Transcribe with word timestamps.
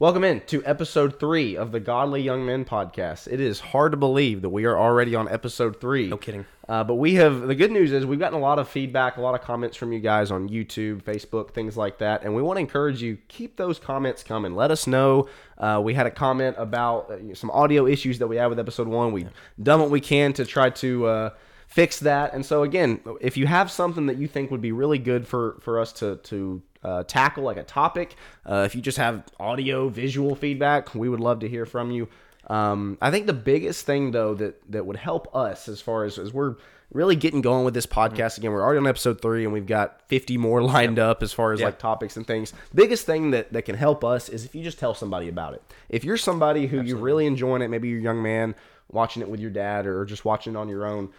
Welcome 0.00 0.24
in 0.24 0.40
to 0.46 0.64
episode 0.64 1.20
three 1.20 1.58
of 1.58 1.72
the 1.72 1.78
Godly 1.78 2.22
Young 2.22 2.46
Men 2.46 2.64
podcast. 2.64 3.30
It 3.30 3.38
is 3.38 3.60
hard 3.60 3.92
to 3.92 3.98
believe 3.98 4.40
that 4.40 4.48
we 4.48 4.64
are 4.64 4.78
already 4.78 5.14
on 5.14 5.28
episode 5.28 5.78
three. 5.78 6.08
No 6.08 6.16
kidding. 6.16 6.46
Uh, 6.66 6.82
but 6.84 6.94
we 6.94 7.16
have 7.16 7.42
the 7.42 7.54
good 7.54 7.70
news 7.70 7.92
is 7.92 8.06
we've 8.06 8.18
gotten 8.18 8.38
a 8.38 8.40
lot 8.40 8.58
of 8.58 8.66
feedback, 8.66 9.18
a 9.18 9.20
lot 9.20 9.34
of 9.34 9.42
comments 9.42 9.76
from 9.76 9.92
you 9.92 10.00
guys 10.00 10.30
on 10.30 10.48
YouTube, 10.48 11.02
Facebook, 11.02 11.50
things 11.50 11.76
like 11.76 11.98
that, 11.98 12.22
and 12.22 12.34
we 12.34 12.40
want 12.40 12.56
to 12.56 12.60
encourage 12.60 13.02
you 13.02 13.18
keep 13.28 13.58
those 13.58 13.78
comments 13.78 14.22
coming. 14.22 14.54
Let 14.54 14.70
us 14.70 14.86
know. 14.86 15.28
Uh, 15.58 15.82
we 15.84 15.92
had 15.92 16.06
a 16.06 16.10
comment 16.10 16.56
about 16.58 17.10
uh, 17.10 17.34
some 17.34 17.50
audio 17.50 17.86
issues 17.86 18.20
that 18.20 18.26
we 18.26 18.36
had 18.36 18.46
with 18.46 18.58
episode 18.58 18.88
one. 18.88 19.12
We've 19.12 19.28
done 19.62 19.80
what 19.80 19.90
we 19.90 20.00
can 20.00 20.32
to 20.32 20.46
try 20.46 20.70
to 20.70 21.06
uh, 21.08 21.30
fix 21.66 22.00
that. 22.00 22.32
And 22.32 22.46
so 22.46 22.62
again, 22.62 23.02
if 23.20 23.36
you 23.36 23.46
have 23.46 23.70
something 23.70 24.06
that 24.06 24.16
you 24.16 24.28
think 24.28 24.50
would 24.50 24.62
be 24.62 24.72
really 24.72 24.98
good 24.98 25.28
for 25.28 25.58
for 25.60 25.78
us 25.78 25.92
to 25.92 26.16
to 26.16 26.62
uh, 26.82 27.02
tackle 27.04 27.44
like 27.44 27.56
a 27.56 27.62
topic, 27.62 28.16
uh, 28.46 28.62
if 28.66 28.74
you 28.74 28.80
just 28.80 28.98
have 28.98 29.24
audio, 29.38 29.88
visual 29.88 30.34
feedback, 30.34 30.94
we 30.94 31.08
would 31.08 31.20
love 31.20 31.40
to 31.40 31.48
hear 31.48 31.66
from 31.66 31.90
you. 31.90 32.08
Um, 32.48 32.98
I 33.00 33.10
think 33.10 33.26
the 33.26 33.32
biggest 33.32 33.86
thing 33.86 34.10
though 34.10 34.34
that 34.34 34.60
that 34.72 34.84
would 34.86 34.96
help 34.96 35.34
us 35.36 35.68
as 35.68 35.80
far 35.80 36.04
as 36.04 36.18
as 36.18 36.32
we're 36.32 36.56
really 36.92 37.14
getting 37.14 37.40
going 37.40 37.64
with 37.64 37.74
this 37.74 37.86
podcast 37.86 38.36
again, 38.38 38.50
we're 38.50 38.62
already 38.62 38.78
on 38.78 38.86
episode 38.88 39.20
three 39.22 39.44
and 39.44 39.52
we've 39.52 39.66
got 39.66 40.02
50 40.08 40.36
more 40.38 40.60
lined 40.74 40.98
up 40.98 41.22
as 41.22 41.32
far 41.32 41.52
as 41.52 41.60
Yep. 41.60 41.66
like 41.66 41.78
topics 41.78 42.16
and 42.16 42.26
things. 42.26 42.52
Biggest 42.74 43.06
thing 43.06 43.30
that 43.30 43.52
that 43.52 43.62
can 43.62 43.76
help 43.76 44.02
us 44.02 44.28
is 44.28 44.44
if 44.44 44.54
you 44.56 44.64
just 44.64 44.78
tell 44.80 44.94
somebody 44.94 45.28
about 45.28 45.54
it. 45.54 45.62
If 45.88 46.02
you're 46.02 46.16
somebody 46.16 46.66
who 46.66 46.80
you're 46.82 46.96
really 46.98 47.26
enjoying 47.26 47.62
it, 47.62 47.68
maybe 47.68 47.88
you're 47.88 48.00
a 48.00 48.02
young 48.02 48.20
man 48.22 48.56
watching 48.90 49.22
it 49.22 49.28
with 49.30 49.38
your 49.38 49.50
dad 49.50 49.86
or 49.86 50.04
just 50.04 50.24
watching 50.24 50.54
it 50.54 50.56
on 50.56 50.68
your 50.68 50.84
own, 50.84 51.10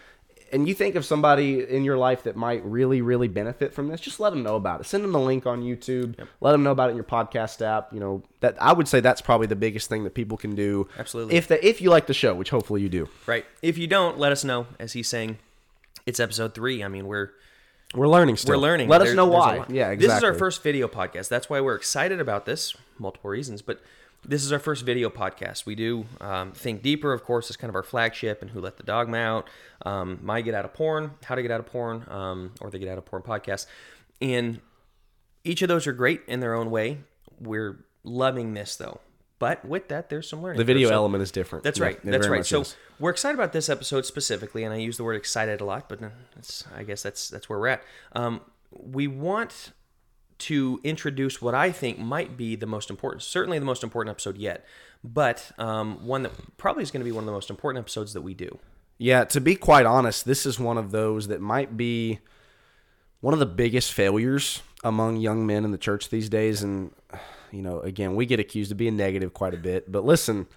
and 0.51 0.67
you 0.67 0.73
think 0.73 0.95
of 0.95 1.05
somebody 1.05 1.63
in 1.63 1.83
your 1.83 1.97
life 1.97 2.23
that 2.23 2.35
might 2.35 2.63
really, 2.65 3.01
really 3.01 3.27
benefit 3.27 3.73
from 3.73 3.87
this, 3.87 4.01
just 4.01 4.19
let 4.19 4.31
them 4.31 4.43
know 4.43 4.55
about 4.55 4.81
it. 4.81 4.85
Send 4.85 5.03
them 5.03 5.11
the 5.11 5.19
link 5.19 5.45
on 5.45 5.61
YouTube. 5.61 6.15
Let 6.39 6.51
them 6.51 6.63
know 6.63 6.71
about 6.71 6.89
it 6.89 6.91
in 6.91 6.97
your 6.97 7.05
podcast 7.05 7.61
app. 7.61 7.93
You 7.93 7.99
know 7.99 8.23
that 8.41 8.61
I 8.61 8.73
would 8.73 8.87
say 8.87 8.99
that's 8.99 9.21
probably 9.21 9.47
the 9.47 9.55
biggest 9.55 9.89
thing 9.89 10.03
that 10.03 10.13
people 10.13 10.37
can 10.37 10.55
do. 10.55 10.87
Absolutely. 10.97 11.35
If 11.35 11.47
the, 11.47 11.65
if 11.65 11.81
you 11.81 11.89
like 11.89 12.07
the 12.07 12.13
show, 12.13 12.33
which 12.33 12.49
hopefully 12.49 12.81
you 12.81 12.89
do, 12.89 13.09
Right. 13.25 13.45
If 13.61 13.77
you 13.77 13.87
don't, 13.87 14.17
let 14.17 14.31
us 14.31 14.43
know. 14.43 14.67
As 14.79 14.93
he's 14.93 15.07
saying, 15.07 15.37
it's 16.05 16.19
episode 16.19 16.53
three. 16.53 16.83
I 16.83 16.87
mean, 16.87 17.07
we're 17.07 17.29
we're 17.93 18.07
learning. 18.07 18.37
Still, 18.37 18.55
we're 18.55 18.61
learning. 18.61 18.89
Let 18.89 19.01
us 19.01 19.13
know 19.13 19.25
why. 19.25 19.65
Yeah, 19.69 19.89
exactly. 19.89 20.07
This 20.07 20.17
is 20.17 20.23
our 20.23 20.33
first 20.33 20.63
video 20.63 20.87
podcast. 20.87 21.29
That's 21.29 21.49
why 21.49 21.61
we're 21.61 21.75
excited 21.75 22.19
about 22.19 22.45
this. 22.45 22.75
Multiple 22.97 23.29
reasons, 23.29 23.61
but 23.61 23.81
this 24.23 24.43
is 24.43 24.51
our 24.51 24.59
first 24.59 24.85
video 24.85 25.09
podcast. 25.09 25.65
We 25.65 25.75
do 25.75 26.05
um, 26.19 26.51
think 26.51 26.81
deeper. 26.81 27.13
Of 27.13 27.23
course, 27.23 27.49
is 27.49 27.57
kind 27.57 27.69
of 27.69 27.75
our 27.75 27.83
flagship, 27.83 28.41
and 28.41 28.51
who 28.51 28.61
let 28.61 28.77
the 28.77 28.83
dogma 28.83 29.17
out. 29.17 29.49
Um, 29.85 30.19
my 30.21 30.41
get 30.41 30.53
out 30.53 30.65
of 30.65 30.73
porn, 30.73 31.11
how 31.23 31.35
to 31.35 31.41
get 31.41 31.51
out 31.51 31.59
of 31.59 31.65
porn, 31.65 32.05
um, 32.09 32.53
or 32.61 32.69
the 32.69 32.79
get 32.79 32.87
out 32.87 32.97
of 32.97 33.05
porn 33.05 33.23
podcast, 33.23 33.65
and 34.21 34.59
each 35.43 35.61
of 35.61 35.67
those 35.67 35.87
are 35.87 35.93
great 35.93 36.21
in 36.27 36.39
their 36.39 36.53
own 36.53 36.69
way. 36.69 36.99
We're 37.39 37.85
loving 38.03 38.53
this 38.53 38.75
though. 38.75 38.99
But 39.39 39.65
with 39.65 39.87
that, 39.87 40.09
there's 40.09 40.29
some 40.29 40.43
learning. 40.43 40.59
The 40.59 40.63
video 40.65 40.89
So- 40.89 40.93
element 40.93 41.23
is 41.23 41.31
different. 41.31 41.63
That's 41.63 41.79
right. 41.79 41.95
it 41.95 42.05
That's 42.05 42.27
right. 42.27 42.45
So 42.45 42.61
is. 42.61 42.75
we're 42.99 43.09
excited 43.09 43.33
about 43.33 43.53
this 43.53 43.69
episode 43.69 44.05
specifically, 44.05 44.63
and 44.63 44.71
I 44.71 44.77
use 44.77 44.97
the 44.97 45.03
word 45.03 45.15
excited 45.15 45.61
a 45.61 45.65
lot, 45.65 45.89
but 45.89 45.99
I 46.75 46.83
guess 46.83 47.01
that's 47.01 47.27
that's 47.27 47.49
where 47.49 47.57
we're 47.57 47.69
at. 47.69 47.83
Um, 48.13 48.41
we 48.71 49.07
want 49.07 49.71
to 50.41 50.79
introduce 50.83 51.41
what 51.41 51.55
I 51.55 51.71
think 51.71 51.99
might 51.99 52.37
be 52.37 52.55
the 52.55 52.65
most 52.65 52.89
important, 52.89 53.23
certainly 53.23 53.59
the 53.59 53.65
most 53.65 53.83
important 53.83 54.11
episode 54.11 54.37
yet, 54.37 54.65
but 55.03 55.51
um, 55.57 56.05
one 56.05 56.23
that 56.23 56.57
probably 56.57 56.83
is 56.83 56.91
going 56.91 57.01
to 57.01 57.05
be 57.05 57.11
one 57.11 57.23
of 57.23 57.27
the 57.27 57.31
most 57.31 57.49
important 57.49 57.81
episodes 57.81 58.13
that 58.13 58.21
we 58.21 58.33
do. 58.33 58.59
Yeah, 58.97 59.23
to 59.25 59.41
be 59.41 59.55
quite 59.55 59.85
honest, 59.85 60.25
this 60.25 60.45
is 60.45 60.59
one 60.59 60.77
of 60.77 60.91
those 60.91 61.27
that 61.29 61.41
might 61.41 61.75
be 61.75 62.19
one 63.19 63.33
of 63.33 63.39
the 63.39 63.45
biggest 63.45 63.93
failures 63.93 64.61
among 64.83 65.17
young 65.17 65.45
men 65.45 65.65
in 65.65 65.71
the 65.71 65.77
church 65.77 66.09
these 66.09 66.29
days. 66.29 66.61
And, 66.61 66.91
you 67.51 67.61
know, 67.61 67.79
again, 67.79 68.15
we 68.15 68.25
get 68.25 68.39
accused 68.39 68.71
of 68.71 68.77
being 68.77 68.97
negative 68.97 69.33
quite 69.33 69.53
a 69.53 69.57
bit. 69.57 69.91
But 69.91 70.05
listen, 70.05 70.47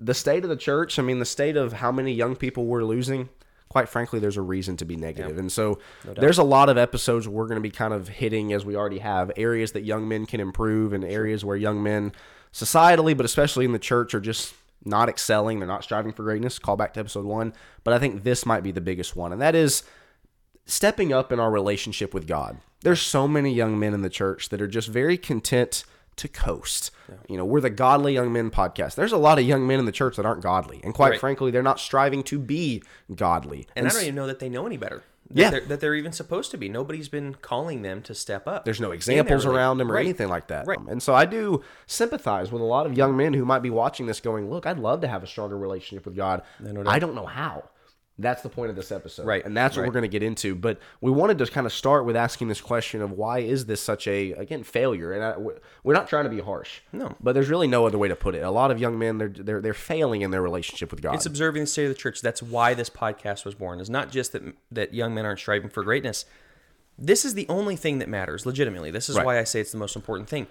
the 0.00 0.14
state 0.14 0.42
of 0.42 0.50
the 0.50 0.56
church, 0.56 0.98
I 0.98 1.02
mean, 1.02 1.18
the 1.18 1.24
state 1.24 1.56
of 1.56 1.74
how 1.74 1.92
many 1.92 2.12
young 2.12 2.34
people 2.34 2.66
we're 2.66 2.84
losing, 2.84 3.28
quite 3.74 3.88
frankly, 3.88 4.20
there's 4.20 4.36
a 4.36 4.42
reason 4.42 4.76
to 4.76 4.84
be 4.84 4.94
negative. 4.94 5.36
And 5.36 5.50
so 5.50 5.80
there's 6.04 6.38
a 6.38 6.44
lot 6.44 6.68
of 6.68 6.78
episodes 6.78 7.26
we're 7.26 7.48
going 7.48 7.56
to 7.56 7.60
be 7.60 7.72
kind 7.72 7.92
of 7.92 8.06
hitting, 8.06 8.52
as 8.52 8.64
we 8.64 8.76
already 8.76 9.00
have, 9.00 9.32
areas 9.36 9.72
that 9.72 9.82
young 9.82 10.06
men 10.06 10.26
can 10.26 10.38
improve 10.38 10.92
and 10.92 11.04
areas 11.04 11.44
where 11.44 11.56
young 11.56 11.82
men, 11.82 12.12
societally, 12.52 13.16
but 13.16 13.26
especially 13.26 13.64
in 13.64 13.72
the 13.72 13.80
church, 13.80 14.14
are 14.14 14.20
just 14.20 14.54
not 14.84 15.08
excelling. 15.08 15.58
They're 15.58 15.66
not 15.66 15.82
striving 15.82 16.12
for 16.12 16.22
greatness. 16.22 16.60
Call 16.60 16.76
back 16.76 16.94
to 16.94 17.00
episode 17.00 17.24
one. 17.24 17.52
But 17.82 17.94
I 17.94 17.98
think 17.98 18.22
this 18.22 18.46
might 18.46 18.62
be 18.62 18.70
the 18.70 18.80
biggest 18.80 19.16
one. 19.16 19.32
And 19.32 19.42
that 19.42 19.56
is 19.56 19.82
stepping 20.66 21.12
up 21.12 21.32
in 21.32 21.40
our 21.40 21.50
relationship 21.50 22.14
with 22.14 22.28
God. 22.28 22.58
There's 22.82 23.02
so 23.02 23.26
many 23.26 23.52
young 23.52 23.76
men 23.76 23.92
in 23.92 24.02
the 24.02 24.08
church 24.08 24.50
that 24.50 24.62
are 24.62 24.68
just 24.68 24.86
very 24.86 25.18
content 25.18 25.84
to 26.16 26.28
coast. 26.28 26.90
You 27.28 27.36
know, 27.36 27.44
we're 27.44 27.60
the 27.60 27.70
Godly 27.70 28.14
Young 28.14 28.32
Men 28.32 28.50
podcast. 28.50 28.94
There's 28.94 29.12
a 29.12 29.16
lot 29.18 29.38
of 29.38 29.44
young 29.44 29.66
men 29.66 29.78
in 29.78 29.84
the 29.84 29.92
church 29.92 30.16
that 30.16 30.24
aren't 30.26 30.42
godly. 30.42 30.80
And 30.84 30.94
quite 30.94 31.10
Right. 31.12 31.20
frankly, 31.20 31.50
they're 31.50 31.62
not 31.62 31.78
striving 31.80 32.22
to 32.24 32.38
be 32.38 32.82
godly. 33.14 33.66
And 33.76 33.86
I 33.86 33.88
s- 33.88 33.94
don't 33.94 34.02
even 34.04 34.14
know 34.14 34.26
that 34.26 34.38
they 34.38 34.48
know 34.48 34.66
any 34.66 34.76
better. 34.76 35.02
That 35.30 35.40
Yeah. 35.40 35.50
they're, 35.50 35.60
that 35.62 35.80
they're 35.80 35.94
even 35.94 36.12
supposed 36.12 36.50
to 36.50 36.58
be. 36.58 36.68
Nobody's 36.68 37.08
been 37.08 37.34
calling 37.40 37.80
them 37.82 38.02
to 38.02 38.14
step 38.14 38.46
up. 38.46 38.64
There's 38.66 38.80
no 38.80 38.90
examples 38.90 39.46
around 39.46 39.78
them 39.78 39.90
or 39.90 39.94
Right. 39.94 40.04
anything 40.04 40.28
like 40.28 40.48
that. 40.48 40.66
Right. 40.66 40.78
And 40.88 41.02
so 41.02 41.14
I 41.14 41.24
do 41.24 41.62
sympathize 41.86 42.52
with 42.52 42.60
a 42.60 42.66
lot 42.66 42.84
of 42.86 42.94
young 42.96 43.16
men 43.16 43.32
who 43.34 43.44
might 43.44 43.62
be 43.62 43.70
watching 43.70 44.06
this 44.06 44.20
going, 44.20 44.50
look, 44.50 44.66
I'd 44.66 44.78
love 44.78 45.00
to 45.00 45.08
have 45.08 45.22
a 45.22 45.26
stronger 45.26 45.56
relationship 45.58 46.04
with 46.04 46.14
God. 46.14 46.42
I 46.86 46.98
don't 46.98 47.14
know 47.14 47.26
how. 47.26 47.64
That's 48.16 48.42
the 48.42 48.48
point 48.48 48.70
of 48.70 48.76
this 48.76 48.92
episode. 48.92 49.26
Right. 49.26 49.44
And 49.44 49.56
that's 49.56 49.74
what 49.76 49.82
Right. 49.82 49.88
we're 49.88 49.94
going 49.94 50.02
to 50.02 50.08
get 50.08 50.22
into. 50.22 50.54
But 50.54 50.78
we 51.00 51.10
wanted 51.10 51.36
to 51.38 51.46
kind 51.48 51.66
of 51.66 51.72
start 51.72 52.04
with 52.04 52.14
asking 52.14 52.46
this 52.46 52.60
question 52.60 53.02
of 53.02 53.10
why 53.10 53.40
is 53.40 53.66
this 53.66 53.80
such 53.80 54.06
a, 54.06 54.30
again, 54.34 54.62
failure? 54.62 55.12
And 55.12 55.24
I, 55.24 55.34
we're 55.82 55.94
not 55.94 56.06
trying 56.06 56.22
to 56.22 56.30
be 56.30 56.38
harsh. 56.38 56.80
No. 56.92 57.16
But 57.20 57.32
there's 57.32 57.48
really 57.48 57.66
no 57.66 57.86
other 57.86 57.98
way 57.98 58.06
to 58.06 58.14
put 58.14 58.36
it. 58.36 58.44
A 58.44 58.50
lot 58.52 58.70
of 58.70 58.78
young 58.78 58.96
men, 59.00 59.18
they're, 59.18 59.28
they're, 59.30 59.60
they're 59.60 59.74
failing 59.74 60.22
in 60.22 60.30
their 60.30 60.42
relationship 60.42 60.92
with 60.92 61.02
God. 61.02 61.16
It's 61.16 61.26
observing 61.26 61.62
the 61.64 61.66
state 61.66 61.84
of 61.86 61.88
the 61.88 61.94
church. 61.96 62.20
That's 62.20 62.40
why 62.40 62.72
this 62.74 62.88
podcast 62.88 63.44
was 63.44 63.56
born. 63.56 63.80
It's 63.80 63.88
not 63.90 64.12
just 64.12 64.30
that 64.30 64.42
that 64.70 64.94
young 64.94 65.12
men 65.12 65.24
aren't 65.26 65.40
striving 65.40 65.68
for 65.68 65.82
greatness. 65.82 66.24
This 66.96 67.24
is 67.24 67.34
the 67.34 67.46
only 67.48 67.74
thing 67.74 67.98
that 67.98 68.08
matters, 68.08 68.46
legitimately. 68.46 68.92
This 68.92 69.08
is 69.08 69.16
Right. 69.16 69.26
why 69.26 69.38
I 69.40 69.44
say 69.44 69.60
it's 69.60 69.72
the 69.72 69.78
most 69.78 69.96
important 69.96 70.28
thing. 70.28 70.46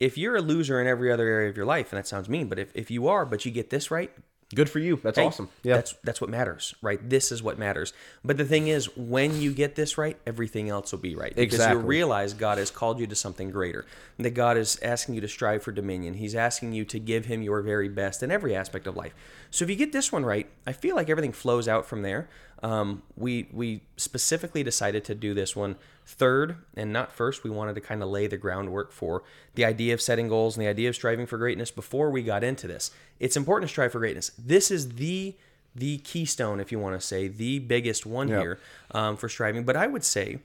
If 0.00 0.16
you're 0.16 0.36
a 0.36 0.40
loser 0.40 0.80
in 0.80 0.86
every 0.86 1.12
other 1.12 1.28
area 1.28 1.50
of 1.50 1.56
your 1.58 1.66
life, 1.66 1.92
and 1.92 1.98
that 1.98 2.06
sounds 2.06 2.28
mean, 2.30 2.48
but 2.48 2.58
if, 2.58 2.72
if 2.74 2.90
you 2.90 3.06
are, 3.08 3.26
but 3.26 3.44
you 3.44 3.52
get 3.52 3.68
this 3.68 3.90
right, 3.90 4.10
Good 4.54 4.68
for 4.70 4.78
you. 4.78 5.00
That's 5.02 5.18
hey, 5.18 5.24
awesome. 5.26 5.48
Yeah. 5.62 5.76
That's 5.76 5.94
that's 6.04 6.20
what 6.20 6.30
matters, 6.30 6.74
right? 6.82 7.00
This 7.08 7.32
is 7.32 7.42
what 7.42 7.58
matters. 7.58 7.92
But 8.24 8.36
the 8.36 8.44
thing 8.44 8.68
is, 8.68 8.94
when 8.96 9.40
you 9.40 9.52
get 9.52 9.74
this 9.74 9.96
right, 9.96 10.16
everything 10.26 10.68
else 10.68 10.92
will 10.92 10.98
be 10.98 11.14
right. 11.14 11.34
Because 11.34 11.54
Exactly. 11.54 11.80
you 11.80 11.86
realize 11.86 12.34
God 12.34 12.58
has 12.58 12.70
called 12.70 13.00
you 13.00 13.06
to 13.06 13.14
something 13.14 13.50
greater. 13.50 13.86
That 14.18 14.30
God 14.30 14.56
is 14.56 14.78
asking 14.82 15.14
you 15.14 15.20
to 15.22 15.28
strive 15.28 15.62
for 15.62 15.72
dominion. 15.72 16.14
He's 16.14 16.34
asking 16.34 16.72
you 16.72 16.84
to 16.86 16.98
give 16.98 17.26
him 17.26 17.42
your 17.42 17.62
very 17.62 17.88
best 17.88 18.22
in 18.22 18.30
every 18.30 18.54
aspect 18.54 18.86
of 18.86 18.96
life. 18.96 19.14
So 19.50 19.64
if 19.64 19.70
you 19.70 19.76
get 19.76 19.92
this 19.92 20.12
one 20.12 20.24
right, 20.24 20.48
I 20.66 20.72
feel 20.72 20.96
like 20.96 21.10
everything 21.10 21.32
flows 21.32 21.68
out 21.68 21.86
from 21.86 22.02
there. 22.02 22.28
Um, 22.62 23.02
we 23.16 23.48
we 23.52 23.82
specifically 23.96 24.62
decided 24.62 25.04
to 25.04 25.14
do 25.14 25.34
this 25.34 25.56
one 25.56 25.76
third 26.06 26.56
and 26.74 26.92
not 26.92 27.12
first. 27.12 27.42
We 27.42 27.50
wanted 27.50 27.74
to 27.74 27.80
kind 27.80 28.02
of 28.02 28.08
lay 28.08 28.26
the 28.28 28.36
groundwork 28.36 28.92
for 28.92 29.24
the 29.54 29.64
idea 29.64 29.94
of 29.94 30.00
setting 30.00 30.28
goals 30.28 30.56
and 30.56 30.64
the 30.64 30.68
idea 30.70 30.88
of 30.88 30.94
striving 30.94 31.26
for 31.26 31.38
greatness 31.38 31.70
before 31.70 32.10
we 32.10 32.22
got 32.22 32.44
into 32.44 32.66
this. 32.68 32.90
It's 33.18 33.36
important 33.36 33.68
to 33.68 33.72
strive 33.72 33.92
for 33.92 33.98
greatness. 33.98 34.30
This 34.38 34.70
is 34.70 34.90
the 34.90 35.36
the 35.74 35.98
keystone, 35.98 36.60
if 36.60 36.70
you 36.70 36.78
want 36.78 37.00
to 37.00 37.06
say, 37.06 37.28
the 37.28 37.58
biggest 37.58 38.04
one 38.06 38.28
Yep. 38.28 38.40
here 38.40 38.60
um, 38.92 39.16
for 39.16 39.28
striving. 39.28 39.64
But 39.64 39.74
I 39.76 39.86
would 39.86 40.04
say 40.04 40.38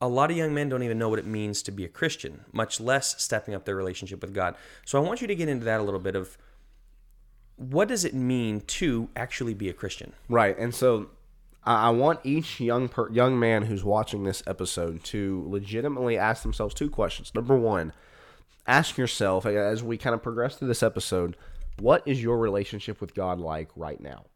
a 0.00 0.08
lot 0.08 0.30
of 0.30 0.36
young 0.36 0.54
men 0.54 0.68
don't 0.68 0.84
even 0.84 0.96
know 0.98 1.08
what 1.08 1.18
it 1.18 1.26
means 1.26 1.60
to 1.62 1.72
be 1.72 1.84
a 1.84 1.88
Christian, 1.88 2.44
much 2.52 2.78
less 2.80 3.20
stepping 3.20 3.52
up 3.54 3.64
their 3.64 3.74
relationship 3.74 4.22
with 4.22 4.32
God. 4.32 4.54
So 4.86 4.96
I 4.96 5.04
want 5.04 5.20
you 5.20 5.26
to 5.26 5.34
get 5.34 5.48
into 5.48 5.64
that 5.64 5.80
a 5.80 5.82
little 5.82 5.98
bit 6.00 6.14
of 6.14 6.38
what 7.56 7.88
does 7.88 8.04
it 8.04 8.14
mean 8.14 8.60
to 8.60 9.08
actually 9.16 9.54
be 9.54 9.68
a 9.68 9.72
Christian? 9.72 10.12
Right, 10.28 10.56
and 10.56 10.72
so 10.72 11.10
I 11.64 11.88
I 11.88 11.90
want 11.90 12.20
each 12.24 12.60
young 12.60 12.88
per, 12.88 13.10
young 13.10 13.38
man 13.38 13.62
who's 13.62 13.84
watching 13.84 14.24
this 14.24 14.42
episode 14.46 15.04
to 15.04 15.44
legitimately 15.48 16.18
ask 16.18 16.42
themselves 16.42 16.74
two 16.74 16.90
questions. 16.90 17.32
Number 17.34 17.56
one, 17.56 17.92
ask 18.66 18.96
yourself 18.96 19.46
as 19.46 19.82
we 19.82 19.96
kind 19.96 20.14
of 20.14 20.22
progress 20.22 20.56
through 20.56 20.68
this 20.68 20.82
episode, 20.82 21.36
what 21.78 22.02
is 22.06 22.22
your 22.22 22.38
relationship 22.38 23.00
with 23.00 23.14
God 23.14 23.40
like 23.40 23.70
right 23.76 24.00
now? 24.00 24.26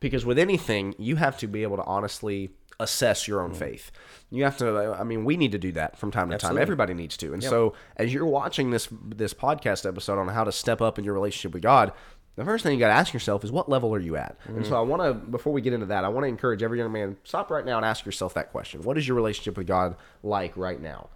Because 0.00 0.24
with 0.24 0.38
anything, 0.38 0.94
you 0.98 1.16
have 1.16 1.36
to 1.38 1.46
be 1.46 1.62
able 1.62 1.76
to 1.76 1.84
honestly 1.84 2.50
assess 2.80 3.28
your 3.28 3.42
own 3.42 3.52
mm. 3.52 3.56
faith. 3.56 3.92
You 4.30 4.44
have 4.44 4.56
to. 4.58 4.96
I 4.98 5.04
mean, 5.04 5.24
we 5.24 5.36
need 5.36 5.52
to 5.52 5.58
do 5.58 5.72
that 5.72 5.98
from 5.98 6.10
time 6.10 6.30
to 6.30 6.38
time. 6.38 6.56
Everybody 6.58 6.94
needs 6.94 7.16
to. 7.18 7.34
And 7.34 7.44
so, 7.44 7.74
as 7.96 8.12
you're 8.12 8.26
watching 8.26 8.70
this 8.70 8.88
this 9.04 9.34
podcast 9.34 9.86
episode 9.86 10.18
on 10.18 10.28
how 10.28 10.44
to 10.44 10.52
step 10.52 10.80
up 10.80 10.98
in 10.98 11.04
your 11.04 11.14
relationship 11.14 11.52
with 11.52 11.62
God, 11.62 11.92
the 12.36 12.44
first 12.44 12.62
thing 12.62 12.72
you 12.72 12.78
got 12.78 12.88
to 12.88 12.94
ask 12.94 13.12
yourself 13.12 13.44
is 13.44 13.52
what 13.52 13.68
level 13.68 13.94
are 13.94 14.00
you 14.00 14.16
at? 14.16 14.36
And 14.46 14.64
so, 14.64 14.72
mm. 14.72 14.78
I 14.78 14.80
want 14.80 15.02
to 15.02 15.14
before 15.14 15.52
we 15.52 15.60
get 15.60 15.72
into 15.72 15.86
that, 15.86 16.04
I 16.04 16.08
want 16.08 16.24
to 16.24 16.28
encourage 16.28 16.62
every 16.62 16.78
young 16.78 16.92
man 16.92 17.16
stop 17.24 17.50
right 17.50 17.64
now 17.64 17.76
and 17.76 17.84
ask 17.84 18.06
yourself 18.06 18.34
that 18.34 18.50
question: 18.50 18.82
What 18.82 18.96
is 18.96 19.06
your 19.06 19.16
relationship 19.16 19.56
with 19.56 19.66
God 19.66 19.96
like 20.22 20.56
right 20.56 20.80
now? 20.80 21.10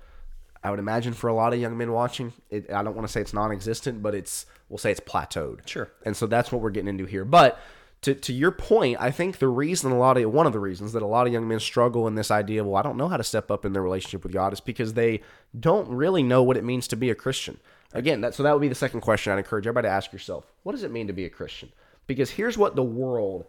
I 0.63 0.71
would 0.71 0.79
imagine 0.79 1.13
for 1.13 1.29
a 1.29 1.35
lot 1.35 1.53
of 1.53 1.61
young 1.61 1.77
men 1.77 1.93
watching, 1.93 2.33
it, 2.49 2.73
I 2.73 2.83
don't 2.83 2.97
want 2.97 3.07
to 3.07 3.13
say 3.13 3.21
it's 3.21 3.35
non-existent, 3.35 4.03
but 4.03 4.15
it's 4.15 4.47
we'll 4.71 4.79
say 4.79 4.91
it's 4.91 5.01
plateaued. 5.01 5.69
Sure. 5.69 5.91
And 6.07 6.17
so 6.17 6.27
that's 6.27 6.51
what 6.51 6.63
we're 6.63 6.71
getting 6.71 6.89
into 6.89 7.05
here. 7.05 7.27
But 7.27 7.61
to, 8.01 8.15
to 8.15 8.33
your 8.33 8.51
point, 8.51 8.97
I 8.99 9.11
think 9.11 9.39
the 9.39 9.49
reason 9.49 9.93
a 9.93 9.99
lot 9.99 10.17
of 10.17 10.31
one 10.33 10.47
of 10.47 10.53
the 10.53 10.61
reasons 10.61 10.95
that 10.95 11.03
a 11.03 11.07
lot 11.07 11.27
of 11.27 11.33
young 11.33 11.47
men 11.47 11.61
struggle 11.61 12.07
in 12.07 12.15
this 12.15 12.31
idea, 12.31 12.65
well, 12.65 12.77
I 12.77 12.83
don't 12.83 12.97
know 12.97 13.09
how 13.09 13.19
to 13.19 13.25
step 13.25 13.51
up 13.51 13.65
in 13.65 13.73
their 13.73 13.83
relationship 13.83 14.23
with 14.23 14.33
God, 14.33 14.53
is 14.53 14.61
because 14.61 14.95
they 14.95 15.21
don't 15.59 15.89
really 15.89 16.23
know 16.23 16.43
what 16.43 16.57
it 16.57 16.65
means 16.65 16.89
to 16.89 16.97
be 16.97 17.11
a 17.11 17.15
Christian. 17.15 17.61
Again, 17.95 18.21
that 18.23 18.35
so 18.35 18.43
that 18.43 18.53
would 18.53 18.61
be 18.61 18.69
the 18.69 18.75
second 18.75 19.01
question 19.01 19.33
I'd 19.33 19.39
encourage 19.39 19.67
everybody 19.67 19.87
to 19.87 19.93
ask 19.93 20.13
yourself. 20.13 20.53
What 20.65 20.73
does 20.73 20.83
it 20.83 20.91
mean 20.91 21.07
to 21.07 21.13
be 21.13 21.25
a 21.25 21.31
Christian? 21.31 21.73
Because 22.07 22.31
here's 22.31 22.59
what 22.59 22.77
the 22.77 22.83
world 22.83 23.47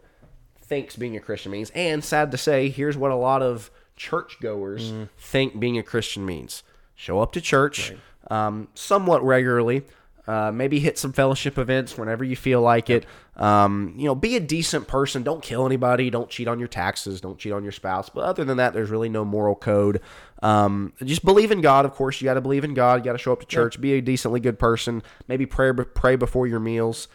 thinks 0.62 0.96
being 0.96 1.16
a 1.16 1.20
Christian 1.20 1.52
means, 1.52 1.70
and 1.74 2.02
sad 2.02 2.30
to 2.30 2.38
say, 2.38 2.68
here's 2.68 2.96
what 2.96 3.10
a 3.10 3.16
lot 3.16 3.42
of 3.42 3.70
churchgoers 3.96 4.92
think 5.18 5.58
being 5.60 5.78
a 5.78 5.82
Christian 5.82 6.24
means. 6.24 6.62
Show 6.94 7.20
up 7.20 7.32
to 7.32 7.40
church 7.40 7.92
um, 8.30 8.68
somewhat 8.74 9.22
regularly. 9.24 9.82
Uh, 10.26 10.50
maybe 10.50 10.80
hit 10.80 10.98
some 10.98 11.12
fellowship 11.12 11.56
events 11.56 11.96
whenever 11.96 12.24
you 12.24 12.34
feel 12.34 12.60
like 12.60 12.90
it. 12.90 13.06
Um, 13.36 13.94
you 13.96 14.06
know, 14.06 14.14
be 14.14 14.34
a 14.34 14.40
decent 14.40 14.88
person. 14.88 15.22
Don't 15.22 15.42
kill 15.42 15.64
anybody. 15.66 16.10
Don't 16.10 16.28
cheat 16.28 16.48
on 16.48 16.58
your 16.58 16.66
taxes. 16.68 17.20
Don't 17.20 17.38
cheat 17.38 17.52
on 17.52 17.62
your 17.62 17.72
spouse. 17.72 18.08
But 18.08 18.24
other 18.24 18.44
than 18.44 18.56
that, 18.56 18.74
there's 18.74 18.90
really 18.90 19.08
no 19.08 19.24
moral 19.24 19.54
code. 19.54 20.00
Um, 20.42 20.92
just 21.04 21.24
believe 21.24 21.52
in 21.52 21.60
God. 21.60 21.84
Of 21.84 21.92
course, 21.92 22.20
you 22.20 22.24
got 22.24 22.34
to 22.34 22.40
believe 22.40 22.64
in 22.64 22.74
God. 22.74 23.00
You 23.00 23.04
got 23.04 23.12
to 23.12 23.18
show 23.18 23.32
up 23.32 23.40
to 23.40 23.46
church. 23.46 23.80
Be 23.80 23.92
a 23.92 24.00
decently 24.00 24.40
good 24.40 24.58
person. 24.58 25.02
Maybe 25.28 25.46
pray 25.46 25.72
pray 25.72 26.16
before 26.16 26.46
your 26.48 26.60
meals. 26.60 27.06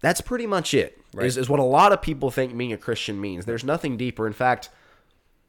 That's 0.00 0.20
pretty 0.20 0.46
much 0.46 0.74
it. 0.74 1.00
Is, 1.18 1.38
is 1.38 1.48
what 1.48 1.60
a 1.60 1.64
lot 1.64 1.92
of 1.92 2.02
people 2.02 2.30
think 2.30 2.56
being 2.56 2.74
a 2.74 2.76
Christian 2.76 3.18
means. 3.18 3.46
There's 3.46 3.64
nothing 3.64 3.96
deeper. 3.96 4.26
In 4.26 4.34
fact, 4.34 4.68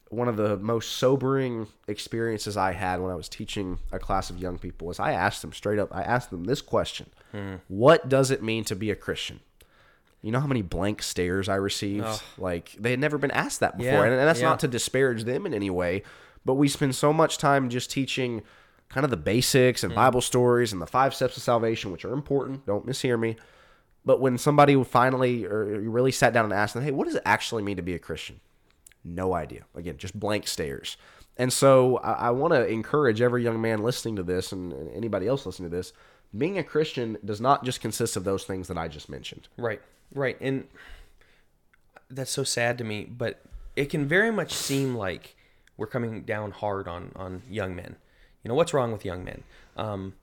one 0.10 0.28
of 0.28 0.38
the 0.38 0.58
most 0.58 0.94
sobering 0.94 1.68
experiences 1.88 2.58
I 2.58 2.72
had 2.72 3.02
when 3.02 3.12
I 3.12 3.16
was 3.16 3.30
teaching 3.30 3.80
a 3.92 4.00
class 4.00 4.30
of 4.30 4.40
young 4.40 4.58
people 4.58 4.88
was 4.88 5.00
I 5.00 5.12
asked 5.12 5.42
them 5.42 5.54
straight 5.54 5.80
up, 5.80 5.96
I 5.96 6.02
asked 6.02 6.30
them 6.30 6.46
this 6.46 6.62
question 6.62 7.10
What 7.68 8.10
does 8.10 8.32
it 8.32 8.44
mean 8.44 8.64
to 8.66 8.76
be 8.76 8.92
a 8.92 8.96
Christian? 8.96 9.40
You 10.22 10.32
know 10.32 10.40
how 10.40 10.48
many 10.48 10.62
blank 10.62 11.02
stares 11.04 11.48
I 11.48 11.56
received? 11.56 12.06
Like 12.38 12.72
they 12.80 12.92
had 12.92 13.00
never 13.00 13.18
been 13.18 13.32
asked 13.32 13.60
that 13.60 13.78
before. 13.78 13.92
Yeah, 13.92 14.04
and, 14.04 14.14
and 14.14 14.28
that's 14.28 14.42
yeah. 14.42 14.50
not 14.50 14.60
to 14.62 14.68
disparage 14.68 15.24
them 15.24 15.46
in 15.46 15.54
any 15.54 15.70
way, 15.70 16.04
but 16.46 16.56
we 16.56 16.68
spend 16.68 16.96
so 16.96 17.14
much 17.14 17.38
time 17.38 17.70
just 17.70 17.92
teaching 17.92 18.42
kind 18.90 19.04
of 19.04 19.12
the 19.12 19.18
basics 19.18 19.84
and 19.84 19.92
mm. 19.92 19.96
Bible 19.96 20.22
stories 20.22 20.72
and 20.72 20.82
the 20.82 20.88
five 20.88 21.14
steps 21.14 21.38
of 21.38 21.44
salvation, 21.44 21.92
which 21.92 22.06
are 22.06 22.14
important. 22.14 22.66
Don't 22.66 22.86
mishear 22.86 23.20
me. 23.20 23.36
But 24.06 24.22
when 24.22 24.38
somebody 24.38 24.82
finally 24.86 25.46
or 25.46 25.66
really 25.66 26.14
sat 26.14 26.32
down 26.32 26.46
and 26.46 26.54
asked 26.54 26.74
them, 26.74 26.84
hey, 26.84 26.92
what 26.92 27.06
does 27.06 27.16
it 27.16 27.24
actually 27.26 27.64
mean 27.64 27.76
to 27.76 27.84
be 27.84 27.94
a 27.94 28.00
Christian? 28.00 28.40
No 29.08 29.34
idea. 29.34 29.64
Again, 29.76 29.98
just 29.98 30.20
blank 30.20 30.48
stares. 30.48 30.98
And 31.38 31.54
so 31.54 31.98
I, 31.98 32.14
I 32.14 32.30
want 32.32 32.54
to 32.54 32.68
encourage 32.68 33.22
every 33.22 33.44
young 33.44 33.62
man 33.62 33.84
listening 33.84 34.16
to 34.18 34.24
this 34.24 34.52
and, 34.52 34.74
and 34.74 34.92
anybody 34.96 35.28
else 35.28 35.46
listening 35.46 35.70
to 35.70 35.76
this 35.76 35.94
being 36.36 36.58
a 36.58 36.64
Christian 36.64 37.18
does 37.24 37.40
not 37.40 37.64
just 37.64 37.82
consist 37.82 38.16
of 38.16 38.24
those 38.24 38.44
things 38.44 38.68
that 38.68 38.78
I 38.78 38.88
just 38.88 39.10
mentioned. 39.10 39.48
Right, 39.58 39.82
right, 40.14 40.38
and 40.42 40.68
that's 42.10 42.32
so 42.32 42.44
sad 42.44 42.78
to 42.80 42.84
me. 42.84 43.06
But 43.06 43.42
it 43.76 43.86
can 43.86 44.08
very 44.08 44.32
much 44.32 44.54
seem 44.54 44.96
like 44.96 45.36
we're 45.78 45.88
coming 45.88 46.24
down 46.24 46.52
hard 46.52 46.88
on 46.88 47.12
on 47.16 47.44
young 47.50 47.76
men. 47.76 47.96
You 48.44 48.50
know 48.50 48.56
what's 48.56 48.74
wrong 48.74 48.92
with 48.92 49.06
young 49.06 49.24
men? 49.24 49.44
Um, 49.76 50.14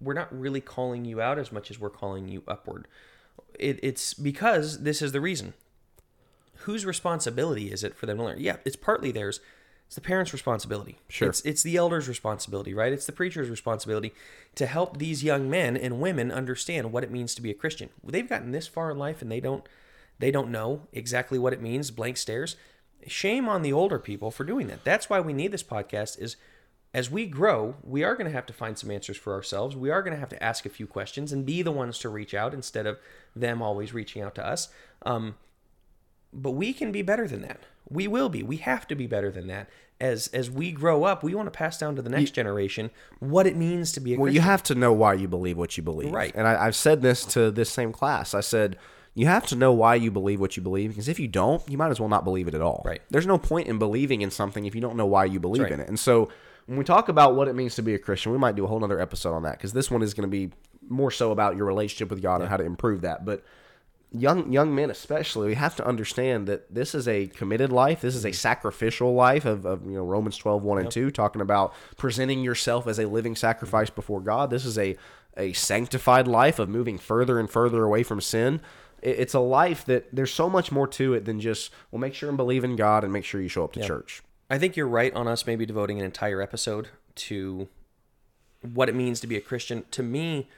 we're 0.00 0.14
not 0.14 0.36
really 0.36 0.60
calling 0.60 1.04
you 1.04 1.20
out 1.20 1.38
as 1.38 1.50
much 1.50 1.70
as 1.70 1.80
we're 1.80 1.90
calling 1.90 2.28
you 2.28 2.42
upward. 2.46 2.86
It, 3.58 3.80
it's 3.82 4.14
because 4.14 4.82
this 4.82 5.02
is 5.02 5.12
the 5.12 5.20
reason. 5.20 5.54
Whose 6.62 6.84
responsibility 6.84 7.70
is 7.70 7.84
it 7.84 7.94
for 7.94 8.06
them 8.06 8.18
to 8.18 8.24
learn? 8.24 8.40
Yeah, 8.40 8.56
it's 8.64 8.76
partly 8.76 9.10
theirs. 9.10 9.40
It's 9.86 9.94
the 9.94 10.00
parents' 10.02 10.34
responsibility. 10.34 10.98
Sure. 11.08 11.28
It's 11.28 11.40
it's 11.42 11.62
the 11.62 11.76
elders' 11.76 12.08
responsibility, 12.08 12.74
right? 12.74 12.92
It's 12.92 13.06
the 13.06 13.12
preacher's 13.12 13.48
responsibility 13.48 14.12
to 14.56 14.66
help 14.66 14.98
these 14.98 15.24
young 15.24 15.48
men 15.48 15.76
and 15.76 16.00
women 16.00 16.30
understand 16.30 16.92
what 16.92 17.04
it 17.04 17.10
means 17.10 17.34
to 17.34 17.42
be 17.42 17.50
a 17.50 17.54
Christian. 17.54 17.88
They've 18.04 18.28
gotten 18.28 18.50
this 18.50 18.66
far 18.66 18.90
in 18.90 18.98
life 18.98 19.22
and 19.22 19.32
they 19.32 19.40
don't 19.40 19.66
they 20.18 20.30
don't 20.30 20.50
know 20.50 20.82
exactly 20.92 21.38
what 21.38 21.52
it 21.52 21.62
means, 21.62 21.90
blank 21.90 22.16
stares. 22.18 22.56
Shame 23.06 23.48
on 23.48 23.62
the 23.62 23.72
older 23.72 23.98
people 23.98 24.30
for 24.30 24.44
doing 24.44 24.66
that. 24.66 24.84
That's 24.84 25.08
why 25.08 25.20
we 25.20 25.32
need 25.32 25.52
this 25.52 25.62
podcast 25.62 26.18
is 26.18 26.36
as 26.94 27.10
we 27.10 27.26
grow, 27.26 27.76
we 27.82 28.02
are 28.02 28.14
going 28.14 28.26
to 28.26 28.32
have 28.32 28.46
to 28.46 28.52
find 28.52 28.76
some 28.76 28.90
answers 28.90 29.16
for 29.16 29.32
ourselves. 29.34 29.76
We 29.76 29.90
are 29.90 30.02
going 30.02 30.14
to 30.14 30.20
have 30.20 30.30
to 30.30 30.42
ask 30.42 30.66
a 30.66 30.70
few 30.70 30.86
questions 30.86 31.32
and 31.32 31.44
be 31.46 31.62
the 31.62 31.70
ones 31.70 31.98
to 32.00 32.08
reach 32.08 32.34
out 32.34 32.54
instead 32.54 32.86
of 32.86 32.98
them 33.36 33.60
always 33.62 33.92
reaching 33.92 34.22
out 34.22 34.34
to 34.36 34.46
us. 34.46 34.68
Um, 35.02 35.36
but 36.32 36.52
we 36.52 36.72
can 36.72 36.92
be 36.92 37.02
better 37.02 37.26
than 37.26 37.42
that. 37.42 37.60
We 37.90 38.06
will 38.06 38.28
be. 38.28 38.42
We 38.42 38.58
have 38.58 38.86
to 38.88 38.94
be 38.94 39.06
better 39.06 39.30
than 39.30 39.46
that. 39.48 39.68
As 40.00 40.28
as 40.28 40.50
we 40.50 40.70
grow 40.70 41.04
up, 41.04 41.22
we 41.22 41.34
want 41.34 41.46
to 41.46 41.56
pass 41.56 41.78
down 41.78 41.96
to 41.96 42.02
the 42.02 42.10
next 42.10 42.30
generation 42.30 42.90
what 43.18 43.46
it 43.46 43.56
means 43.56 43.90
to 43.92 44.00
be 44.00 44.14
a 44.14 44.16
Well, 44.16 44.26
Christian. 44.26 44.34
you 44.36 44.40
have 44.42 44.62
to 44.64 44.74
know 44.74 44.92
why 44.92 45.14
you 45.14 45.26
believe 45.26 45.58
what 45.58 45.76
you 45.76 45.82
believe. 45.82 46.12
Right. 46.12 46.32
And 46.36 46.46
I, 46.46 46.66
I've 46.66 46.76
said 46.76 47.02
this 47.02 47.24
to 47.26 47.50
this 47.50 47.70
same 47.70 47.92
class. 47.92 48.32
I 48.32 48.40
said, 48.40 48.76
you 49.14 49.26
have 49.26 49.46
to 49.46 49.56
know 49.56 49.72
why 49.72 49.96
you 49.96 50.12
believe 50.12 50.40
what 50.40 50.56
you 50.56 50.62
believe 50.62 50.90
because 50.90 51.08
if 51.08 51.18
you 51.18 51.26
don't, 51.26 51.68
you 51.68 51.76
might 51.76 51.90
as 51.90 51.98
well 51.98 52.08
not 52.08 52.22
believe 52.22 52.46
it 52.46 52.54
at 52.54 52.60
all. 52.60 52.82
Right. 52.84 53.02
There's 53.10 53.26
no 53.26 53.38
point 53.38 53.66
in 53.66 53.78
believing 53.78 54.22
in 54.22 54.30
something 54.30 54.64
if 54.66 54.74
you 54.76 54.80
don't 54.80 54.96
know 54.96 55.06
why 55.06 55.24
you 55.24 55.40
believe 55.40 55.64
right. 55.64 55.72
in 55.72 55.80
it. 55.80 55.88
And 55.88 55.98
so 55.98 56.28
when 56.66 56.78
we 56.78 56.84
talk 56.84 57.08
about 57.08 57.34
what 57.34 57.48
it 57.48 57.54
means 57.54 57.74
to 57.76 57.82
be 57.82 57.94
a 57.94 57.98
Christian, 57.98 58.30
we 58.30 58.38
might 58.38 58.54
do 58.54 58.64
a 58.64 58.68
whole 58.68 58.84
other 58.84 59.00
episode 59.00 59.34
on 59.34 59.42
that 59.42 59.56
because 59.56 59.72
this 59.72 59.90
one 59.90 60.02
is 60.02 60.14
going 60.14 60.30
to 60.30 60.30
be 60.30 60.52
more 60.88 61.10
so 61.10 61.32
about 61.32 61.56
your 61.56 61.66
relationship 61.66 62.10
with 62.10 62.22
God 62.22 62.40
and 62.40 62.48
how 62.48 62.56
to 62.56 62.64
improve 62.64 63.00
that. 63.00 63.24
But 63.24 63.42
young 64.10 64.50
young 64.50 64.74
men 64.74 64.90
especially 64.90 65.48
we 65.48 65.54
have 65.54 65.76
to 65.76 65.86
understand 65.86 66.46
that 66.46 66.72
this 66.74 66.94
is 66.94 67.06
a 67.06 67.26
committed 67.26 67.70
life. 67.70 68.00
This 68.00 68.14
is 68.14 68.24
a 68.24 68.28
mm-hmm. 68.28 68.34
sacrificial 68.34 69.14
life 69.14 69.44
of, 69.44 69.66
of 69.66 69.84
you 69.84 69.92
know 69.92 70.04
romans 70.04 70.36
12 70.36 70.62
1 70.62 70.78
and 70.78 70.90
2 70.90 71.10
talking 71.10 71.42
about 71.42 71.74
presenting 71.96 72.42
yourself 72.42 72.86
as 72.86 72.98
a 72.98 73.06
living 73.06 73.36
sacrifice 73.36 73.90
before 73.90 74.20
god. 74.20 74.50
This 74.50 74.64
is 74.64 74.78
a 74.78 74.96
a 75.36 75.52
sanctified 75.52 76.26
life 76.26 76.58
of 76.58 76.68
moving 76.68 76.98
further 76.98 77.38
and 77.38 77.50
further 77.50 77.84
away 77.84 78.02
from 78.02 78.20
sin. 78.20 78.60
It- 79.02 79.20
it's 79.20 79.34
a 79.34 79.40
life 79.40 79.84
that 79.84 80.06
there's 80.12 80.32
so 80.32 80.48
much 80.48 80.72
more 80.72 80.88
to 80.88 81.14
it 81.14 81.24
than 81.24 81.38
just 81.38 81.70
well 81.90 82.00
make 82.00 82.14
sure 82.14 82.28
and 82.28 82.38
believe 82.38 82.64
in 82.64 82.76
god 82.76 83.04
and 83.04 83.12
make 83.12 83.24
sure 83.24 83.40
you 83.40 83.48
show 83.48 83.64
up 83.64 83.72
to 83.74 83.86
church. 83.86 84.22
I 84.50 84.58
think 84.58 84.76
you're 84.76 84.88
right 84.88 85.12
on 85.12 85.28
us 85.28 85.46
maybe 85.46 85.66
devoting 85.66 85.98
an 85.98 86.04
entire 86.04 86.40
episode 86.40 86.88
to 87.16 87.68
what 88.62 88.88
it 88.88 88.94
means 88.94 89.20
to 89.20 89.26
be 89.26 89.36
a 89.36 89.40
Christian. 89.40 89.84
To 89.90 90.02
me, 90.02 90.48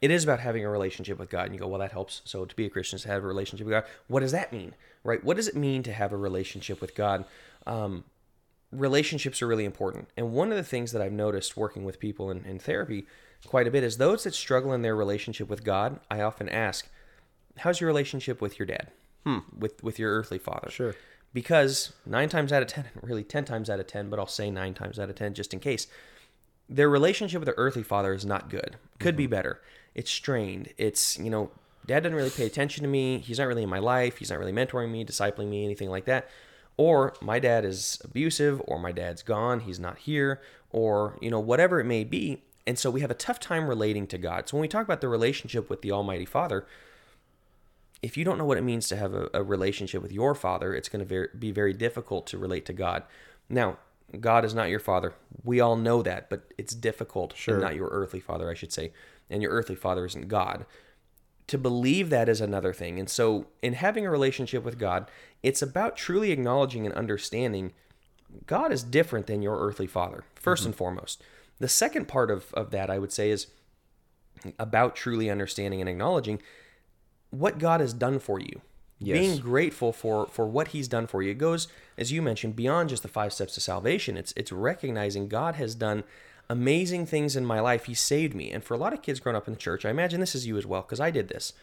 it 0.00 0.10
is 0.10 0.24
about 0.24 0.40
having 0.40 0.64
a 0.64 0.70
relationship 0.70 1.18
with 1.18 1.30
God. 1.30 1.46
And 1.46 1.54
you 1.54 1.60
go, 1.60 1.68
well, 1.68 1.80
that 1.80 1.92
helps. 1.92 2.22
So 2.24 2.44
to 2.44 2.56
be 2.56 2.66
a 2.66 2.70
Christian 2.70 2.96
is 2.96 3.02
to 3.02 3.08
have 3.08 3.22
a 3.22 3.26
relationship 3.26 3.66
with 3.66 3.72
God. 3.72 3.84
What 4.08 4.20
does 4.20 4.32
that 4.32 4.52
mean? 4.52 4.74
Right? 5.04 5.22
What 5.22 5.36
does 5.36 5.48
it 5.48 5.56
mean 5.56 5.82
to 5.84 5.92
have 5.92 6.12
a 6.12 6.16
relationship 6.16 6.80
with 6.80 6.94
God? 6.94 7.24
Um, 7.66 8.04
relationships 8.72 9.42
are 9.42 9.46
really 9.46 9.64
important. 9.64 10.08
And 10.16 10.32
one 10.32 10.50
of 10.50 10.56
the 10.56 10.64
things 10.64 10.92
that 10.92 11.02
I've 11.02 11.12
noticed 11.12 11.56
working 11.56 11.84
with 11.84 12.00
people 12.00 12.30
in, 12.30 12.44
in 12.44 12.58
therapy 12.58 13.06
quite 13.46 13.66
a 13.66 13.70
bit 13.70 13.82
is 13.82 13.96
those 13.96 14.24
that 14.24 14.34
struggle 14.34 14.72
in 14.72 14.82
their 14.82 14.96
relationship 14.96 15.48
with 15.48 15.64
God, 15.64 16.00
I 16.10 16.20
often 16.20 16.48
ask, 16.48 16.88
how's 17.58 17.80
your 17.80 17.88
relationship 17.88 18.40
with 18.40 18.58
your 18.58 18.66
dad? 18.66 18.88
Hmm. 19.24 19.38
With 19.56 19.82
with 19.82 19.98
your 19.98 20.12
earthly 20.12 20.38
father? 20.38 20.70
Sure. 20.70 20.94
Because 21.32 21.92
nine 22.06 22.28
times 22.28 22.52
out 22.52 22.62
of 22.62 22.68
ten, 22.68 22.86
really 23.02 23.24
ten 23.24 23.44
times 23.44 23.68
out 23.68 23.80
of 23.80 23.86
ten, 23.86 24.08
but 24.08 24.18
I'll 24.18 24.26
say 24.26 24.50
nine 24.50 24.74
times 24.74 24.98
out 24.98 25.10
of 25.10 25.16
ten 25.16 25.34
just 25.34 25.52
in 25.52 25.60
case, 25.60 25.86
their 26.68 26.88
relationship 26.88 27.40
with 27.40 27.46
their 27.46 27.54
earthly 27.58 27.82
father 27.82 28.12
is 28.12 28.24
not 28.24 28.48
good. 28.48 28.76
Could 28.98 29.16
be 29.16 29.26
better. 29.26 29.60
It's 29.94 30.10
strained. 30.10 30.72
It's, 30.78 31.18
you 31.18 31.30
know, 31.30 31.50
dad 31.86 32.02
doesn't 32.02 32.16
really 32.16 32.30
pay 32.30 32.46
attention 32.46 32.82
to 32.82 32.88
me. 32.88 33.18
He's 33.18 33.38
not 33.38 33.46
really 33.46 33.62
in 33.62 33.68
my 33.68 33.78
life. 33.78 34.18
He's 34.18 34.30
not 34.30 34.38
really 34.38 34.52
mentoring 34.52 34.90
me, 34.90 35.04
discipling 35.04 35.48
me, 35.48 35.64
anything 35.64 35.90
like 35.90 36.04
that. 36.04 36.28
Or 36.76 37.14
my 37.20 37.38
dad 37.38 37.64
is 37.64 38.00
abusive, 38.04 38.62
or 38.66 38.78
my 38.78 38.92
dad's 38.92 39.22
gone, 39.22 39.60
he's 39.60 39.78
not 39.78 39.98
here, 39.98 40.40
or, 40.70 41.18
you 41.20 41.30
know, 41.30 41.40
whatever 41.40 41.78
it 41.78 41.84
may 41.84 42.04
be. 42.04 42.42
And 42.66 42.78
so 42.78 42.90
we 42.90 43.00
have 43.00 43.10
a 43.10 43.14
tough 43.14 43.40
time 43.40 43.66
relating 43.66 44.06
to 44.06 44.18
God. 44.18 44.48
So 44.48 44.56
when 44.56 44.62
we 44.62 44.68
talk 44.68 44.84
about 44.84 45.00
the 45.00 45.08
relationship 45.08 45.68
with 45.68 45.82
the 45.82 45.92
Almighty 45.92 46.24
Father, 46.24 46.66
if 48.00 48.16
you 48.16 48.24
don't 48.24 48.38
know 48.38 48.46
what 48.46 48.56
it 48.56 48.62
means 48.62 48.88
to 48.88 48.96
have 48.96 49.12
a, 49.12 49.28
a 49.34 49.42
relationship 49.42 50.00
with 50.02 50.12
your 50.12 50.34
father, 50.34 50.74
it's 50.74 50.88
going 50.88 51.00
to 51.00 51.08
ver- 51.08 51.30
be 51.38 51.50
very 51.50 51.74
difficult 51.74 52.26
to 52.28 52.38
relate 52.38 52.64
to 52.66 52.72
God. 52.72 53.02
Now, 53.48 53.78
God 54.18 54.44
is 54.44 54.54
not 54.54 54.70
your 54.70 54.80
father. 54.80 55.12
We 55.44 55.60
all 55.60 55.76
know 55.76 56.02
that, 56.02 56.30
but 56.30 56.50
it's 56.56 56.74
difficult. 56.74 57.36
Sure. 57.36 57.60
Not 57.60 57.76
your 57.76 57.88
earthly 57.88 58.20
father, 58.20 58.50
I 58.50 58.54
should 58.54 58.72
say. 58.72 58.92
And 59.30 59.42
your 59.42 59.52
earthly 59.52 59.76
father 59.76 60.04
isn't 60.04 60.28
God. 60.28 60.66
To 61.46 61.58
believe 61.58 62.10
that 62.10 62.28
is 62.28 62.40
another 62.40 62.72
thing. 62.72 62.98
And 62.98 63.08
so, 63.08 63.46
in 63.62 63.72
having 63.72 64.06
a 64.06 64.10
relationship 64.10 64.64
with 64.64 64.78
God, 64.78 65.10
it's 65.42 65.62
about 65.62 65.96
truly 65.96 66.30
acknowledging 66.30 66.86
and 66.86 66.94
understanding 66.94 67.72
God 68.46 68.72
is 68.72 68.82
different 68.82 69.26
than 69.26 69.42
your 69.42 69.58
earthly 69.58 69.86
father, 69.86 70.24
1st 70.40 70.46
and 70.46 70.58
mm-hmm. 70.58 70.78
foremost. 70.78 71.22
The 71.58 71.68
second 71.68 72.08
part 72.08 72.30
of, 72.30 72.52
of 72.54 72.70
that, 72.70 72.90
I 72.90 72.98
would 72.98 73.12
say, 73.12 73.30
is 73.30 73.48
about 74.58 74.96
truly 74.96 75.28
understanding 75.28 75.80
and 75.80 75.88
acknowledging 75.88 76.40
what 77.30 77.58
God 77.58 77.80
has 77.80 77.92
done 77.92 78.18
for 78.18 78.40
you. 78.40 78.60
Yes. 78.98 79.18
Being 79.18 79.38
grateful 79.38 79.92
for 79.92 80.26
for 80.26 80.46
what 80.46 80.68
He's 80.68 80.86
done 80.86 81.06
for 81.06 81.22
you. 81.22 81.30
It 81.30 81.38
goes, 81.38 81.68
as 81.96 82.12
you 82.12 82.20
mentioned, 82.20 82.54
beyond 82.54 82.90
just 82.90 83.02
the 83.02 83.08
five 83.08 83.32
steps 83.32 83.54
to 83.54 83.60
salvation. 83.60 84.18
It's 84.18 84.34
it's 84.36 84.52
recognizing 84.52 85.26
God 85.26 85.54
has 85.54 85.74
done 85.74 86.04
amazing 86.50 87.06
things 87.06 87.36
in 87.36 87.46
my 87.46 87.60
life. 87.60 87.84
He 87.84 87.94
saved 87.94 88.34
me. 88.34 88.50
And 88.50 88.62
for 88.62 88.74
a 88.74 88.76
lot 88.76 88.92
of 88.92 89.00
kids 89.00 89.20
growing 89.20 89.36
up 89.36 89.46
in 89.46 89.54
the 89.54 89.60
church, 89.60 89.86
I 89.86 89.90
imagine 89.90 90.20
this 90.20 90.34
is 90.34 90.46
you 90.46 90.58
as 90.58 90.66
well, 90.66 90.82
because 90.82 91.00
I 91.00 91.10
did 91.10 91.28
this. 91.28 91.54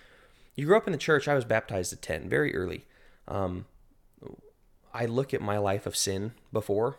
You 0.56 0.66
grew 0.66 0.78
up 0.78 0.88
in 0.88 0.94
the 0.94 0.98
church. 0.98 1.28
I 1.28 1.36
was 1.36 1.46
baptized 1.46 1.94
at 1.94 2.02
ten, 2.02 2.28
very 2.28 2.56
early. 2.56 2.86
Um, 3.28 3.66
I 4.94 5.06
look 5.06 5.34
at 5.34 5.42
my 5.42 5.60
life 5.60 5.86
of 5.86 5.96
sin 5.96 6.32
before. 6.52 6.98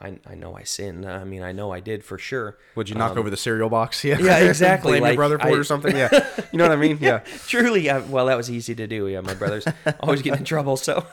I, 0.00 0.16
I 0.26 0.36
know 0.36 0.56
I 0.56 0.62
sinned. 0.62 1.04
I 1.04 1.24
mean, 1.24 1.42
I 1.42 1.50
know 1.50 1.72
I 1.72 1.80
did 1.80 2.04
for 2.04 2.18
sure. 2.18 2.56
would 2.76 2.88
you 2.88 2.94
knock 2.94 3.16
over 3.16 3.30
the 3.30 3.36
cereal 3.36 3.68
box 3.68 4.04
yeah 4.04 4.14
Um, 4.16 4.24
yeah, 4.24 4.38
exactly, 4.38 4.92
blame 4.92 5.02
like, 5.02 5.10
your 5.14 5.16
brother 5.16 5.38
for 5.40 5.48
it 5.48 5.58
or 5.58 5.64
something 5.64 5.96
yeah 5.96 6.08
you 6.52 6.58
know 6.58 6.64
what 6.64 6.72
i 6.72 6.76
mean 6.76 6.98
yeah 7.00 7.18
Truly, 7.48 7.90
uh, 7.90 8.02
well, 8.06 8.26
that 8.26 8.36
was 8.36 8.48
easy 8.50 8.74
to 8.76 8.86
do. 8.86 9.08
Yeah, 9.08 9.20
my 9.22 9.34
brother's 9.34 9.66
always 10.00 10.22
getting 10.22 10.40
in 10.40 10.44
trouble, 10.44 10.76
so 10.76 11.04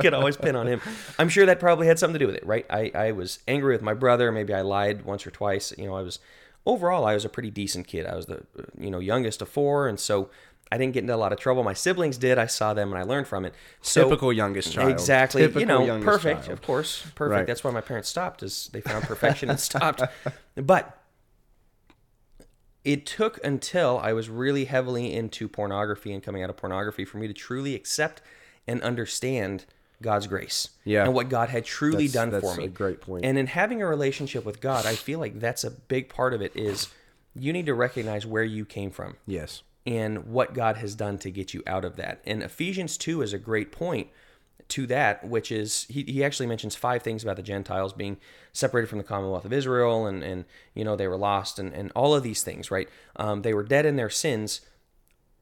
could 0.00 0.12
always 0.12 0.36
pin 0.36 0.56
on 0.56 0.66
him. 0.66 0.80
I'm 1.18 1.28
sure 1.28 1.46
that 1.46 1.58
probably 1.60 1.86
had 1.86 1.98
something 1.98 2.14
to 2.14 2.18
do 2.18 2.26
with 2.26 2.36
it, 2.36 2.44
right? 2.46 2.66
I, 2.68 2.90
I 2.94 3.12
was 3.12 3.38
angry 3.48 3.72
with 3.74 3.82
my 3.82 3.94
brother. 3.94 4.30
Maybe 4.32 4.52
I 4.52 4.60
lied 4.62 5.04
once 5.04 5.26
or 5.26 5.30
twice. 5.30 5.72
You 5.78 5.86
know, 5.86 5.94
I 5.96 6.02
was 6.02 6.18
overall, 6.66 7.04
I 7.04 7.14
was 7.14 7.24
a 7.24 7.28
pretty 7.28 7.50
decent 7.50 7.86
kid. 7.86 8.06
I 8.06 8.14
was 8.14 8.26
the 8.26 8.44
you 8.78 8.90
know 8.90 8.98
youngest 8.98 9.42
of 9.42 9.48
four, 9.48 9.88
and 9.88 9.98
so 9.98 10.30
I 10.70 10.78
didn't 10.78 10.94
get 10.94 11.00
into 11.00 11.14
a 11.14 11.16
lot 11.16 11.32
of 11.32 11.38
trouble. 11.38 11.64
My 11.64 11.72
siblings 11.72 12.18
did. 12.18 12.38
I 12.38 12.46
saw 12.46 12.74
them 12.74 12.90
and 12.92 12.98
I 12.98 13.02
learned 13.02 13.26
from 13.26 13.44
it. 13.44 13.54
So 13.80 14.04
Typical 14.04 14.32
youngest 14.32 14.72
child. 14.72 14.90
Exactly. 14.90 15.42
Typical 15.42 15.60
you 15.60 15.66
know, 15.66 16.00
perfect. 16.02 16.42
child. 16.42 16.52
Of 16.52 16.62
course, 16.62 17.02
perfect. 17.14 17.38
Right. 17.38 17.46
That's 17.46 17.64
why 17.64 17.70
my 17.70 17.80
parents 17.80 18.08
stopped. 18.08 18.42
Is 18.42 18.68
they 18.72 18.80
found 18.80 19.04
perfection 19.04 19.50
and 19.50 19.60
stopped. 19.70 20.02
But 20.56 20.98
it 22.84 23.06
took 23.06 23.42
until 23.44 23.98
I 23.98 24.12
was 24.12 24.28
really 24.28 24.66
heavily 24.66 25.12
into 25.12 25.48
pornography 25.48 26.12
and 26.12 26.22
coming 26.22 26.42
out 26.42 26.50
of 26.50 26.56
pornography 26.56 27.04
for 27.04 27.18
me 27.18 27.26
to 27.26 27.34
truly 27.34 27.74
accept 27.74 28.22
and 28.66 28.82
understand 28.82 29.64
God's 30.00 30.26
grace 30.26 30.68
Yeah. 30.84 31.04
and 31.04 31.14
what 31.14 31.28
God 31.28 31.48
had 31.48 31.64
truly 31.64 32.06
That's- 32.06 32.12
done 32.12 32.30
that's 32.30 32.42
for 32.44 32.56
me. 32.56 32.66
That's 32.66 32.74
a 32.74 32.78
great 32.78 33.00
point. 33.00 33.24
And 33.24 33.36
in 33.38 33.46
having 33.48 33.82
a 33.82 33.86
relationship 33.86 34.44
with 34.44 34.60
God, 34.60 34.86
I 34.86 34.94
feel 34.94 35.18
like 35.18 35.40
that's 35.40 35.64
a 35.64 35.70
big 35.70 36.08
part 36.08 36.32
of 36.34 36.40
it 36.40 36.52
is 36.54 36.88
you 37.34 37.52
need 37.52 37.66
to 37.66 37.74
recognize 37.74 38.24
where 38.26 38.44
you 38.44 38.64
came 38.64 38.90
from 38.90 39.16
Yes. 39.26 39.62
and 39.86 40.26
what 40.26 40.54
God 40.54 40.76
has 40.76 40.94
done 40.94 41.18
to 41.18 41.30
get 41.30 41.52
you 41.54 41.62
out 41.66 41.84
of 41.84 41.96
that. 41.96 42.20
And 42.24 42.42
Ephesians 42.42 42.96
2 42.96 43.22
is 43.22 43.32
a 43.32 43.38
great 43.38 43.72
point 43.72 44.08
to 44.68 44.86
that, 44.86 45.26
which 45.26 45.50
is 45.50 45.86
he, 45.88 46.02
he 46.04 46.22
actually 46.22 46.46
mentions 46.46 46.76
five 46.76 47.02
things 47.02 47.22
about 47.22 47.36
the 47.36 47.42
Gentiles 47.42 47.92
being 47.92 48.18
separated 48.52 48.86
from 48.88 48.98
the 48.98 49.04
Commonwealth 49.04 49.44
of 49.46 49.52
Israel 49.52 50.06
and, 50.06 50.22
and 50.22 50.44
you 50.74 50.84
know, 50.84 50.94
they 50.94 51.08
were 51.08 51.16
lost 51.16 51.58
and, 51.58 51.72
and 51.72 51.90
all 51.96 52.14
of 52.14 52.22
these 52.22 52.42
things, 52.42 52.70
right? 52.70 52.88
Um, 53.16 53.42
they 53.42 53.54
were 53.54 53.62
dead 53.62 53.86
in 53.86 53.96
their 53.96 54.10
sins, 54.10 54.60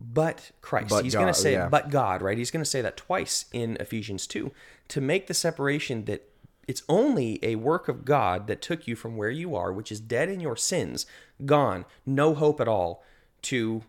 but 0.01 0.51
Christ. 0.61 0.91
But 0.91 1.05
He's 1.05 1.15
going 1.15 1.27
to 1.27 1.35
say, 1.35 1.53
yeah. 1.53 1.69
but 1.69 1.91
God, 1.91 2.23
right? 2.23 2.37
He's 2.37 2.51
going 2.51 2.65
to 2.65 2.71
say 2.71 2.81
that 2.83 2.97
twice 2.97 3.47
in 3.53 3.77
Ephesians 3.81 4.27
2 4.27 4.53
to 4.89 5.01
make 5.01 5.27
the 5.27 5.35
separation 5.35 6.05
that 6.05 6.29
it's 6.69 6.83
only 6.89 7.39
a 7.43 7.57
work 7.57 7.89
of 7.89 8.05
God 8.05 8.47
that 8.49 8.61
took 8.61 8.87
you 8.87 8.97
from 8.97 9.17
where 9.17 9.31
you 9.31 9.55
are, 9.55 9.73
which 9.73 9.93
is 9.93 10.01
dead 10.01 10.29
in 10.29 10.41
your 10.41 10.57
sins, 10.57 11.07
gone, 11.45 11.85
no 12.05 12.35
hope 12.35 12.61
at 12.61 12.69
all, 12.69 13.05
to 13.43 13.83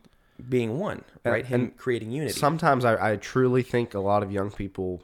being 0.48 0.78
one, 0.78 1.04
right? 1.26 1.46
Him 1.46 1.72
creating 1.78 2.12
unity. 2.12 2.34
Sometimes 2.34 2.86
I, 2.86 3.14
I 3.14 3.16
truly 3.16 3.64
think 3.64 3.94
a 3.94 4.00
lot 4.00 4.22
of 4.22 4.32
young 4.32 4.52
people 4.52 5.02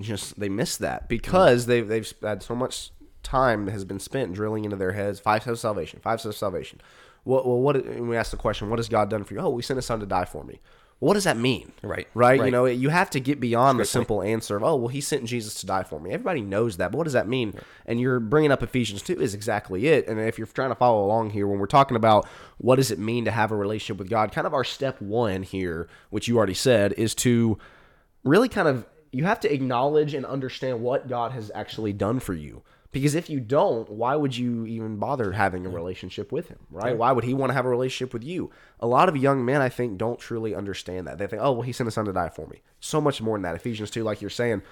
just 0.00 0.38
they 0.38 0.48
miss 0.48 0.76
that 0.76 1.08
because 1.08 1.64
mm. 1.64 1.68
they've 1.68 1.88
they've 1.88 2.14
had 2.22 2.42
so 2.42 2.54
much 2.54 2.90
time 3.22 3.68
has 3.68 3.84
been 3.84 4.00
spent 4.00 4.32
drilling 4.32 4.64
into 4.64 4.76
their 4.76 4.92
heads 4.92 5.18
five 5.18 5.42
steps 5.42 5.54
of 5.54 5.60
salvation, 5.60 6.00
five 6.02 6.20
steps 6.20 6.36
of 6.36 6.38
salvation. 6.38 6.80
What 7.24 7.46
well 7.46 7.60
what 7.60 7.76
and 7.76 8.08
we 8.08 8.16
ask 8.16 8.30
the 8.30 8.36
question, 8.36 8.70
what 8.70 8.78
has 8.78 8.88
God 8.88 9.10
done 9.10 9.24
for 9.24 9.34
you? 9.34 9.40
Oh, 9.40 9.50
we 9.50 9.62
sent 9.62 9.76
his 9.76 9.86
son 9.86 10.00
to 10.00 10.06
die 10.06 10.24
for 10.24 10.44
me. 10.44 10.60
What 11.00 11.14
does 11.14 11.24
that 11.24 11.36
mean? 11.36 11.72
Right, 11.82 12.38
Right. 12.40 12.46
You 12.46 12.50
know, 12.50 12.64
you 12.66 12.88
have 12.88 13.10
to 13.10 13.20
get 13.20 13.40
beyond 13.40 13.78
the 13.78 13.84
simple 13.84 14.22
answer 14.22 14.56
of, 14.56 14.62
oh, 14.62 14.76
well, 14.76 14.88
he 14.88 15.00
sent 15.00 15.24
Jesus 15.26 15.54
to 15.60 15.66
die 15.66 15.82
for 15.82 16.00
me. 16.00 16.12
Everybody 16.12 16.40
knows 16.40 16.76
that. 16.78 16.92
But 16.92 16.98
what 16.98 17.04
does 17.04 17.12
that 17.12 17.28
mean? 17.28 17.54
And 17.84 18.00
you're 18.00 18.20
bringing 18.20 18.52
up 18.52 18.62
Ephesians 18.62 19.02
2 19.02 19.20
is 19.20 19.34
exactly 19.34 19.88
it. 19.88 20.06
And 20.06 20.18
if 20.20 20.38
you're 20.38 20.46
trying 20.46 20.70
to 20.70 20.74
follow 20.74 21.04
along 21.04 21.30
here, 21.30 21.46
when 21.46 21.58
we're 21.58 21.66
talking 21.66 21.96
about 21.96 22.26
what 22.58 22.76
does 22.76 22.90
it 22.90 22.98
mean 22.98 23.24
to 23.26 23.30
have 23.30 23.50
a 23.50 23.56
relationship 23.56 23.98
with 23.98 24.08
God, 24.08 24.32
kind 24.32 24.46
of 24.46 24.54
our 24.54 24.64
step 24.64 25.00
one 25.00 25.42
here, 25.42 25.88
which 26.10 26.28
you 26.28 26.38
already 26.38 26.54
said, 26.54 26.92
is 26.94 27.14
to 27.16 27.58
really 28.22 28.48
kind 28.48 28.68
of, 28.68 28.86
you 29.12 29.24
have 29.24 29.40
to 29.40 29.52
acknowledge 29.52 30.14
and 30.14 30.24
understand 30.24 30.80
what 30.80 31.08
God 31.08 31.32
has 31.32 31.50
actually 31.54 31.92
done 31.92 32.18
for 32.18 32.32
you. 32.34 32.62
Because 32.94 33.16
if 33.16 33.28
you 33.28 33.40
don't, 33.40 33.90
why 33.90 34.14
would 34.14 34.36
you 34.36 34.64
even 34.66 34.96
bother 34.96 35.32
having 35.32 35.66
a 35.66 35.68
relationship 35.68 36.30
with 36.30 36.48
him, 36.48 36.60
right? 36.70 36.96
Why 36.96 37.10
would 37.10 37.24
he 37.24 37.34
want 37.34 37.50
to 37.50 37.54
have 37.54 37.66
a 37.66 37.68
relationship 37.68 38.12
with 38.14 38.22
you? 38.22 38.52
A 38.78 38.86
lot 38.86 39.08
of 39.08 39.16
young 39.16 39.44
men, 39.44 39.60
I 39.60 39.68
think, 39.68 39.98
don't 39.98 40.18
truly 40.18 40.54
understand 40.54 41.08
that. 41.08 41.18
They 41.18 41.26
think, 41.26 41.42
oh, 41.42 41.52
well, 41.52 41.62
he 41.62 41.72
sent 41.72 41.88
his 41.88 41.94
son 41.94 42.04
to 42.04 42.12
die 42.12 42.28
for 42.28 42.46
me. 42.46 42.62
So 42.78 43.00
much 43.00 43.20
more 43.20 43.36
than 43.36 43.42
that. 43.42 43.56
Ephesians 43.56 43.90
2, 43.90 44.04
like 44.04 44.20
you're 44.20 44.30
saying, 44.30 44.62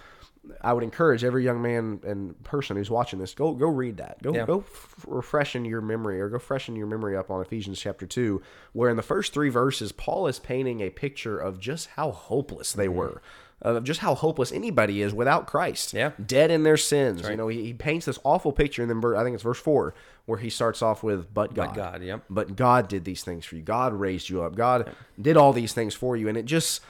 I 0.61 0.73
would 0.73 0.85
encourage 0.85 1.25
every 1.25 1.45
young 1.45 1.63
man 1.63 2.01
and 2.05 2.41
person 2.45 2.77
who's 2.77 2.91
watching 2.91 3.19
this, 3.19 3.35
go 3.35 3.53
go 3.55 3.69
read 3.69 3.97
that. 3.99 4.23
Go 4.23 4.35
Yeah. 4.35 4.47
go 4.47 4.61
f- 4.61 5.05
refreshen 5.07 5.69
your 5.69 5.81
memory 5.81 6.21
or 6.21 6.29
go 6.29 6.39
freshen 6.39 6.75
your 6.75 6.87
memory 6.87 7.17
up 7.17 7.31
on 7.31 7.41
Ephesians 7.41 7.81
chapter 7.81 8.07
2, 8.07 8.41
where 8.73 8.91
in 8.91 8.97
the 8.97 9.03
first 9.03 9.33
three 9.33 9.51
verses, 9.51 9.93
Paul 9.93 10.27
is 10.27 10.39
painting 10.39 10.81
a 10.81 10.91
picture 10.91 11.39
of 11.39 11.61
just 11.61 11.91
how 11.91 12.11
hopeless 12.11 12.73
they 12.73 12.87
mm-hmm. 12.87 12.97
were. 12.97 13.23
Of 13.63 13.85
just 13.85 14.01
how 14.01 14.15
hopeless 14.17 14.51
anybody 14.51 15.03
is 15.03 15.15
without 15.15 15.47
Christ 15.47 15.95
Yeah. 15.95 16.11
dead 16.25 16.51
in 16.51 16.65
their 16.65 16.77
sins. 16.77 17.29
You 17.29 17.37
know, 17.37 17.47
he, 17.49 17.65
he 17.65 17.73
paints 17.73 18.07
this 18.07 18.19
awful 18.25 18.53
picture, 18.53 18.83
and 18.83 18.91
then 18.91 19.15
I 19.17 19.23
think 19.23 19.35
it's 19.35 19.43
verse 19.43 19.61
four 19.61 19.95
where 20.27 20.39
he 20.39 20.51
starts 20.51 20.83
off 20.83 21.03
with, 21.03 21.33
"But 21.33 21.55
God, 21.55 21.75
God, 21.75 22.03
yep. 22.03 22.25
but 22.29 22.57
God 22.57 22.89
did 22.89 23.05
these 23.05 23.23
things 23.23 23.45
for 23.45 23.55
you. 23.57 23.63
God 23.63 23.93
raised 23.95 24.29
you 24.29 24.43
up. 24.43 24.57
God 24.57 24.93
did 25.21 25.37
all 25.37 25.53
these 25.53 25.73
things 25.73 25.95
for 25.95 26.17
you." 26.17 26.29
And 26.29 26.37
it 26.37 26.45
just 26.45 26.81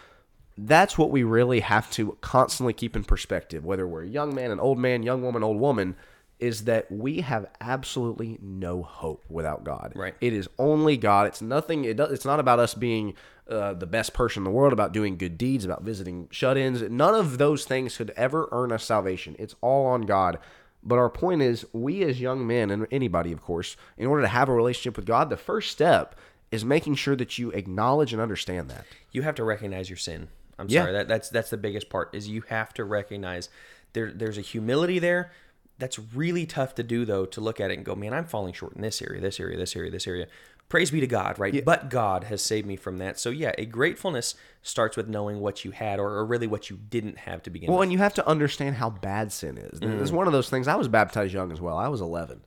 that's 0.57 0.99
what 0.99 1.11
we 1.11 1.23
really 1.23 1.61
have 1.61 1.91
to 1.91 2.17
constantly 2.21 2.73
keep 2.73 2.95
in 2.95 3.05
perspective, 3.05 3.65
whether 3.65 3.87
we're 3.87 4.03
a 4.05 4.09
young 4.09 4.35
man, 4.35 4.51
an 4.51 4.61
old 4.61 4.79
man, 4.79 5.03
young 5.03 5.23
woman, 5.23 5.43
old 5.43 5.59
woman, 5.59 5.97
is 6.43 6.65
that 6.65 6.91
we 6.91 7.21
have 7.21 7.47
absolutely 7.61 8.37
no 8.43 8.83
hope 8.83 9.25
without 9.29 9.65
God. 9.65 9.93
Right. 9.95 10.15
It 10.21 10.33
is 10.33 10.49
only 10.59 10.97
God. 10.97 11.27
It's 11.29 11.41
nothing. 11.41 11.85
It 11.85 11.97
does, 11.97 12.11
it's 12.13 12.25
not 12.25 12.41
about 12.41 12.59
us 12.59 12.75
being 12.75 13.15
uh, 13.49 13.75
the 13.75 13.87
best 13.87 14.13
person 14.13 14.41
in 14.41 14.45
the 14.45 14.51
world, 14.51 14.73
about 14.73 14.93
doing 14.93 15.17
good 15.17 15.39
deeds, 15.39 15.65
about 15.65 15.83
visiting 15.83 16.29
shut-ins. 16.31 16.83
None 16.83 17.15
of 17.15 17.39
those 17.39 17.65
things 17.65 17.97
could 17.97 18.11
ever 18.17 18.49
earn 18.53 18.73
us 18.73 18.85
salvation. 18.85 19.37
It's 19.39 19.55
all 19.61 19.87
on 19.87 20.03
God. 20.03 20.39
But 20.83 20.99
our 20.99 21.09
point 21.11 21.43
is, 21.43 21.65
we 21.73 22.03
as 22.03 22.21
young 22.21 22.45
men, 22.47 22.71
and 22.71 22.87
anybody, 22.91 23.31
of 23.33 23.41
course, 23.43 23.77
in 23.97 24.07
order 24.09 24.23
to 24.23 24.29
have 24.29 24.49
a 24.49 24.53
relationship 24.55 24.97
with 24.97 25.07
God, 25.07 25.31
the 25.31 25.37
first 25.37 25.71
step 25.71 26.17
is 26.51 26.65
making 26.65 26.97
sure 26.97 27.15
that 27.17 27.39
you 27.39 27.51
acknowledge 27.53 28.13
and 28.13 28.21
understand 28.21 28.69
that. 28.71 28.85
you 29.13 29.23
have 29.23 29.35
to 29.37 29.45
recognize 29.45 29.89
your 29.89 29.97
sin. 29.97 30.29
I'm 30.59 30.67
Yeah. 30.69 30.83
sorry. 30.83 30.93
That 30.93 31.09
that's 31.09 31.29
that's 31.29 31.51
the 31.51 31.57
biggest 31.57 31.89
part 31.89 32.15
is 32.15 32.29
you 32.29 32.43
have 32.49 32.75
to 32.75 32.85
recognize 32.85 33.49
there 33.95 34.11
there's 34.13 34.39
a 34.39 34.43
humility 34.43 34.99
there 34.99 35.31
that's 35.79 35.99
really 35.99 36.47
tough 36.47 36.75
to 36.77 36.83
do 36.83 37.05
though 37.05 37.27
to 37.27 37.41
look 37.41 37.61
at 37.61 37.71
it 37.71 37.77
and 37.77 37.85
go, 37.85 37.95
"Man, 37.95 38.15
I'm 38.15 38.25
falling 38.25 38.53
short 38.53 38.75
in 38.75 38.83
this 38.83 39.03
area, 39.03 39.21
this 39.21 39.41
area, 39.41 39.57
this 39.57 39.77
area, 39.77 39.91
this 39.91 40.07
area." 40.07 40.27
Praise 40.69 40.91
be 40.91 41.01
to 41.01 41.07
God, 41.07 41.39
right? 41.39 41.63
But 41.67 41.91
God 41.91 42.25
has 42.25 42.41
saved 42.41 42.67
me 42.67 42.77
from 42.77 42.97
that. 42.97 43.19
So 43.19 43.29
yeah, 43.29 43.53
a 43.59 43.67
gratefulness 43.67 44.35
starts 44.63 44.97
with 44.97 45.07
knowing 45.07 45.41
what 45.41 45.67
you 45.67 45.71
had 45.71 46.01
or, 46.01 46.09
or 46.13 46.25
really 46.25 46.47
what 46.47 46.71
you 46.71 46.79
didn't 46.89 47.19
have 47.19 47.43
to 47.43 47.51
begin 47.51 47.67
with. 47.67 47.73
Well, 47.73 47.81
with. 47.81 47.87
and 47.87 47.93
you 47.93 47.99
have 47.99 48.15
to 48.15 48.27
understand 48.27 48.77
how 48.77 48.89
bad 48.89 49.33
sin 49.33 49.59
is. 49.59 49.81
It's 49.83 50.11
mm. 50.11 50.15
one 50.15 50.27
of 50.27 50.33
those 50.33 50.49
things. 50.49 50.69
I 50.69 50.77
was 50.77 50.89
baptized 50.89 51.35
young 51.35 51.53
as 51.53 51.61
well. 51.61 51.77
I 51.77 51.89
was 51.89 52.01
11. 52.01 52.43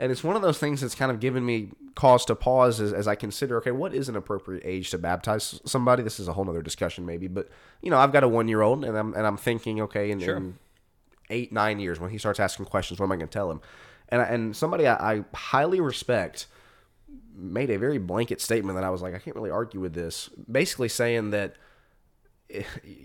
And 0.00 0.10
it's 0.10 0.24
one 0.24 0.34
of 0.34 0.42
those 0.42 0.58
things 0.58 0.80
that's 0.80 0.94
kind 0.94 1.12
of 1.12 1.20
given 1.20 1.44
me 1.44 1.68
cause 1.94 2.24
to 2.24 2.34
pause 2.34 2.80
as, 2.80 2.92
as 2.92 3.06
I 3.06 3.14
consider, 3.14 3.58
okay, 3.58 3.70
what 3.70 3.94
is 3.94 4.08
an 4.08 4.16
appropriate 4.16 4.62
age 4.64 4.90
to 4.90 4.98
baptize 4.98 5.60
somebody? 5.66 6.02
This 6.02 6.18
is 6.18 6.26
a 6.26 6.32
whole 6.32 6.46
nother 6.46 6.62
discussion 6.62 7.04
maybe, 7.04 7.28
but 7.28 7.50
you 7.82 7.90
know, 7.90 7.98
I've 7.98 8.10
got 8.10 8.24
a 8.24 8.28
one 8.28 8.48
year 8.48 8.62
old 8.62 8.82
and 8.82 8.96
I'm, 8.96 9.12
and 9.12 9.26
I'm 9.26 9.36
thinking, 9.36 9.82
okay, 9.82 10.10
in, 10.10 10.18
in 10.22 10.58
eight, 11.30 11.52
nine 11.52 11.80
years 11.80 11.98
when 12.00 12.10
he 12.10 12.18
starts 12.18 12.38
asking 12.40 12.66
questions, 12.66 13.00
what 13.00 13.06
am 13.06 13.12
I 13.12 13.16
going 13.16 13.28
to 13.28 13.32
tell 13.32 13.50
him? 13.50 13.60
And, 14.08 14.20
I- 14.20 14.26
and 14.26 14.56
somebody 14.56 14.86
I, 14.86 15.14
I 15.14 15.24
highly 15.34 15.80
respect 15.80 16.46
made 17.34 17.70
a 17.70 17.78
very 17.78 17.98
blanket 17.98 18.40
statement 18.40 18.76
that 18.76 18.84
I 18.84 18.90
was 18.90 19.00
like, 19.02 19.14
I 19.14 19.18
can't 19.18 19.36
really 19.36 19.50
argue 19.50 19.80
with 19.80 19.94
this. 19.94 20.28
Basically 20.50 20.88
saying 20.88 21.30
that 21.30 21.54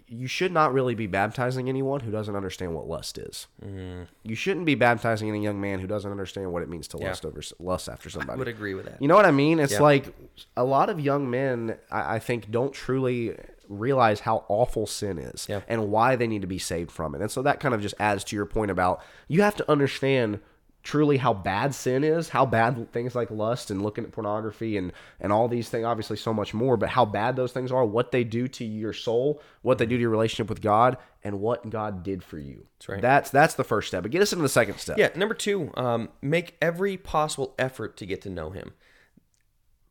you 0.08 0.26
should 0.26 0.52
not 0.52 0.74
really 0.74 0.96
be 0.96 1.06
baptizing 1.06 1.70
anyone 1.70 2.00
who 2.00 2.10
doesn't 2.12 2.36
understand 2.36 2.74
what 2.74 2.88
lust 2.88 3.18
is. 3.20 3.46
Mm. 3.64 4.08
You 4.24 4.34
shouldn't 4.36 4.66
be 4.66 4.74
baptizing 4.74 5.30
any 5.30 5.44
young 5.44 5.62
man 5.62 5.80
who 5.80 5.86
doesn't 5.86 6.10
understand 6.10 6.52
what 6.52 6.64
it 6.64 6.70
means 6.70 6.88
to 6.90 6.98
lust 6.98 7.26
over 7.26 7.42
lust 7.60 7.88
after 7.88 8.10
somebody. 8.10 8.32
I 8.32 8.36
would 8.38 8.48
agree 8.48 8.74
with 8.74 8.86
that. 8.86 9.00
You 9.00 9.08
know 9.08 9.16
what 9.16 9.26
I 9.26 9.32
mean? 9.32 9.60
It's 9.60 9.74
Yeah. 9.74 9.82
like 9.82 10.16
a 10.58 10.64
lot 10.64 10.90
of 10.90 11.00
young 11.00 11.30
men, 11.30 11.78
I, 11.92 12.16
I 12.16 12.20
think, 12.20 12.50
don't 12.50 12.74
truly 12.74 13.38
realize 13.70 14.22
how 14.22 14.46
awful 14.48 14.88
sin 14.88 15.18
is 15.18 15.48
Yeah. 15.50 15.62
and 15.68 15.92
why 15.92 16.16
they 16.16 16.28
need 16.28 16.42
to 16.42 16.48
be 16.48 16.60
saved 16.60 16.92
from 16.92 17.16
it. 17.16 17.22
And 17.22 17.32
so 17.32 17.42
that 17.42 17.60
kind 17.60 17.74
of 17.74 17.82
just 17.82 17.96
adds 18.00 18.24
to 18.26 18.36
your 18.36 18.46
point 18.46 18.72
about 18.72 19.02
you 19.28 19.42
have 19.42 19.56
to 19.58 19.72
understand 19.72 20.40
truly 20.84 21.18
how 21.18 21.34
bad 21.34 21.74
sin 21.74 22.04
is, 22.04 22.30
how 22.30 22.46
bad 22.46 22.92
things 22.92 23.16
like 23.16 23.32
lust 23.32 23.72
and 23.72 23.82
looking 23.82 24.04
at 24.04 24.12
pornography 24.12 24.78
and 24.78 24.94
and 25.20 25.34
all 25.34 25.48
these 25.48 25.68
things, 25.68 25.84
obviously 25.84 26.16
so 26.16 26.32
much 26.32 26.54
more, 26.54 26.78
but 26.78 26.90
how 26.90 27.04
bad 27.04 27.36
those 27.36 27.52
things 27.52 27.72
are, 27.72 27.84
what 27.84 28.12
they 28.12 28.24
do 28.24 28.48
to 28.48 28.64
your 28.64 28.94
soul, 28.94 29.42
what 29.64 29.80
they 29.80 29.88
do 29.88 29.96
to 29.98 30.02
your 30.02 30.12
relationship 30.12 30.48
with 30.48 30.62
God, 30.62 30.98
and 31.24 31.40
what 31.40 31.72
God 31.72 32.04
did 32.04 32.24
for 32.24 32.38
you. 32.38 32.68
That's 32.78 32.90
right. 32.90 33.02
That's 33.02 33.30
that's 33.32 33.56
the 33.56 33.64
first 33.64 33.88
step. 33.88 34.04
But 34.04 34.12
get 34.12 34.22
us 34.22 34.32
into 34.32 34.44
the 34.44 34.50
second 34.50 34.78
step. 34.78 35.00
Yeah, 35.00 35.10
number 35.16 35.34
two, 35.34 35.72
um, 35.76 36.10
make 36.22 36.56
every 36.62 36.98
possible 36.98 37.56
effort 37.58 37.98
to 37.98 38.06
get 38.06 38.22
to 38.22 38.30
know 38.30 38.52
him. 38.52 38.74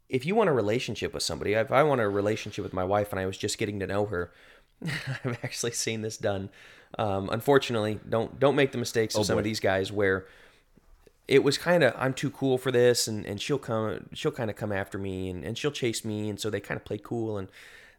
If 0.09 0.27
you 0.27 0.35
want 0.35 0.51
a 0.51 0.53
relationship 0.53 1.15
with 1.15 1.23
somebody, 1.23 1.55
if 1.55 1.73
I 1.73 1.83
want 1.83 2.01
a 2.01 2.09
relationship 2.09 2.63
with 2.63 2.73
my 2.73 2.85
wife 2.85 3.11
and 3.13 3.19
I 3.21 3.27
was 3.27 3.39
just 3.39 3.59
getting 3.59 3.81
to 3.81 3.87
know 3.87 4.07
her, 4.07 4.33
I've 4.85 5.39
actually 5.43 5.73
seen 5.73 6.03
this 6.03 6.17
done. 6.17 6.51
Um, 6.99 7.29
unfortunately, 7.33 7.99
don't 8.09 8.39
don't 8.39 8.55
make 8.55 8.73
the 8.73 8.79
mistakes 8.79 9.17
of 9.17 9.27
some 9.27 9.39
of 9.39 9.45
these 9.45 9.61
guys 9.61 9.91
where 9.91 10.27
it 11.27 11.43
was 11.43 11.57
kind 11.59 11.83
of 11.83 11.95
I'm 11.99 12.13
too 12.15 12.31
cool 12.31 12.59
for 12.59 12.71
this, 12.71 13.09
and, 13.09 13.25
and 13.27 13.41
she'll 13.41 13.59
come 13.59 14.09
she'll 14.13 14.31
kind 14.31 14.51
of 14.51 14.57
come 14.57 14.73
after 14.73 14.99
me, 14.99 15.31
and, 15.31 15.45
and 15.45 15.57
she'll 15.59 15.71
chase 15.73 16.05
me, 16.05 16.29
and 16.29 16.39
so 16.39 16.51
they 16.51 16.61
kind 16.61 16.77
of 16.79 16.85
play 16.85 16.99
cool, 17.03 17.39
and 17.39 17.49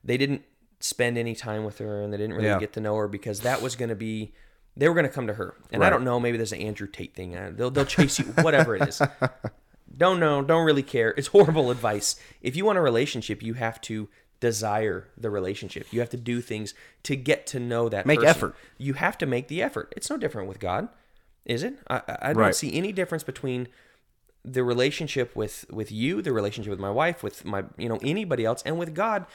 they 0.03 0.15
didn't 0.17 0.43
spend 0.79 1.17
any 1.17 1.33
time 1.35 1.65
with 1.65 1.79
her, 1.79 2.01
and 2.03 2.13
they 2.13 2.17
didn't 2.17 2.35
really 2.35 2.47
Yeah. 2.47 2.59
get 2.59 2.73
to 2.73 2.79
know 2.79 2.95
her 2.95 3.07
because 3.07 3.41
that 3.41 3.61
was 3.61 3.75
going 3.75 3.89
to 3.89 3.95
be 3.95 4.33
they 4.77 4.87
were 4.87 4.93
going 4.93 5.05
to 5.07 5.11
come 5.11 5.25
to 5.27 5.33
her, 5.33 5.55
and 5.71 5.83
I 5.83 5.89
don't 5.89 6.03
know, 6.03 6.19
maybe 6.19 6.37
there's 6.37 6.51
an 6.51 6.59
Andrew 6.61 6.87
Tate 6.87 7.15
thing, 7.15 7.35
uh, 7.35 7.51
they'll 7.55 7.71
they'll 7.71 7.85
chase 7.85 8.19
you, 8.19 8.25
whatever 8.25 8.75
it 8.75 8.87
is. 8.87 9.01
Don't 9.97 10.19
know, 10.19 10.41
don't 10.41 10.65
really 10.65 10.83
care. 10.83 11.13
It's 11.17 11.27
horrible 11.35 11.71
advice. 11.71 12.15
If 12.41 12.55
you 12.55 12.65
want 12.65 12.77
a 12.77 12.81
relationship, 12.81 13.41
you 13.43 13.53
have 13.55 13.79
to 13.81 14.09
desire 14.39 15.07
the 15.17 15.29
relationship. 15.29 15.87
You 15.91 15.99
have 16.01 16.09
to 16.09 16.17
do 16.17 16.41
things 16.41 16.73
to 17.03 17.15
get 17.15 17.47
to 17.47 17.59
know 17.59 17.87
that. 17.89 18.05
Make 18.05 18.19
person. 18.19 18.29
effort. 18.29 18.55
You 18.77 18.93
have 18.93 19.17
to 19.19 19.25
make 19.25 19.47
the 19.47 19.61
effort. 19.61 19.93
It's 19.95 20.09
no 20.09 20.17
different 20.17 20.47
with 20.49 20.59
God, 20.59 20.89
is 21.45 21.63
it? 21.63 21.79
I, 21.89 22.01
I 22.21 22.27
don't 22.33 22.37
Right. 22.37 22.55
see 22.55 22.73
any 22.75 22.91
difference 22.91 23.23
between 23.23 23.67
the 24.43 24.63
relationship 24.63 25.35
with 25.35 25.65
with 25.71 25.91
you, 25.91 26.21
the 26.21 26.31
relationship 26.31 26.69
with 26.69 26.79
my 26.79 26.91
wife, 26.91 27.23
with 27.23 27.43
my 27.45 27.63
you 27.77 27.89
know 27.89 27.97
anybody 28.03 28.45
else, 28.45 28.61
and 28.63 28.77
with 28.77 28.93
God, 28.93 29.25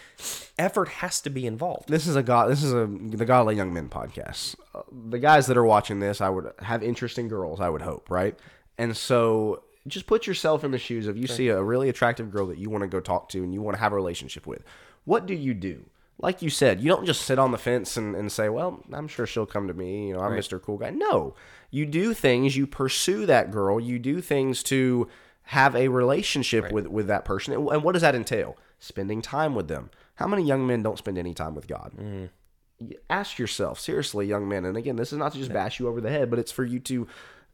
effort 0.57 0.88
has 0.88 1.21
to 1.23 1.30
be 1.30 1.47
involved. 1.47 1.88
This 1.88 2.07
is 2.07 2.14
a 2.14 2.23
god. 2.23 2.49
This 2.49 2.62
is 2.62 2.73
a 2.73 2.87
the 2.87 3.25
Godly 3.25 3.57
Young 3.57 3.73
Men 3.75 3.88
podcast. 3.88 4.54
Uh, 4.73 4.83
the 4.92 5.19
guys 5.19 5.49
that 5.49 5.57
are 5.57 5.64
watching 5.64 5.99
this, 5.99 6.21
I 6.21 6.28
would 6.28 6.52
have 6.61 6.85
interesting 6.85 7.26
girls. 7.26 7.59
I 7.61 7.69
would 7.71 7.83
hope, 7.83 8.09
right? 8.09 8.38
And 8.78 8.97
so, 8.97 9.64
just 9.90 10.06
put 10.06 10.26
yourself 10.26 10.64
in 10.64 10.70
the 10.70 10.78
shoes 10.78 11.06
of 11.06 11.16
you 11.16 11.26
see 11.26 11.49
a 11.49 11.62
really 11.62 11.88
attractive 11.88 12.30
girl 12.30 12.47
that 12.47 12.59
you 12.59 12.70
want 12.70 12.82
to 12.82 12.88
go 12.88 13.00
talk 13.00 13.28
to 13.30 13.42
and 13.42 13.52
you 13.52 13.61
want 13.61 13.76
to 13.76 13.80
have 13.82 13.92
a 13.92 13.97
relationship 13.97 14.47
with. 14.47 14.64
What 15.04 15.26
do 15.26 15.35
you 15.35 15.54
do? 15.54 15.87
Like 16.18 16.42
you 16.42 16.50
said, 16.50 16.80
you 16.80 16.88
don't 16.88 17.06
just 17.06 17.23
sit 17.23 17.38
on 17.38 17.50
the 17.50 17.59
fence 17.59 17.97
and, 17.97 18.14
and 18.14 18.30
say, 18.30 18.49
"Well, 18.50 18.82
I'm 18.92 19.09
sure 19.09 19.26
she'll 19.26 19.47
come 19.47 19.68
to 19.68 19.75
me." 19.75 20.09
You 20.09 20.14
know, 20.14 20.20
I'm 20.20 20.32
Mr. 20.32 20.61
Cool 20.61 20.76
Guy. 20.76 20.90
No, 20.90 21.35
you 21.70 21.87
do 21.87 22.12
things. 22.12 22.56
You 22.56 22.66
pursue 22.66 23.25
that 23.26 23.50
girl. 23.50 23.80
You 23.80 23.99
do 23.99 24.20
things 24.20 24.62
to 24.64 25.09
have 25.44 25.75
a 25.75 25.88
relationship 25.88 26.70
with 26.73 26.87
with 26.88 27.06
that 27.06 27.25
person. 27.25 27.54
And, 27.54 27.66
and 27.68 27.82
what 27.82 27.92
does 27.92 28.02
that 28.02 28.14
entail? 28.14 28.56
Spending 28.78 29.23
time 29.23 29.54
with 29.54 29.68
them. 29.68 29.90
How 30.16 30.26
many 30.26 30.42
young 30.42 30.66
men 30.66 30.82
don't 30.82 30.99
spend 30.99 31.16
any 31.16 31.32
time 31.32 31.54
with 31.54 31.66
God? 31.66 31.92
Mm-hmm. 31.99 32.92
ask 33.09 33.38
yourself 33.38 33.80
seriously 33.80 34.26
young 34.26 34.49
men 34.49 34.64
and 34.64 34.76
again 34.76 34.97
this 34.97 35.12
is 35.12 35.18
not 35.18 35.32
to 35.32 35.38
just 35.38 35.52
bash 35.52 35.78
you 35.78 35.87
over 35.87 36.00
the 36.00 36.09
head 36.09 36.30
but 36.30 36.38
it's 36.38 36.52
for 36.52 36.64
you 36.64 36.78
to 36.80 37.06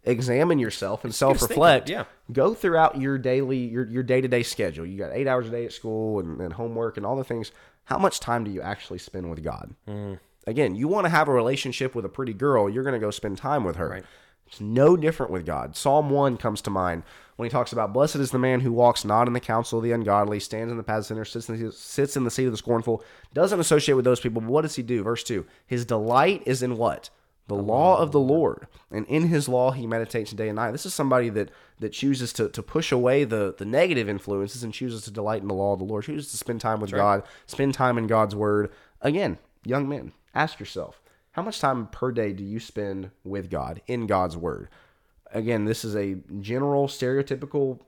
examine 0.06 0.58
yourself 0.58 1.04
and 1.04 1.14
thinking, 1.14 1.38
self-reflect. 1.38 1.90
yeah. 1.90 2.04
go 2.32 2.54
throughout 2.54 3.00
your 3.00 3.18
daily 3.18 3.58
your, 3.58 3.86
your 3.86 4.02
day-to-day 4.02 4.42
schedule. 4.42 4.86
You 4.86 4.96
got 4.98 5.12
eight 5.12 5.26
hours 5.26 5.48
a 5.48 5.50
day 5.50 5.64
at 5.66 5.72
school 5.72 6.20
and, 6.20 6.40
and 6.40 6.52
homework 6.52 6.96
and 6.96 7.04
all 7.04 7.16
the 7.16 7.24
things. 7.24 7.52
How 7.84 7.98
much 7.98 8.20
time 8.20 8.44
do 8.44 8.50
you 8.50 8.62
actually 8.62 8.98
spend 8.98 9.28
with 9.28 9.42
god? 9.42 9.74
Mm. 9.88 10.18
again 10.46 10.74
you 10.74 10.88
want 10.88 11.04
to 11.04 11.10
have 11.10 11.28
a 11.28 11.32
relationship 11.32 11.94
with 11.94 12.04
a 12.04 12.08
pretty 12.08 12.32
girl 12.32 12.70
you're 12.70 12.84
going 12.84 12.98
to 12.98 13.04
go 13.04 13.10
spend 13.10 13.36
time 13.38 13.64
with 13.64 13.76
her. 13.76 14.02
It's 14.46 14.60
no 14.60 14.96
different 14.96 15.32
with 15.32 15.44
god. 15.44 15.74
Psalm 15.74 16.08
1 16.08 16.36
comes 16.36 16.62
to 16.62 16.70
mind 16.70 17.02
when 17.34 17.46
he 17.46 17.50
talks 17.50 17.72
about 17.72 17.92
blessed 17.92 18.16
is 18.16 18.30
the 18.30 18.38
man 18.38 18.60
who 18.60 18.72
walks 18.72 19.04
not 19.04 19.26
in 19.26 19.32
the 19.32 19.40
counsel 19.40 19.78
of 19.78 19.84
the 19.84 19.92
ungodly 19.92 20.40
stands 20.40 20.70
in 20.70 20.76
the 20.78 20.84
path 20.84 21.00
of 21.00 21.06
sinners 21.06 21.32
sits 21.32 21.48
in, 21.48 21.60
the, 21.60 21.72
sits 21.72 22.16
in 22.16 22.24
the 22.24 22.30
seat 22.30 22.46
of 22.46 22.52
the 22.52 22.56
scornful 22.56 23.02
doesn't 23.34 23.60
associate 23.60 23.94
with 23.94 24.04
those 24.04 24.20
people. 24.20 24.40
But 24.40 24.50
what 24.50 24.62
does 24.62 24.76
he 24.76 24.82
do? 24.82 25.02
Verse 25.02 25.24
2 25.24 25.44
his 25.66 25.84
delight 25.84 26.42
is 26.46 26.62
in 26.62 26.76
what 26.76 27.10
the 27.48 27.54
law 27.54 27.98
of 27.98 28.12
the 28.12 28.20
Lord, 28.20 28.66
and 28.90 29.06
in 29.06 29.28
His 29.28 29.48
law 29.48 29.70
he 29.70 29.86
meditates 29.86 30.32
day 30.32 30.48
and 30.48 30.56
night. 30.56 30.72
This 30.72 30.86
is 30.86 30.94
somebody 30.94 31.28
that 31.30 31.50
that 31.78 31.92
chooses 31.92 32.32
to, 32.34 32.48
to 32.48 32.62
push 32.62 32.90
away 32.90 33.24
the 33.24 33.54
the 33.56 33.64
negative 33.64 34.08
influences 34.08 34.62
and 34.62 34.74
chooses 34.74 35.02
to 35.02 35.10
delight 35.10 35.42
in 35.42 35.48
the 35.48 35.54
law 35.54 35.72
of 35.72 35.78
the 35.78 35.84
Lord. 35.84 36.04
Chooses 36.04 36.30
to 36.32 36.36
spend 36.36 36.60
time 36.60 36.80
with 36.80 36.90
God, 36.90 37.22
spend 37.46 37.74
time 37.74 37.98
in 37.98 38.06
God's 38.06 38.34
Word. 38.34 38.72
Again, 39.00 39.38
young 39.64 39.88
men, 39.88 40.12
ask 40.34 40.58
yourself, 40.58 41.00
how 41.32 41.42
much 41.42 41.60
time 41.60 41.86
per 41.88 42.10
day 42.12 42.32
do 42.32 42.42
you 42.42 42.58
spend 42.58 43.10
with 43.22 43.50
God 43.50 43.82
in 43.86 44.06
God's 44.06 44.36
Word? 44.36 44.68
Again, 45.32 45.66
this 45.66 45.84
is 45.84 45.94
a 45.94 46.16
general 46.40 46.88
stereotypical 46.88 47.80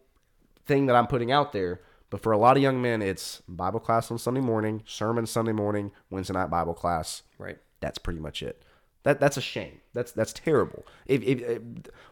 thing 0.67 0.87
that 0.87 0.97
I'm 0.97 1.07
putting 1.07 1.33
out 1.33 1.53
there. 1.53 1.81
But 2.11 2.23
for 2.23 2.33
a 2.33 2.39
lot 2.39 2.57
of 2.57 2.63
young 2.63 2.81
men, 2.81 3.03
it's 3.03 3.43
Bible 3.49 3.81
class 3.81 4.11
on 4.11 4.19
Sunday 4.19 4.41
morning, 4.41 4.83
sermon 4.87 5.27
Sunday 5.27 5.53
morning, 5.53 5.91
Wednesday 6.11 6.35
night 6.35 6.51
Bible 6.51 6.75
class. 6.75 7.23
Right. 7.39 7.59
That's 7.81 7.99
pretty 7.99 8.21
much 8.21 8.43
it. 8.43 8.63
That 9.09 9.21
that's 9.21 9.39
a 9.39 9.41
shame. 9.41 9.81
That's 9.95 10.13
that's 10.13 10.35
terrible. 10.35 10.85
If, 11.07 11.23
if, 11.23 11.41
if 11.41 11.63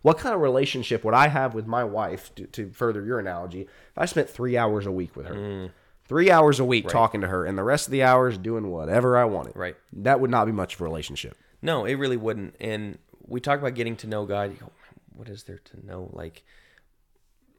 what 0.00 0.16
kind 0.16 0.34
of 0.34 0.40
relationship 0.40 1.04
would 1.04 1.12
I 1.12 1.28
have 1.28 1.52
with 1.54 1.66
my 1.66 1.84
wife 1.84 2.34
to, 2.36 2.46
to 2.46 2.70
further 2.70 3.04
your 3.04 3.18
analogy? 3.18 3.60
If 3.62 3.98
I 3.98 4.06
spent 4.06 4.30
three 4.30 4.56
hours 4.56 4.86
a 4.86 4.90
week 4.92 5.14
with 5.14 5.26
her, 5.26 5.34
Mm. 5.34 5.70
three 6.08 6.30
hours 6.30 6.58
a 6.58 6.64
week 6.64 6.88
talking 6.88 7.20
to 7.20 7.26
her, 7.26 7.44
and 7.44 7.58
the 7.58 7.62
rest 7.64 7.86
of 7.88 7.90
the 7.92 8.02
hours 8.02 8.38
doing 8.38 8.70
whatever 8.70 9.18
I 9.18 9.26
wanted, 9.26 9.54
Right. 9.56 9.76
That 9.92 10.20
would 10.20 10.30
not 10.30 10.46
be 10.46 10.52
much 10.52 10.76
of 10.76 10.80
a 10.80 10.84
relationship. 10.84 11.36
No, 11.60 11.84
it 11.84 11.96
really 11.96 12.16
wouldn't. 12.16 12.54
And 12.60 12.96
we 13.26 13.40
talk 13.40 13.58
about 13.58 13.74
getting 13.74 13.96
to 13.96 14.06
know 14.06 14.24
God. 14.24 14.52
You 14.52 14.56
go, 14.56 14.72
what 15.14 15.28
is 15.28 15.42
there 15.42 15.58
to 15.58 15.86
know? 15.86 16.08
Like, 16.14 16.44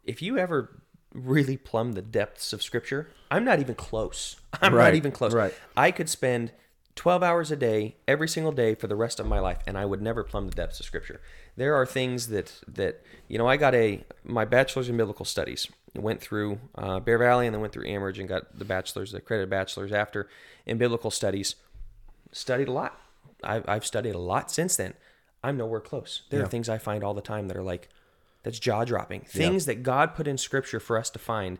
if 0.04 0.22
you 0.24 0.40
ever 0.40 0.82
really 1.14 1.58
plumb 1.58 1.92
the 1.94 2.02
depths 2.02 2.54
of 2.54 2.64
Scripture, 2.64 3.10
I'm 3.30 3.44
not 3.46 3.60
even 3.60 3.76
close. 3.76 4.38
I'm 4.62 4.74
Right, 4.74 4.86
not 4.86 4.96
even 4.96 5.12
close. 5.12 5.34
right. 5.34 5.54
I 5.76 5.92
could 5.92 6.10
spend 6.10 6.54
12 6.98 7.24
hours 7.24 7.52
a 7.52 7.56
day 7.56 7.96
every 8.08 8.28
single 8.28 8.52
day 8.52 8.76
for 8.76 8.88
the 8.88 8.96
rest 8.96 9.20
of 9.20 9.26
my 9.26 9.40
life, 9.40 9.60
and 9.66 9.78
I 9.78 9.86
would 9.86 10.02
never 10.02 10.24
plumb 10.24 10.50
the 10.50 10.56
depths 10.56 10.80
of 10.80 10.86
Scripture. 10.86 11.22
There 11.56 11.76
are 11.76 11.86
things 11.86 12.28
that 12.28 12.60
that 12.68 13.02
you 13.28 13.38
know. 13.38 13.48
I 13.48 13.56
got 13.56 13.74
a 13.74 14.04
my 14.26 14.44
bachelor's 14.44 14.90
in 14.90 14.98
biblical 14.98 15.26
studies. 15.26 15.68
Went 15.96 16.22
through 16.22 16.60
uh, 16.76 17.00
Bear 17.00 17.18
Valley 17.18 17.48
and 17.48 17.54
then 17.56 17.62
went 17.62 17.74
through 17.74 17.86
Amridge 17.86 18.20
and 18.20 18.28
got 18.28 18.60
the 18.60 18.66
bachelor's, 18.66 19.14
the 19.14 19.18
accredited 19.18 19.50
bachelor's 19.50 19.92
after 19.92 20.28
in 20.66 20.78
biblical 20.78 21.10
studies 21.10 21.56
studied 22.32 22.68
a 22.68 22.72
lot. 22.72 23.00
I've, 23.44 23.68
I've 23.68 23.86
studied 23.86 24.14
a 24.14 24.20
lot 24.20 24.52
since 24.52 24.76
then. 24.76 24.94
I'm 25.44 25.58
nowhere 25.58 25.80
close. 25.80 26.24
There 26.30 26.42
are 26.44 26.48
things 26.48 26.70
I 26.70 26.78
find 26.78 27.04
all 27.04 27.14
the 27.14 27.22
time 27.22 27.48
that 27.48 27.58
are 27.58 27.64
like, 27.64 27.90
that's 28.44 28.60
jaw 28.60 28.84
dropping. 28.84 29.22
Things 29.22 29.66
that 29.66 29.84
God 29.84 30.14
put 30.16 30.28
in 30.28 30.38
scripture 30.38 30.80
for 30.80 30.98
us 30.98 31.10
to 31.12 31.20
find 31.20 31.60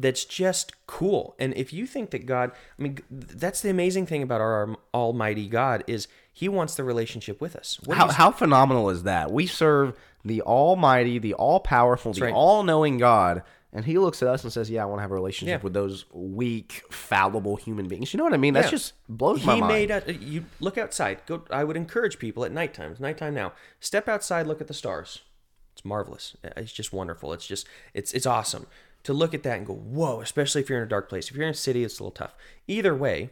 that's 0.00 0.24
just 0.24 0.72
cool. 0.86 1.34
And 1.38 1.54
if 1.54 1.72
you 1.72 1.86
think 1.86 2.10
that 2.10 2.26
God, 2.26 2.52
I 2.78 2.82
mean, 2.82 2.98
that's 3.10 3.60
the 3.62 3.70
amazing 3.70 4.06
thing 4.06 4.22
about 4.22 4.40
our 4.40 4.76
Almighty 4.94 5.48
God 5.48 5.84
is 5.86 6.08
He 6.32 6.48
wants 6.48 6.74
the 6.74 6.84
relationship 6.84 7.40
with 7.40 7.56
us. 7.56 7.78
How, 7.90 8.08
how 8.08 8.30
phenomenal 8.30 8.90
is 8.90 9.02
that? 9.04 9.30
We 9.30 9.46
serve 9.46 9.94
the 10.24 10.42
Almighty, 10.42 11.18
the 11.18 11.34
All 11.34 11.60
Powerful, 11.60 12.12
the 12.12 12.22
right. 12.22 12.34
All 12.34 12.62
Knowing 12.62 12.98
God, 12.98 13.42
and 13.72 13.84
He 13.84 13.98
looks 13.98 14.22
at 14.22 14.28
us 14.28 14.42
and 14.44 14.52
says, 14.52 14.70
"Yeah, 14.70 14.82
I 14.82 14.86
want 14.86 14.98
to 14.98 15.02
have 15.02 15.10
a 15.10 15.14
relationship 15.14 15.60
Yeah. 15.60 15.64
with 15.64 15.72
those 15.74 16.04
weak, 16.12 16.82
fallible 16.90 17.56
human 17.56 17.88
beings." 17.88 18.12
You 18.12 18.18
know 18.18 18.24
what 18.24 18.32
I 18.34 18.38
mean? 18.38 18.54
That 18.54 18.64
Yeah. 18.64 18.70
just 18.70 18.92
blows 19.08 19.44
my 19.44 19.60
mind. 19.60 19.72
he 19.72 19.86
made 19.86 19.90
a, 19.90 20.14
you 20.14 20.44
look 20.60 20.78
outside. 20.78 21.20
Go. 21.26 21.44
I 21.50 21.62
would 21.64 21.76
encourage 21.76 22.18
people 22.18 22.44
at 22.44 22.52
nighttime. 22.52 22.90
It's 22.92 23.00
nighttime 23.00 23.34
now. 23.34 23.52
Step 23.80 24.08
outside. 24.08 24.46
Look 24.46 24.60
at 24.60 24.66
the 24.66 24.74
stars. 24.74 25.20
It's 25.74 25.84
marvelous. 25.84 26.36
It's 26.42 26.72
just 26.72 26.90
wonderful. 26.92 27.34
It's 27.34 27.46
just 27.46 27.66
it's 27.92 28.12
it's 28.14 28.24
awesome 28.24 28.66
to 29.06 29.12
look 29.12 29.32
at 29.34 29.42
that 29.44 29.56
and 29.58 29.66
go 29.66 29.72
whoa. 29.74 30.20
Especially 30.20 30.60
if 30.60 30.68
you're 30.68 30.78
in 30.78 30.84
a 30.84 30.88
dark 30.88 31.08
place. 31.08 31.30
If 31.30 31.36
you're 31.36 31.44
in 31.46 31.50
a 31.50 31.54
city, 31.54 31.84
it's 31.84 31.98
a 31.98 32.02
little 32.02 32.10
tough. 32.10 32.34
Either 32.66 32.92
way, 32.94 33.30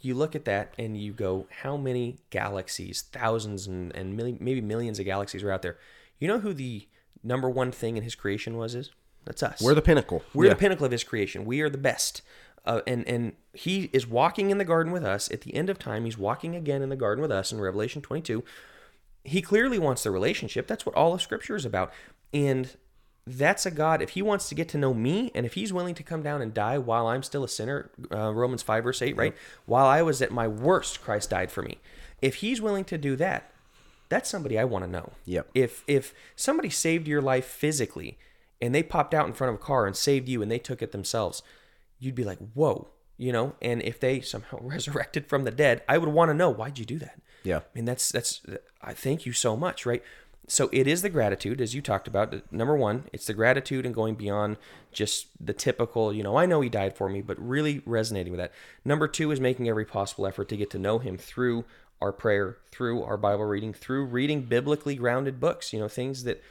you 0.00 0.14
look 0.14 0.34
at 0.36 0.44
that 0.44 0.74
and 0.78 0.96
you 0.96 1.12
go, 1.12 1.46
how 1.62 1.76
many 1.76 2.18
galaxies, 2.30 3.02
thousands 3.02 3.66
and 3.66 3.94
and 3.96 4.16
million, 4.16 4.38
maybe 4.40 4.60
millions 4.60 4.98
of 4.98 5.04
galaxies 5.04 5.42
are 5.42 5.50
out 5.50 5.62
there? 5.62 5.78
You 6.18 6.28
know 6.28 6.38
who 6.40 6.52
the 6.54 6.86
number 7.22 7.48
one 7.50 7.72
thing 7.72 7.96
in 7.96 8.02
His 8.02 8.14
creation 8.14 8.56
was? 8.56 8.74
Is 8.74 8.90
that's 9.24 9.42
us. 9.42 9.62
We're 9.62 9.74
the 9.74 9.82
pinnacle. 9.82 10.22
We're 10.34 10.44
Yeah. 10.44 10.50
the 10.50 10.56
pinnacle 10.56 10.84
of 10.84 10.92
his 10.92 11.04
creation. 11.04 11.44
We 11.44 11.60
are 11.62 11.70
the 11.70 11.78
best. 11.78 12.22
Uh, 12.64 12.80
and 12.86 13.06
and 13.08 13.32
he 13.54 13.90
is 13.92 14.06
walking 14.06 14.50
in 14.50 14.58
the 14.58 14.64
garden 14.64 14.92
with 14.92 15.04
us 15.04 15.30
at 15.30 15.40
the 15.40 15.54
end 15.54 15.68
of 15.70 15.78
time. 15.78 16.04
He's 16.04 16.18
walking 16.18 16.54
again 16.54 16.80
in 16.82 16.88
the 16.90 16.96
garden 16.96 17.22
with 17.22 17.32
us 17.32 17.50
in 17.52 17.60
Revelation 17.60 18.02
22. 18.02 18.44
He 19.24 19.40
clearly 19.42 19.78
wants 19.78 20.02
the 20.04 20.10
relationship. 20.10 20.66
That's 20.66 20.84
what 20.86 20.94
all 20.94 21.14
of 21.14 21.22
Scripture 21.22 21.56
is 21.56 21.64
about. 21.64 21.92
And 22.32 22.76
that's 23.26 23.66
a 23.66 23.70
God. 23.70 24.02
If 24.02 24.10
He 24.10 24.22
wants 24.22 24.48
to 24.48 24.54
get 24.54 24.68
to 24.70 24.78
know 24.78 24.92
me, 24.92 25.30
and 25.34 25.46
if 25.46 25.54
He's 25.54 25.72
willing 25.72 25.94
to 25.94 26.02
come 26.02 26.22
down 26.22 26.42
and 26.42 26.52
die 26.52 26.78
while 26.78 27.06
I'm 27.06 27.22
still 27.22 27.44
a 27.44 27.48
sinner, 27.48 27.90
uh, 28.12 28.32
Romans 28.32 28.62
five 28.62 28.84
verse 28.84 29.02
eight, 29.02 29.16
right? 29.16 29.34
While 29.66 29.86
I 29.86 30.02
was 30.02 30.20
at 30.20 30.32
my 30.32 30.48
worst, 30.48 31.02
Christ 31.02 31.30
died 31.30 31.50
for 31.50 31.62
me. 31.62 31.78
If 32.20 32.36
He's 32.36 32.60
willing 32.60 32.84
to 32.84 32.98
do 32.98 33.16
that, 33.16 33.52
that's 34.08 34.28
somebody 34.28 34.58
I 34.58 34.64
want 34.64 34.84
to 34.84 34.90
know. 34.90 35.12
Yep. 35.24 35.50
If 35.54 35.84
if 35.86 36.14
somebody 36.36 36.68
saved 36.68 37.06
your 37.06 37.22
life 37.22 37.46
physically 37.46 38.18
and 38.60 38.74
they 38.74 38.82
popped 38.82 39.14
out 39.14 39.26
in 39.26 39.32
front 39.32 39.54
of 39.54 39.60
a 39.60 39.64
car 39.64 39.86
and 39.86 39.96
saved 39.96 40.28
you 40.28 40.42
and 40.42 40.50
they 40.50 40.58
took 40.58 40.82
it 40.82 40.92
themselves, 40.92 41.42
you'd 41.98 42.14
be 42.14 42.24
like, 42.24 42.38
"Whoa." 42.54 42.88
You 43.18 43.30
know, 43.30 43.54
and 43.62 43.80
if 43.82 44.00
they 44.00 44.20
somehow 44.20 44.58
resurrected 44.62 45.28
from 45.28 45.44
the 45.44 45.50
dead, 45.52 45.82
I 45.88 45.98
would 45.98 46.08
want 46.08 46.30
to 46.30 46.34
know 46.34 46.50
why'd 46.50 46.78
you 46.78 46.84
do 46.84 46.98
that. 46.98 47.20
Yeah. 47.44 47.58
I 47.58 47.62
mean, 47.74 47.84
that's 47.84 48.10
that's 48.10 48.40
I 48.80 48.94
thank 48.94 49.26
you 49.26 49.32
so 49.32 49.56
much, 49.56 49.86
right? 49.86 50.02
So 50.48 50.68
it 50.72 50.86
is 50.86 51.02
the 51.02 51.08
gratitude, 51.08 51.60
as 51.60 51.74
you 51.74 51.80
talked 51.80 52.08
about. 52.08 52.34
Number 52.52 52.76
one, 52.76 53.04
it's 53.12 53.26
the 53.26 53.34
gratitude 53.34 53.86
and 53.86 53.94
going 53.94 54.16
beyond 54.16 54.56
just 54.90 55.28
the 55.40 55.52
typical, 55.52 56.12
you 56.12 56.22
know, 56.22 56.36
I 56.36 56.46
know 56.46 56.60
he 56.60 56.68
died 56.68 56.96
for 56.96 57.08
me, 57.08 57.22
but 57.22 57.38
really 57.38 57.80
resonating 57.86 58.32
with 58.32 58.40
that. 58.40 58.52
Number 58.84 59.08
two 59.08 59.30
is 59.30 59.40
making 59.40 59.68
every 59.68 59.84
possible 59.84 60.26
effort 60.26 60.48
to 60.48 60.56
get 60.56 60.70
to 60.70 60.78
know 60.78 60.98
him 60.98 61.16
through 61.16 61.64
our 62.00 62.12
prayer, 62.12 62.58
through 62.70 63.02
our 63.04 63.16
Bible 63.16 63.44
reading, 63.44 63.72
through 63.72 64.06
reading 64.06 64.42
biblically 64.42 64.96
grounded 64.96 65.38
books, 65.38 65.72
you 65.72 65.78
know, 65.78 65.88
things 65.88 66.24
that 66.24 66.42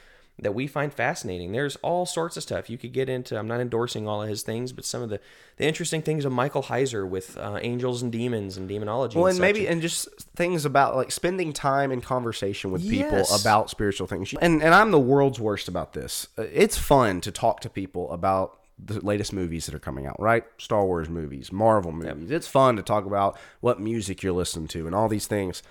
that 0.42 0.54
we 0.56 0.66
find 0.66 0.92
fascinating. 0.94 1.52
There's 1.52 1.76
all 1.78 2.06
sorts 2.06 2.36
of 2.36 2.44
stuff 2.44 2.70
you 2.70 2.78
could 2.78 2.94
get 2.94 3.08
into. 3.10 3.38
I'm 3.38 3.48
not 3.48 3.62
endorsing 3.62 4.08
all 4.08 4.24
of 4.24 4.28
his 4.30 4.42
things, 4.42 4.72
but 4.72 4.86
some 4.86 5.04
of 5.04 5.10
the, 5.10 5.20
the 5.58 5.66
interesting 5.66 6.02
things 6.02 6.26
of 6.26 6.32
Michael 6.32 6.64
Heiser 6.64 7.08
with 7.08 7.38
uh, 7.38 7.60
angels 7.62 8.02
and 8.02 8.12
demons 8.12 8.58
and 8.58 8.68
demonology. 8.68 9.18
Well, 9.18 9.28
and 9.28 9.36
and 9.36 9.42
maybe 9.42 9.68
and 9.68 9.82
just 9.82 10.08
things 10.36 10.66
about 10.66 10.96
like 10.96 11.12
spending 11.12 11.54
time 11.54 11.92
in 11.92 12.02
conversation 12.02 12.72
with 12.72 12.82
people 12.82 13.18
Yes. 13.20 13.42
about 13.42 13.70
spiritual 13.70 14.08
things. 14.08 14.34
And 14.42 14.64
and 14.64 14.74
I'm 14.74 14.92
the 14.92 15.00
world's 15.00 15.40
worst 15.40 15.68
about 15.68 15.94
this. 15.94 16.28
Uh, 16.38 16.44
It's 16.52 16.78
fun 16.78 17.22
to 17.22 17.32
talk 17.32 17.60
to 17.62 17.70
people 17.70 18.12
about 18.12 18.58
the 18.84 19.00
latest 19.06 19.32
movies 19.32 19.68
that 19.68 19.76
are 19.76 19.80
coming 19.80 20.08
out, 20.08 20.20
right? 20.20 20.44
Star 20.58 20.84
Wars 20.86 21.08
movies, 21.08 21.52
Marvel 21.52 21.92
movies. 21.92 22.32
It's 22.32 22.48
fun 22.48 22.78
to 22.78 22.82
talk 22.82 23.06
about 23.06 23.38
what 23.60 23.80
music 23.80 24.24
you're 24.24 24.34
listening 24.34 24.68
to 24.70 24.88
and 24.88 24.96
all 24.96 25.08
these 25.08 25.28
things. 25.28 25.62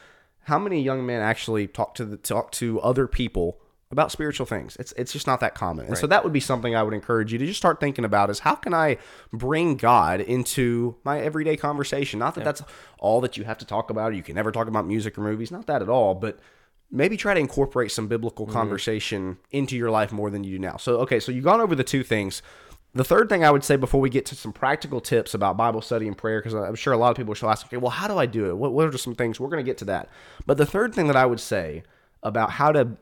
How 0.44 0.60
many 0.60 0.80
young 0.80 1.04
men 1.04 1.20
actually 1.20 1.66
talk 1.66 1.96
to 1.96 2.04
the 2.04 2.16
talk 2.16 2.52
to 2.52 2.80
other 2.80 3.08
people 3.08 3.58
about 3.90 4.12
spiritual 4.12 4.46
things? 4.46 4.76
It's 4.76 4.92
it's 4.92 5.12
just 5.12 5.26
not 5.26 5.40
that 5.40 5.54
common. 5.54 5.86
And 5.86 5.98
so 5.98 6.06
that 6.06 6.22
would 6.24 6.32
be 6.32 6.40
something 6.40 6.76
I 6.76 6.82
would 6.82 6.94
encourage 6.94 7.32
you 7.32 7.38
to 7.38 7.46
just 7.46 7.58
start 7.58 7.80
thinking 7.80 8.04
about 8.04 8.30
is 8.30 8.40
how 8.40 8.54
can 8.54 8.72
I 8.72 8.98
bring 9.32 9.76
God 9.76 10.20
into 10.20 10.96
my 11.04 11.20
everyday 11.20 11.56
conversation? 11.56 12.18
Not 12.18 12.34
that 12.36 12.44
that's 12.44 12.62
all 12.98 13.20
that 13.22 13.36
you 13.36 13.44
have 13.44 13.58
to 13.58 13.64
talk 13.64 13.90
about. 13.90 14.12
Or 14.12 14.14
you 14.14 14.22
can 14.22 14.36
never 14.36 14.52
talk 14.52 14.68
about 14.68 14.86
music 14.86 15.18
or 15.18 15.22
movies. 15.22 15.50
Not 15.50 15.66
that 15.66 15.82
at 15.82 15.88
all, 15.88 16.14
but 16.14 16.38
maybe 16.90 17.16
try 17.16 17.34
to 17.34 17.40
incorporate 17.40 17.92
some 17.92 18.08
biblical 18.08 18.46
mm-hmm. 18.46 18.54
conversation 18.54 19.38
into 19.50 19.76
your 19.76 19.90
life 19.90 20.12
more 20.12 20.30
than 20.30 20.44
you 20.44 20.52
do 20.52 20.58
now. 20.58 20.76
So, 20.76 20.98
okay, 20.98 21.20
so 21.20 21.32
you've 21.32 21.44
gone 21.44 21.60
over 21.60 21.74
the 21.74 21.84
two 21.84 22.02
things. 22.02 22.42
The 22.92 23.04
third 23.04 23.28
thing 23.28 23.44
I 23.44 23.52
would 23.52 23.62
say 23.62 23.76
before 23.76 24.00
we 24.00 24.10
get 24.10 24.26
to 24.26 24.34
some 24.34 24.52
practical 24.52 25.00
tips 25.00 25.32
about 25.32 25.56
Bible 25.56 25.80
study 25.80 26.08
and 26.08 26.18
prayer, 26.18 26.40
because 26.40 26.54
I'm 26.54 26.74
sure 26.74 26.92
a 26.92 26.96
lot 26.96 27.10
of 27.10 27.16
people 27.16 27.36
will 27.40 27.50
ask, 27.50 27.66
okay, 27.66 27.76
well, 27.76 27.90
how 27.90 28.08
do 28.08 28.18
I 28.18 28.26
do 28.26 28.50
it? 28.50 28.56
What, 28.56 28.72
what 28.72 28.92
are 28.92 28.98
some 28.98 29.14
things? 29.14 29.38
We're 29.38 29.48
going 29.48 29.64
to 29.64 29.68
get 29.68 29.78
to 29.78 29.84
that. 29.86 30.08
But 30.44 30.56
the 30.56 30.66
third 30.66 30.92
thing 30.92 31.06
that 31.06 31.14
I 31.14 31.26
would 31.26 31.38
say 31.38 31.84
about 32.24 32.50
how 32.50 32.72
to 32.72 32.96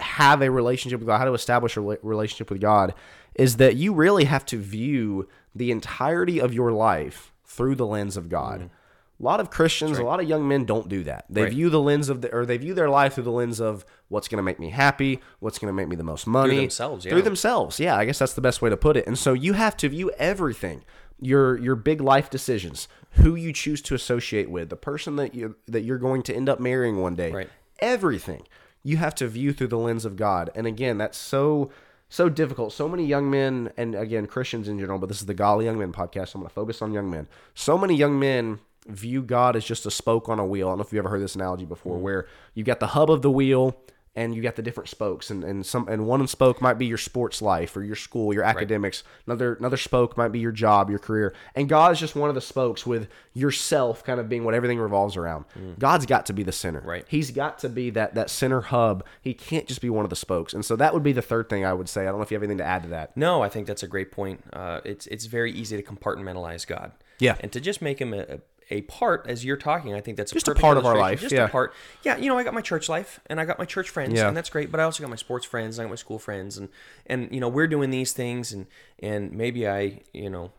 have 0.00 0.42
a 0.42 0.50
relationship 0.50 1.00
with 1.00 1.06
God, 1.06 1.18
how 1.18 1.24
to 1.24 1.34
establish 1.34 1.76
a 1.76 1.80
relationship 1.80 2.50
with 2.50 2.60
God, 2.60 2.94
is 3.34 3.56
that 3.56 3.76
you 3.76 3.92
really 3.92 4.24
have 4.24 4.44
to 4.46 4.58
view 4.58 5.28
the 5.54 5.70
entirety 5.70 6.40
of 6.40 6.52
your 6.54 6.72
life 6.72 7.32
through 7.44 7.74
the 7.74 7.86
lens 7.86 8.16
of 8.16 8.28
God. 8.28 8.60
Mm-hmm. 8.60 9.22
A 9.22 9.22
lot 9.22 9.38
of 9.40 9.50
Christians, 9.50 9.98
a 9.98 10.02
lot 10.02 10.18
of 10.18 10.26
young 10.28 10.48
men 10.48 10.64
don't 10.64 10.88
do 10.88 11.02
that. 11.04 11.26
They 11.28 11.42
Right. 11.42 11.50
view 11.52 11.68
the 11.68 11.80
lens 11.80 12.08
of 12.08 12.22
the, 12.22 12.34
or 12.34 12.46
they 12.46 12.56
view 12.56 12.72
their 12.72 12.88
life 12.88 13.14
through 13.14 13.24
the 13.24 13.30
lens 13.30 13.60
of 13.60 13.84
what's 14.08 14.28
going 14.28 14.38
to 14.38 14.42
make 14.42 14.58
me 14.58 14.70
happy, 14.70 15.20
what's 15.40 15.58
going 15.58 15.68
to 15.68 15.74
make 15.74 15.88
me 15.88 15.94
the 15.96 16.02
most 16.02 16.26
money, 16.26 16.56
themselves, 16.60 17.04
yeah. 17.04 17.10
through 17.12 17.22
themselves. 17.22 17.78
Yeah, 17.78 17.96
I 17.96 18.06
guess 18.06 18.18
that's 18.18 18.32
the 18.32 18.40
best 18.40 18.62
way 18.62 18.70
to 18.70 18.78
put 18.78 18.96
it. 18.96 19.06
And 19.06 19.18
so 19.18 19.34
you 19.34 19.52
have 19.52 19.76
to 19.78 19.90
view 19.90 20.10
everything, 20.18 20.84
your 21.20 21.58
your 21.58 21.76
big 21.76 22.00
life 22.00 22.30
decisions, 22.30 22.88
who 23.16 23.34
you 23.34 23.52
choose 23.52 23.82
to 23.82 23.94
associate 23.94 24.48
with, 24.48 24.70
the 24.70 24.76
person 24.76 25.16
that 25.16 25.34
you 25.34 25.54
that 25.68 25.82
you're 25.82 25.98
going 25.98 26.22
to 26.22 26.34
end 26.34 26.48
up 26.48 26.58
marrying 26.58 26.96
one 26.96 27.14
day, 27.14 27.30
Right. 27.30 27.50
everything 27.80 28.44
you 28.82 28.96
have 28.96 29.14
to 29.16 29.28
view 29.28 29.52
through 29.52 29.68
the 29.68 29.78
lens 29.78 30.04
of 30.04 30.16
God. 30.16 30.50
And 30.54 30.66
again, 30.66 30.98
that's 30.98 31.18
so 31.18 31.70
so 32.08 32.28
difficult. 32.28 32.72
So 32.72 32.88
many 32.88 33.06
young 33.06 33.30
men, 33.30 33.72
and 33.76 33.94
again 33.94 34.26
Christians 34.26 34.66
in 34.68 34.78
general, 34.78 34.98
but 34.98 35.08
this 35.08 35.20
is 35.20 35.26
the 35.26 35.34
Godly 35.34 35.64
Young 35.64 35.78
Men 35.78 35.92
podcast. 35.92 36.30
So 36.30 36.38
I'm 36.38 36.40
going 36.42 36.48
to 36.48 36.54
focus 36.54 36.82
on 36.82 36.92
young 36.92 37.08
men. 37.08 37.28
So 37.54 37.78
many 37.78 37.94
young 37.94 38.18
men 38.18 38.58
view 38.86 39.22
God 39.22 39.56
as 39.56 39.64
just 39.64 39.86
a 39.86 39.90
spoke 39.90 40.28
on 40.28 40.38
a 40.38 40.46
wheel. 40.46 40.68
I 40.68 40.70
don't 40.72 40.78
know 40.78 40.84
if 40.84 40.92
you've 40.92 40.98
ever 41.04 41.08
heard 41.08 41.22
this 41.22 41.36
analogy 41.36 41.66
before, 41.66 41.94
mm-hmm. 41.94 42.04
where 42.04 42.26
you've 42.54 42.66
got 42.66 42.80
the 42.80 42.88
hub 42.88 43.10
of 43.10 43.22
the 43.22 43.30
wheel. 43.30 43.80
And 44.16 44.34
you 44.34 44.42
got 44.42 44.56
the 44.56 44.62
different 44.62 44.88
spokes, 44.88 45.30
and, 45.30 45.44
and 45.44 45.64
some 45.64 45.86
and 45.86 46.04
one 46.04 46.26
spoke 46.26 46.60
might 46.60 46.78
be 46.78 46.86
your 46.86 46.98
sports 46.98 47.40
life 47.40 47.76
or 47.76 47.84
your 47.84 47.94
school, 47.94 48.34
your 48.34 48.42
academics. 48.42 49.04
Another 49.24 49.54
another 49.54 49.76
spoke 49.76 50.16
might 50.16 50.32
be 50.32 50.40
your 50.40 50.50
job, 50.50 50.90
your 50.90 50.98
career. 50.98 51.32
And 51.54 51.68
God's 51.68 52.00
just 52.00 52.16
one 52.16 52.28
of 52.28 52.34
the 52.34 52.40
spokes, 52.40 52.84
with 52.84 53.06
yourself 53.34 54.02
kind 54.02 54.18
of 54.18 54.28
being 54.28 54.42
what 54.42 54.52
everything 54.52 54.80
revolves 54.80 55.16
around. 55.16 55.44
God's 55.78 56.06
got 56.06 56.26
to 56.26 56.32
be 56.32 56.42
the 56.42 56.50
center. 56.50 56.80
Right. 56.80 57.04
He's 57.08 57.30
got 57.30 57.60
to 57.60 57.68
be 57.68 57.90
that 57.90 58.16
that 58.16 58.30
center 58.30 58.62
hub. 58.62 59.04
He 59.22 59.32
can't 59.32 59.68
just 59.68 59.80
be 59.80 59.90
one 59.90 60.04
of 60.04 60.10
the 60.10 60.16
spokes. 60.16 60.54
And 60.54 60.64
so 60.64 60.74
that 60.74 60.92
would 60.92 61.04
be 61.04 61.12
the 61.12 61.22
third 61.22 61.48
thing 61.48 61.64
I 61.64 61.72
would 61.72 61.88
say. 61.88 62.02
I 62.02 62.06
don't 62.06 62.16
know 62.16 62.22
if 62.22 62.32
you 62.32 62.34
have 62.34 62.42
anything 62.42 62.58
to 62.58 62.64
add 62.64 62.82
to 62.82 62.88
that. 62.88 63.16
No, 63.16 63.42
I 63.44 63.48
think 63.48 63.68
that's 63.68 63.84
a 63.84 63.88
great 63.88 64.10
point. 64.10 64.42
Uh, 64.52 64.80
it's 64.84 65.06
it's 65.06 65.26
very 65.26 65.52
easy 65.52 65.80
to 65.80 65.84
compartmentalize 65.84 66.66
God. 66.66 66.90
Yeah. 67.20 67.36
and 67.40 67.52
to 67.52 67.60
just 67.60 67.80
make 67.80 68.00
him 68.00 68.12
a, 68.14 68.40
a, 68.70 68.76
a 68.76 68.80
part 68.82 69.26
as 69.28 69.44
you're 69.44 69.56
talking. 69.56 69.94
I 69.94 70.00
think 70.00 70.16
that's 70.16 70.32
Just 70.32 70.48
a 70.48 70.50
perfect 70.52 70.62
part 70.62 70.76
of 70.76 70.86
our 70.86 70.96
life, 70.96 71.20
Just 71.20 71.34
yeah. 71.34 71.44
a 71.44 71.48
part. 71.48 71.74
Yeah, 72.02 72.16
you 72.16 72.28
know, 72.28 72.38
I 72.38 72.44
got 72.44 72.54
my 72.54 72.60
church 72.60 72.88
life 72.88 73.20
and 73.26 73.40
I 73.40 73.44
got 73.44 73.58
my 73.58 73.64
church 73.64 73.90
friends, 73.90 74.14
Yeah. 74.14 74.28
and 74.28 74.36
that's 74.36 74.50
great. 74.50 74.70
But 74.70 74.80
I 74.80 74.84
also 74.84 75.02
got 75.02 75.10
my 75.10 75.16
sports 75.16 75.46
friends, 75.46 75.78
and 75.78 75.84
I 75.84 75.86
got 75.86 75.90
my 75.92 75.96
school 75.96 76.18
friends, 76.18 76.56
and 76.58 76.68
and 77.06 77.28
you 77.30 77.40
know, 77.40 77.48
we're 77.48 77.66
doing 77.68 77.90
these 77.90 78.12
things, 78.12 78.52
and 78.52 78.66
and 79.00 79.32
maybe 79.32 79.68
I, 79.68 80.00
you 80.12 80.30
know. 80.30 80.52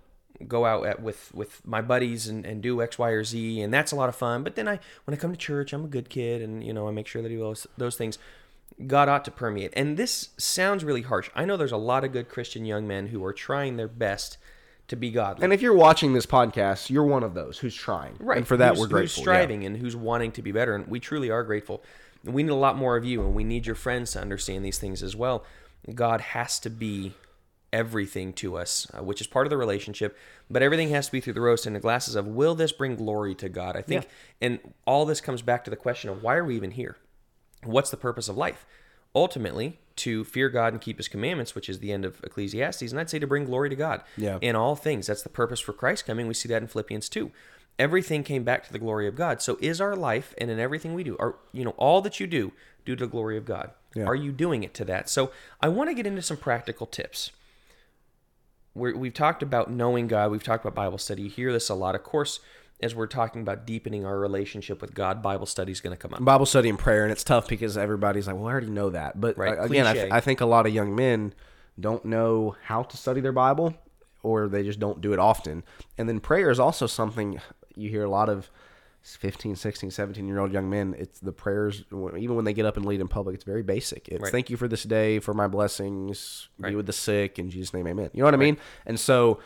Go 0.47 0.65
out 0.65 0.87
at, 0.87 0.99
with 1.03 1.31
with 1.35 1.63
my 1.67 1.83
buddies 1.83 2.27
and, 2.27 2.47
and 2.47 2.63
do 2.63 2.81
X, 2.81 2.97
Y, 2.97 3.09
or 3.11 3.23
Z, 3.23 3.61
and 3.61 3.71
that's 3.71 3.91
a 3.91 3.95
lot 3.95 4.09
of 4.09 4.15
fun. 4.15 4.41
But 4.43 4.55
then 4.55 4.67
I, 4.67 4.79
when 5.05 5.13
I 5.13 5.15
come 5.15 5.29
to 5.29 5.37
church, 5.37 5.71
I'm 5.71 5.85
a 5.85 5.87
good 5.87 6.09
kid, 6.09 6.41
and 6.41 6.63
you 6.63 6.73
know 6.73 6.87
I 6.87 6.91
make 6.91 7.05
sure 7.05 7.21
that 7.21 7.27
I 7.27 7.31
do 7.31 7.37
those 7.37 7.67
those 7.77 7.95
things. 7.95 8.17
God 8.87 9.07
ought 9.07 9.23
to 9.25 9.29
permeate. 9.31 9.71
And 9.75 9.97
this 9.97 10.29
sounds 10.39 10.83
really 10.83 11.03
harsh. 11.03 11.29
I 11.35 11.45
know 11.45 11.57
there's 11.57 11.71
a 11.71 11.77
lot 11.77 12.03
of 12.03 12.11
good 12.11 12.27
Christian 12.27 12.65
young 12.65 12.87
men 12.87 13.07
who 13.07 13.23
are 13.23 13.33
trying 13.33 13.77
their 13.77 13.87
best 13.87 14.37
to 14.91 14.97
be 14.97 15.09
godly. 15.09 15.43
And 15.45 15.53
if 15.53 15.61
you're 15.61 15.73
watching 15.73 16.13
this 16.13 16.25
podcast, 16.25 16.89
you're 16.89 17.05
one 17.05 17.23
of 17.23 17.33
those 17.33 17.57
who's 17.57 17.73
trying. 17.73 18.15
right. 18.19 18.37
And 18.37 18.47
for 18.47 18.57
that, 18.57 18.71
who's, 18.71 18.79
we're 18.81 18.87
grateful. 18.87 19.01
Who's 19.01 19.17
yeah. 19.17 19.23
striving 19.23 19.65
and 19.65 19.77
who's 19.77 19.95
wanting 19.95 20.33
to 20.33 20.41
be 20.41 20.51
better. 20.51 20.75
And 20.75 20.85
we 20.87 20.99
truly 20.99 21.31
are 21.31 21.43
grateful. 21.43 21.81
And 22.25 22.33
we 22.33 22.43
need 22.43 22.51
a 22.51 22.55
lot 22.55 22.77
more 22.77 22.97
of 22.97 23.05
you, 23.05 23.21
and 23.21 23.33
we 23.33 23.43
need 23.43 23.65
your 23.65 23.75
friends 23.75 24.11
to 24.11 24.21
understand 24.21 24.63
these 24.63 24.77
things 24.77 25.01
as 25.01 25.15
well. 25.15 25.43
God 25.95 26.21
has 26.21 26.59
to 26.59 26.69
be 26.69 27.13
everything 27.73 28.33
to 28.33 28.57
us, 28.57 28.85
uh, 28.93 29.01
which 29.01 29.21
is 29.21 29.27
part 29.27 29.47
of 29.47 29.49
the 29.49 29.57
relationship. 29.57 30.17
But 30.49 30.61
everything 30.61 30.89
has 30.89 31.05
to 31.05 31.13
be 31.13 31.21
through 31.21 31.33
the 31.33 31.41
rose 31.41 31.65
and 31.65 31.75
the 31.75 31.79
glasses 31.79 32.15
of 32.15 32.27
will 32.27 32.53
this 32.53 32.73
bring 32.73 32.97
glory 32.97 33.33
to 33.35 33.47
God? 33.49 33.77
I 33.77 33.81
think, 33.81 34.07
and 34.41 34.59
all 34.85 35.05
this 35.05 35.21
comes 35.21 35.41
back 35.41 35.63
to 35.63 35.69
the 35.71 35.77
question 35.77 36.09
of 36.09 36.21
why 36.21 36.35
are 36.35 36.43
we 36.43 36.55
even 36.57 36.71
here? 36.71 36.97
What's 37.63 37.89
the 37.89 37.97
purpose 37.97 38.27
of 38.27 38.35
life? 38.35 38.65
Ultimately, 39.15 39.79
to 39.97 40.23
fear 40.23 40.49
God 40.49 40.73
and 40.73 40.81
keep 40.81 40.97
His 40.97 41.07
commandments, 41.07 41.53
which 41.55 41.69
is 41.69 41.79
the 41.79 41.91
end 41.91 42.05
of 42.05 42.21
Ecclesiastes, 42.23 42.91
and 42.91 42.99
I'd 42.99 43.09
say 43.09 43.19
to 43.19 43.27
bring 43.27 43.45
glory 43.45 43.69
to 43.69 43.75
God 43.75 44.01
Yeah. 44.17 44.37
in 44.41 44.55
all 44.55 44.75
things. 44.75 45.07
That's 45.07 45.21
the 45.23 45.29
purpose 45.29 45.59
for 45.59 45.73
Christ 45.73 46.05
coming. 46.05 46.27
We 46.27 46.33
see 46.33 46.49
that 46.49 46.61
in 46.61 46.67
Philippians 46.67 47.09
2. 47.09 47.31
Everything 47.79 48.23
came 48.23 48.43
back 48.43 48.65
to 48.67 48.71
the 48.73 48.79
glory 48.79 49.07
of 49.07 49.15
God. 49.15 49.41
So 49.41 49.57
is 49.61 49.79
our 49.81 49.95
life 49.95 50.33
and 50.37 50.49
in 50.51 50.59
everything 50.59 50.93
we 50.93 51.03
do, 51.03 51.15
are 51.19 51.35
you 51.51 51.63
know, 51.65 51.71
all 51.77 52.01
that 52.01 52.19
you 52.19 52.27
do, 52.27 52.51
do 52.85 52.95
to 52.95 53.05
the 53.05 53.09
glory 53.11 53.37
of 53.37 53.45
God. 53.45 53.71
Yeah. 53.95 54.05
Are 54.05 54.15
you 54.15 54.31
doing 54.31 54.63
it 54.63 54.73
to 54.75 54.85
that? 54.85 55.09
So 55.09 55.31
I 55.61 55.67
want 55.69 55.89
to 55.89 55.93
get 55.93 56.05
into 56.07 56.21
some 56.21 56.37
practical 56.37 56.85
tips. 56.87 57.31
We're, 58.73 58.95
we've 58.95 59.13
talked 59.13 59.43
about 59.43 59.69
knowing 59.71 60.07
God. 60.07 60.31
We've 60.31 60.43
talked 60.43 60.63
about 60.63 60.75
Bible 60.75 60.97
study. 60.97 61.23
You 61.23 61.29
hear 61.29 61.51
this 61.51 61.69
a 61.69 61.75
lot. 61.75 61.93
Of 61.95 62.03
course, 62.03 62.39
as 62.81 62.95
we're 62.95 63.07
talking 63.07 63.41
about 63.41 63.65
deepening 63.65 64.05
our 64.05 64.17
relationship 64.17 64.81
with 64.81 64.93
God, 64.93 65.21
Bible 65.21 65.45
study 65.45 65.71
is 65.71 65.81
going 65.81 65.95
to 65.95 65.97
come 65.97 66.13
up. 66.13 66.23
Bible 66.23 66.45
study 66.45 66.69
and 66.69 66.79
prayer, 66.79 67.03
and 67.03 67.11
it's 67.11 67.23
tough 67.23 67.47
because 67.47 67.77
everybody's 67.77 68.27
like, 68.27 68.35
"Well, 68.35 68.47
I 68.47 68.51
already 68.51 68.69
know 68.69 68.89
that." 68.89 69.19
But 69.19 69.37
Right, 69.37 69.57
uh, 69.57 69.63
again, 69.63 69.85
I, 69.87 69.93
th- 69.93 70.11
I 70.11 70.19
think 70.19 70.41
a 70.41 70.45
lot 70.45 70.65
of 70.65 70.73
young 70.73 70.95
men 70.95 71.33
don't 71.79 72.03
know 72.05 72.55
how 72.65 72.83
to 72.83 72.97
study 72.97 73.21
their 73.21 73.31
Bible, 73.31 73.75
or 74.23 74.47
they 74.47 74.63
just 74.63 74.79
don't 74.79 75.01
do 75.01 75.13
it 75.13 75.19
often. 75.19 75.63
And 75.97 76.07
then 76.09 76.19
prayer 76.19 76.49
is 76.49 76.59
also 76.59 76.87
something 76.87 77.39
you 77.75 77.89
hear 77.89 78.03
a 78.03 78.09
lot 78.09 78.29
of 78.29 78.49
15, 79.03 79.55
16, 79.55 79.89
17 79.91 80.27
year 80.27 80.39
old 80.39 80.51
young 80.51 80.69
men. 80.69 80.95
It's 80.97 81.19
the 81.19 81.31
prayers, 81.31 81.83
even 81.91 82.35
when 82.35 82.45
they 82.45 82.53
get 82.53 82.65
up 82.65 82.77
and 82.77 82.85
lead 82.85 83.01
in 83.01 83.07
public, 83.07 83.33
it's 83.35 83.43
very 83.43 83.63
basic. 83.63 84.07
It's 84.09 84.21
Right. 84.21 84.31
thank 84.31 84.49
you 84.49 84.57
for 84.57 84.67
this 84.67 84.83
day, 84.83 85.19
for 85.19 85.33
my 85.33 85.47
blessings, 85.47 86.49
be 86.61 86.75
with 86.75 86.85
the 86.85 86.93
sick, 86.93 87.39
in 87.39 87.49
Jesus' 87.49 87.73
name, 87.73 87.87
amen. 87.87 88.11
You 88.13 88.19
know 88.19 88.25
what 88.25 88.33
I 88.33 88.37
mean? 88.37 88.57
And 88.85 88.99
so, 88.99 89.39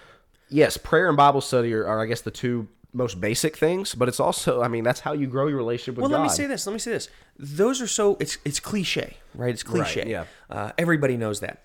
yes, 0.49 0.75
prayer 0.77 1.07
and 1.07 1.15
Bible 1.15 1.41
study 1.41 1.73
are, 1.73 1.87
are 1.87 2.01
I 2.01 2.05
guess, 2.05 2.21
the 2.21 2.31
two 2.31 2.67
most 2.95 3.19
basic 3.19 3.57
things, 3.57 3.93
but 3.93 4.07
it's 4.07 4.19
also, 4.19 4.61
I 4.61 4.67
mean, 4.67 4.83
that's 4.83 5.01
how 5.01 5.13
you 5.13 5.27
grow 5.27 5.47
your 5.47 5.57
relationship 5.57 5.95
with 5.95 6.03
Well, 6.03 6.09
God. 6.09 6.13
Well, 6.13 6.21
let 6.27 6.31
me 6.31 6.35
say 6.35 6.47
this. 6.47 6.65
Let 6.65 6.73
me 6.73 6.79
say 6.79 6.91
this. 6.91 7.09
Those 7.37 7.81
are 7.81 7.87
so 7.87 8.17
it's 8.19 8.37
it's 8.45 8.59
cliche, 8.59 9.17
right? 9.33 9.49
It's 9.53 9.63
cliche. 9.63 10.05
yeah. 10.07 10.25
Uh, 10.49 10.71
everybody 10.77 11.17
knows 11.17 11.41
that. 11.41 11.61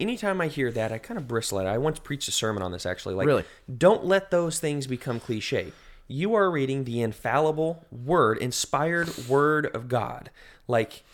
Anytime 0.00 0.40
I 0.40 0.48
hear 0.48 0.72
that, 0.72 0.90
I 0.90 0.98
kind 0.98 1.18
of 1.18 1.28
bristle 1.28 1.60
at 1.60 1.66
it. 1.66 1.68
I 1.68 1.78
once 1.78 1.98
preached 1.98 2.28
a 2.28 2.32
sermon 2.32 2.62
on 2.62 2.72
this 2.72 2.86
actually. 2.86 3.14
Like, 3.14 3.26
Really? 3.26 3.44
don't 3.76 4.04
let 4.04 4.30
those 4.30 4.58
things 4.58 4.86
become 4.86 5.20
cliche. 5.20 5.72
You 6.08 6.34
are 6.34 6.50
reading 6.50 6.84
the 6.84 7.00
infallible 7.00 7.86
word, 7.90 8.38
inspired 8.38 9.28
word 9.28 9.66
of 9.74 9.88
God. 9.88 10.30
Like 10.66 11.04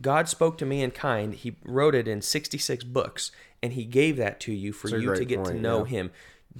God 0.00 0.28
spoke 0.28 0.58
to 0.58 0.66
mankind. 0.66 1.34
He 1.34 1.56
wrote 1.64 1.94
it 1.94 2.06
in 2.06 2.22
66 2.22 2.84
books, 2.84 3.32
and 3.62 3.72
He 3.72 3.84
gave 3.84 4.16
that 4.16 4.40
to 4.40 4.52
you 4.52 4.72
for 4.72 4.88
you 4.88 5.14
to 5.14 5.24
get 5.24 5.44
to 5.46 5.54
know 5.54 5.84
yeah. 5.84 5.90
Him. 5.90 6.10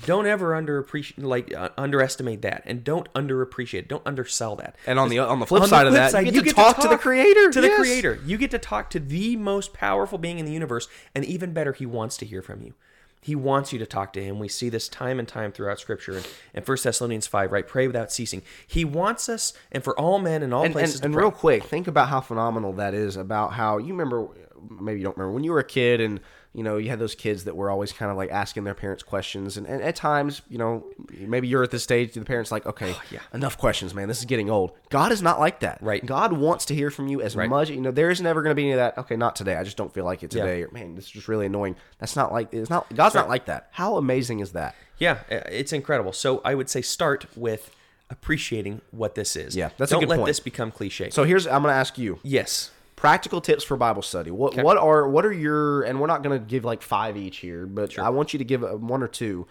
Don't 0.06 0.26
ever 0.26 0.52
underappreciate, 0.52 1.22
like 1.22 1.52
uh, 1.54 1.70
underestimate 1.76 2.42
that, 2.42 2.62
and 2.64 2.84
don't 2.84 3.12
underappreciate. 3.12 3.80
it. 3.80 3.88
Don't 3.88 4.06
undersell 4.06 4.56
that. 4.56 4.76
And 4.86 4.98
on 4.98 5.08
the 5.08 5.18
on 5.18 5.40
the 5.40 5.46
flip 5.46 5.62
On 5.62 5.68
the 5.68 5.76
side 5.76 5.86
of 5.86 5.92
that, 5.94 6.12
side, 6.12 6.26
you 6.26 6.32
get 6.32 6.44
to 6.44 6.54
talk 6.54 6.80
to 6.80 6.88
the 6.88 6.96
creator. 6.96 7.50
To 7.50 7.60
the 7.60 7.70
creator. 7.70 8.20
You 8.24 8.38
get 8.38 8.52
to 8.52 8.58
talk 8.58 8.90
to 8.90 9.00
the 9.00 9.36
most 9.36 9.72
powerful 9.72 10.16
being 10.16 10.38
in 10.38 10.46
the 10.46 10.52
universe. 10.52 10.88
And 11.14 11.24
even 11.24 11.52
better, 11.52 11.72
he 11.72 11.86
wants 11.86 12.16
to 12.18 12.26
hear 12.26 12.40
from 12.40 12.62
you. 12.62 12.74
He 13.20 13.34
wants 13.34 13.72
you 13.72 13.78
to 13.78 13.86
talk 13.86 14.12
to 14.14 14.22
him. 14.24 14.38
We 14.38 14.48
see 14.48 14.70
this 14.70 14.88
time 14.88 15.18
and 15.18 15.28
time 15.28 15.52
throughout 15.52 15.78
Scripture. 15.78 16.16
And 16.16 16.26
in 16.54 16.62
1 16.62 16.78
Thessalonians 16.82 17.26
5, 17.26 17.52
right? 17.52 17.66
Pray 17.66 17.86
without 17.86 18.10
ceasing. 18.10 18.42
He 18.66 18.84
wants 18.84 19.28
us, 19.28 19.52
and 19.70 19.84
for 19.84 19.98
all 19.98 20.18
men 20.18 20.42
in 20.42 20.54
all 20.54 20.64
And, 20.64 20.72
places 20.72 20.94
and, 20.96 21.02
to 21.02 21.06
and 21.08 21.14
real 21.16 21.30
quick, 21.30 21.64
think 21.64 21.86
about 21.86 22.08
how 22.08 22.20
phenomenal 22.22 22.72
that 22.74 22.94
is. 22.94 23.16
About 23.16 23.52
how 23.52 23.76
you 23.76 23.88
remember, 23.88 24.28
maybe 24.70 25.00
you 25.00 25.04
don't 25.04 25.16
remember 25.18 25.34
when 25.34 25.44
you 25.44 25.52
were 25.52 25.58
a 25.58 25.64
kid, 25.64 26.00
and 26.00 26.20
you 26.52 26.64
know 26.64 26.76
you 26.78 26.88
had 26.90 26.98
those 26.98 27.14
kids 27.14 27.44
that 27.44 27.54
were 27.54 27.70
always 27.70 27.92
kind 27.92 28.10
of 28.10 28.16
like 28.16 28.30
asking 28.30 28.64
their 28.64 28.74
parents 28.74 29.02
questions, 29.02 29.56
and, 29.56 29.66
and 29.66 29.82
at 29.82 29.94
times, 29.94 30.42
you 30.48 30.58
know, 30.58 30.84
maybe 31.18 31.46
you're 31.46 31.62
at 31.62 31.70
this 31.70 31.82
stage, 31.84 32.12
the 32.12 32.24
parents 32.24 32.50
like, 32.50 32.66
okay, 32.66 32.92
oh, 32.92 33.02
yeah. 33.10 33.20
enough 33.32 33.56
questions, 33.56 33.94
man. 33.94 34.08
This 34.08 34.18
is 34.18 34.24
getting 34.24 34.50
old. 34.50 34.72
God 34.90 35.12
is 35.12 35.22
not 35.22 35.38
like 35.38 35.60
that. 35.60 35.78
Right. 35.80 36.04
God 36.04 36.32
wants 36.32 36.64
to 36.66 36.74
hear 36.74 36.90
from 36.90 37.06
you 37.08 37.20
as 37.20 37.36
Right. 37.36 37.48
much. 37.48 37.70
You 37.70 37.80
know, 37.80 37.92
there 37.92 38.10
is 38.10 38.20
never 38.20 38.42
going 38.42 38.50
to 38.50 38.54
be 38.56 38.64
any 38.64 38.72
of 38.72 38.78
that. 38.78 38.98
Okay, 38.98 39.16
not 39.16 39.36
today. 39.36 39.56
I 39.56 39.62
just 39.62 39.76
don't 39.76 39.94
feel 39.94 40.04
like 40.04 40.22
it 40.24 40.34
Yeah. 40.34 40.42
today. 40.44 40.62
Or 40.64 40.70
man, 40.72 40.96
this 40.96 41.04
is 41.04 41.10
just 41.12 41.28
really 41.28 41.46
annoying. 41.46 41.76
That's 41.98 42.16
not 42.16 42.32
like 42.32 42.52
it's 42.52 42.68
not. 42.70 42.92
God's 42.94 43.14
not 43.14 43.28
like 43.28 43.46
that. 43.46 43.68
How 43.72 43.96
amazing 43.96 44.40
is 44.40 44.50
that? 44.52 44.74
Yeah, 44.98 45.18
it's 45.30 45.72
incredible. 45.72 46.12
So 46.12 46.40
I 46.44 46.54
would 46.54 46.68
say 46.68 46.82
start 46.82 47.26
with 47.36 47.70
appreciating 48.10 48.80
what 48.90 49.14
this 49.14 49.36
is. 49.36 49.54
Yeah, 49.56 49.70
that's 49.78 49.92
a 49.92 49.94
Don't 49.94 50.00
good 50.00 50.08
let 50.10 50.16
point. 50.18 50.26
this 50.26 50.40
become 50.40 50.70
cliche. 50.72 51.10
So 51.10 51.24
here's 51.24 51.46
I'm 51.46 51.62
going 51.62 51.72
to 51.72 51.78
ask 51.78 51.96
you. 51.96 52.18
yes. 52.22 52.70
Practical 53.00 53.40
tips 53.40 53.64
for 53.64 53.76
Bible 53.76 54.02
study. 54.02 54.30
What 54.30 54.54
what 54.62 54.76
are 54.76 55.08
what 55.08 55.24
are 55.24 55.32
your 55.32 55.82
and 55.82 56.00
we're 56.00 56.06
not 56.06 56.22
going 56.22 56.38
to 56.38 56.44
give 56.44 56.64
like 56.64 56.82
five 56.82 57.16
each 57.16 57.38
here, 57.38 57.66
but 57.66 57.98
I 57.98 58.10
want 58.10 58.32
you 58.32 58.38
to 58.38 58.44
give 58.44 58.62
uh, 58.62 58.76
one 58.76 59.02
or 59.02 59.08
two. 59.08 59.46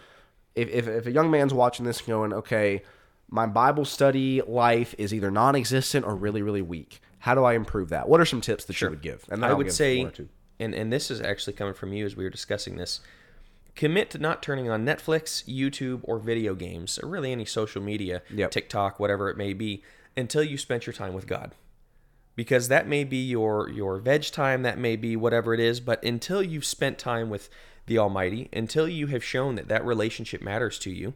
If, 0.56 0.70
if 0.70 0.88
if 0.88 1.06
a 1.08 1.12
young 1.12 1.32
man's 1.32 1.54
watching 1.54 1.86
this 1.86 2.02
going, 2.02 2.32
okay, 2.34 2.84
my 3.30 3.46
Bible 3.48 3.86
study 3.86 4.42
life 4.48 4.94
is 4.98 5.14
either 5.14 5.32
non-existent 5.32 6.06
or 6.06 6.16
really 6.16 6.42
really 6.42 6.62
weak. 6.62 7.02
How 7.20 7.36
do 7.36 7.44
I 7.44 7.54
improve 7.54 7.90
that? 7.90 8.08
What 8.08 8.22
are 8.22 8.26
some 8.26 8.40
tips 8.40 8.66
that 8.66 8.80
you 8.80 8.90
would 8.90 9.02
give? 9.02 9.26
And 9.30 9.44
I 9.46 9.54
would 9.54 9.74
say, 9.74 10.00
one 10.00 10.08
or 10.08 10.12
two. 10.12 10.30
and 10.60 10.74
and 10.74 10.94
this 10.94 11.12
is 11.12 11.20
actually 11.20 11.54
coming 11.54 11.74
from 11.74 11.92
you 11.92 12.06
as 12.06 12.16
we 12.16 12.24
were 12.24 12.30
discussing 12.30 12.78
this. 12.78 13.02
Commit 13.76 14.10
to 14.12 14.18
not 14.18 14.42
turning 14.44 14.70
on 14.70 14.86
Netflix, 14.86 15.44
YouTube, 15.48 16.02
or 16.04 16.20
video 16.20 16.54
games, 16.54 17.00
or 17.02 17.08
really 17.08 17.32
any 17.32 17.46
social 17.46 17.82
media, 17.82 18.22
Yep. 18.34 18.52
TikTok, 18.52 19.00
whatever 19.00 19.30
it 19.30 19.38
may 19.38 19.54
be, 19.54 19.84
until 20.18 20.44
you 20.44 20.58
spent 20.58 20.86
your 20.86 20.94
time 20.94 21.14
with 21.14 21.28
God. 21.28 21.56
Because 22.40 22.70
that 22.70 22.88
may 22.88 23.04
be 23.04 23.18
your 23.18 23.70
your 23.70 23.98
veg 23.98 24.24
time, 24.32 24.62
that 24.62 24.78
may 24.78 24.96
be 24.96 25.18
whatever 25.18 25.54
it 25.54 25.60
is, 25.60 25.82
but 25.82 26.02
until 26.06 26.42
you've 26.42 26.64
spent 26.64 26.98
time 26.98 27.30
with 27.30 27.50
the 27.86 27.98
Almighty, 27.98 28.48
until 28.54 28.88
you 28.88 29.08
have 29.08 29.22
shown 29.22 29.56
that 29.56 29.68
that 29.68 29.84
relationship 29.84 30.42
matters 30.42 30.80
to 30.80 30.90
you, 30.90 31.16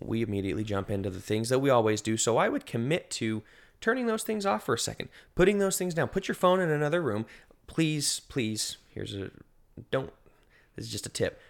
we 0.00 0.20
immediately 0.20 0.64
jump 0.64 0.90
into 0.90 1.10
the 1.10 1.20
things 1.20 1.48
that 1.48 1.60
we 1.60 1.70
always 1.70 2.00
do. 2.00 2.16
So 2.16 2.38
I 2.38 2.48
would 2.48 2.66
commit 2.66 3.08
to 3.12 3.44
turning 3.80 4.08
those 4.08 4.24
things 4.24 4.44
off 4.44 4.64
for 4.64 4.74
a 4.74 4.78
second, 4.80 5.10
putting 5.36 5.58
those 5.58 5.78
things 5.78 5.94
down. 5.94 6.08
Put 6.08 6.26
your 6.26 6.34
phone 6.34 6.58
in 6.58 6.70
another 6.70 7.00
room. 7.00 7.24
Please, 7.68 8.18
please, 8.18 8.78
here's 8.88 9.14
a 9.14 9.30
don't 9.92 10.12
this 10.74 10.86
is 10.86 10.90
just 10.90 11.06
a 11.06 11.10
tip. 11.10 11.40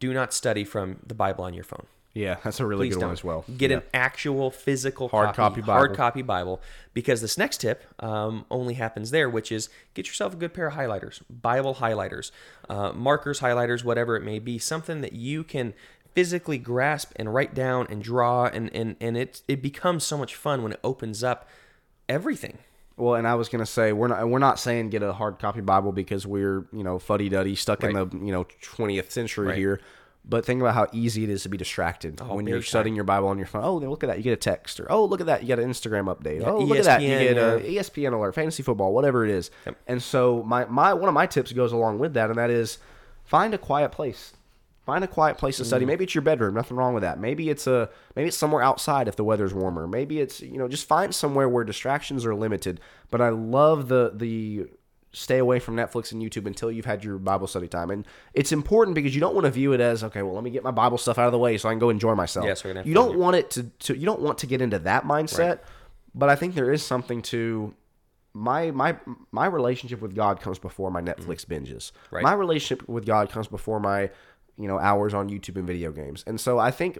Do 0.00 0.12
not 0.12 0.34
study 0.34 0.64
from 0.64 0.98
the 1.06 1.14
Bible 1.14 1.44
on 1.44 1.54
your 1.54 1.62
phone. 1.62 1.86
Yeah, 2.14 2.36
that's 2.44 2.60
a 2.60 2.66
really 2.66 2.86
Please 2.86 2.94
good 2.94 3.00
don't. 3.00 3.08
one 3.08 3.12
as 3.12 3.24
well. 3.24 3.44
Get 3.58 3.70
Yeah. 3.72 3.78
an 3.78 3.82
actual 3.92 4.50
physical 4.52 5.08
Hard 5.08 5.34
copy, 5.34 5.60
copy 5.60 5.60
hard 5.62 5.90
Bible. 5.90 5.96
copy 5.96 6.22
Bible, 6.22 6.62
because 6.92 7.20
this 7.20 7.36
next 7.36 7.60
tip 7.60 7.82
um, 7.98 8.44
only 8.52 8.74
happens 8.74 9.10
there, 9.10 9.28
which 9.28 9.50
is 9.50 9.68
get 9.94 10.06
yourself 10.06 10.32
a 10.32 10.36
good 10.36 10.54
pair 10.54 10.68
of 10.68 10.74
highlighters, 10.74 11.22
Bible 11.28 11.74
highlighters, 11.76 12.30
uh, 12.70 12.92
markers, 12.92 13.40
highlighters, 13.40 13.82
whatever 13.84 14.14
it 14.16 14.22
may 14.22 14.38
be, 14.38 14.58
something 14.58 15.00
that 15.00 15.12
you 15.14 15.42
can 15.42 15.74
physically 16.14 16.56
grasp 16.58 17.10
and 17.16 17.34
write 17.34 17.52
down 17.52 17.88
and 17.90 18.00
draw, 18.00 18.44
and 18.46 18.72
and 18.72 18.94
and 19.00 19.16
it 19.16 19.42
it 19.48 19.60
becomes 19.60 20.04
so 20.04 20.16
much 20.16 20.36
fun 20.36 20.62
when 20.62 20.70
it 20.70 20.80
opens 20.84 21.24
up 21.24 21.48
everything. 22.08 22.58
Well, 22.96 23.16
and 23.16 23.26
I 23.26 23.34
was 23.34 23.48
gonna 23.48 23.66
say 23.66 23.92
we're 23.92 24.06
not 24.06 24.28
we're 24.28 24.38
not 24.38 24.60
saying 24.60 24.90
get 24.90 25.02
a 25.02 25.12
hard 25.12 25.40
copy 25.40 25.60
Bible 25.60 25.90
because 25.90 26.26
we're 26.28 26.66
you 26.72 26.84
know 26.84 27.00
fuddy 27.00 27.28
duddy 27.28 27.56
stuck 27.56 27.82
in 27.82 27.94
the 27.94 28.06
you 28.12 28.30
know 28.30 28.46
twentieth 28.62 29.10
century 29.10 29.48
Right. 29.48 29.58
here. 29.58 29.80
But 30.26 30.46
think 30.46 30.62
about 30.62 30.74
how 30.74 30.86
easy 30.92 31.22
it 31.22 31.28
is 31.28 31.42
to 31.42 31.50
be 31.50 31.58
distracted 31.58 32.18
when 32.20 32.46
you're 32.46 32.58
big 32.60 32.66
studying 32.66 32.94
your 32.94 33.04
Bible 33.04 33.28
on 33.28 33.36
your 33.36 33.46
phone. 33.46 33.62
Oh, 33.62 33.76
look 33.76 34.02
at 34.02 34.06
that! 34.06 34.16
You 34.16 34.22
get 34.22 34.32
a 34.32 34.36
text, 34.36 34.80
or 34.80 34.90
oh, 34.90 35.04
look 35.04 35.20
at 35.20 35.26
that! 35.26 35.42
You 35.42 35.46
get 35.48 35.58
an 35.58 35.68
Instagram 35.70 36.06
update. 36.14 36.40
Yeah, 36.40 36.50
oh, 36.50 36.60
look 36.60 36.78
at 36.78 36.84
that! 36.84 37.02
You 37.02 37.10
ESPN, 37.10 37.18
get 37.20 37.36
a 37.36 37.70
E 37.70 37.74
ESPN 37.76 38.12
alert, 38.14 38.34
fantasy 38.34 38.62
football, 38.62 38.94
whatever 38.94 39.24
it 39.24 39.30
is. 39.30 39.50
Yep. 39.66 39.76
And 39.86 40.02
so 40.02 40.42
my 40.44 40.64
my 40.64 40.94
one 40.94 41.08
of 41.08 41.14
my 41.14 41.26
tips 41.26 41.52
goes 41.52 41.72
along 41.72 41.98
with 41.98 42.14
that, 42.14 42.30
and 42.30 42.38
that 42.38 42.48
is 42.50 42.78
find 43.24 43.52
a 43.52 43.58
quiet 43.58 43.92
place. 43.92 44.32
Find 44.86 45.02
a 45.02 45.08
quiet 45.08 45.38
place 45.38 45.56
to 45.58 45.62
Mm. 45.62 45.66
study. 45.66 45.84
Maybe 45.86 46.04
it's 46.04 46.14
your 46.14 46.20
bedroom. 46.22 46.54
Nothing 46.54 46.76
wrong 46.76 46.92
with 46.94 47.02
that. 47.02 47.18
Maybe 47.18 47.48
it's 47.50 47.66
a 47.66 47.88
maybe 48.16 48.28
it's 48.28 48.36
somewhere 48.36 48.62
outside 48.62 49.08
if 49.08 49.16
the 49.16 49.24
weather's 49.24 49.52
warmer. 49.54 49.86
Maybe 49.86 50.20
it's 50.20 50.40
you 50.40 50.56
know 50.58 50.68
just 50.68 50.86
find 50.88 51.14
somewhere 51.14 51.48
where 51.50 51.64
distractions 51.64 52.24
are 52.26 52.34
limited. 52.34 52.80
But 53.10 53.20
I 53.20 53.28
love 53.30 53.88
the 53.88 54.12
the 54.14 54.68
stay 55.14 55.38
away 55.38 55.58
from 55.60 55.76
Netflix 55.76 56.12
and 56.12 56.20
YouTube 56.20 56.46
until 56.46 56.70
you've 56.70 56.84
had 56.84 57.04
your 57.04 57.18
Bible 57.18 57.46
study 57.46 57.68
time. 57.68 57.90
And 57.90 58.06
it's 58.34 58.52
important 58.52 58.94
because 58.94 59.14
you 59.14 59.20
don't 59.20 59.34
want 59.34 59.44
to 59.44 59.50
view 59.50 59.72
it 59.72 59.80
as 59.80 60.04
okay. 60.04 60.22
Well, 60.22 60.34
let 60.34 60.44
me 60.44 60.50
get 60.50 60.62
my 60.62 60.70
Bible 60.70 60.98
stuff 60.98 61.18
out 61.18 61.26
of 61.26 61.32
the 61.32 61.38
way 61.38 61.56
so 61.56 61.68
I 61.68 61.72
can 61.72 61.78
go 61.78 61.90
enjoy 61.90 62.14
myself. 62.14 62.46
Yeah, 62.46 62.54
so 62.54 62.72
we're 62.72 62.82
you 62.82 62.94
don't 62.94 63.18
want 63.18 63.36
it 63.36 63.50
to, 63.52 63.62
to 63.62 63.96
you 63.96 64.04
don't 64.04 64.20
want 64.20 64.38
to 64.38 64.46
get 64.46 64.60
into 64.60 64.78
that 64.80 65.04
mindset. 65.04 65.60
But 66.14 66.28
I 66.28 66.36
think 66.36 66.54
there 66.54 66.72
is 66.72 66.82
something 66.82 67.22
to 67.22 67.74
my 68.34 68.70
my 68.72 68.96
my 69.30 69.46
relationship 69.46 70.00
with 70.00 70.14
God 70.14 70.40
comes 70.40 70.58
before 70.58 70.90
my 70.90 71.00
Netflix 71.00 71.46
binges. 71.46 71.92
Mm-hmm. 71.92 72.16
Right. 72.16 72.22
My 72.22 72.34
relationship 72.34 72.88
with 72.88 73.06
God 73.06 73.30
comes 73.30 73.46
before 73.48 73.80
my 73.80 74.10
you 74.58 74.68
know 74.68 74.78
hours 74.78 75.14
on 75.14 75.30
YouTube 75.30 75.56
and 75.56 75.66
video 75.66 75.92
games. 75.92 76.24
And 76.26 76.40
so 76.40 76.58
I 76.58 76.70
think 76.70 76.98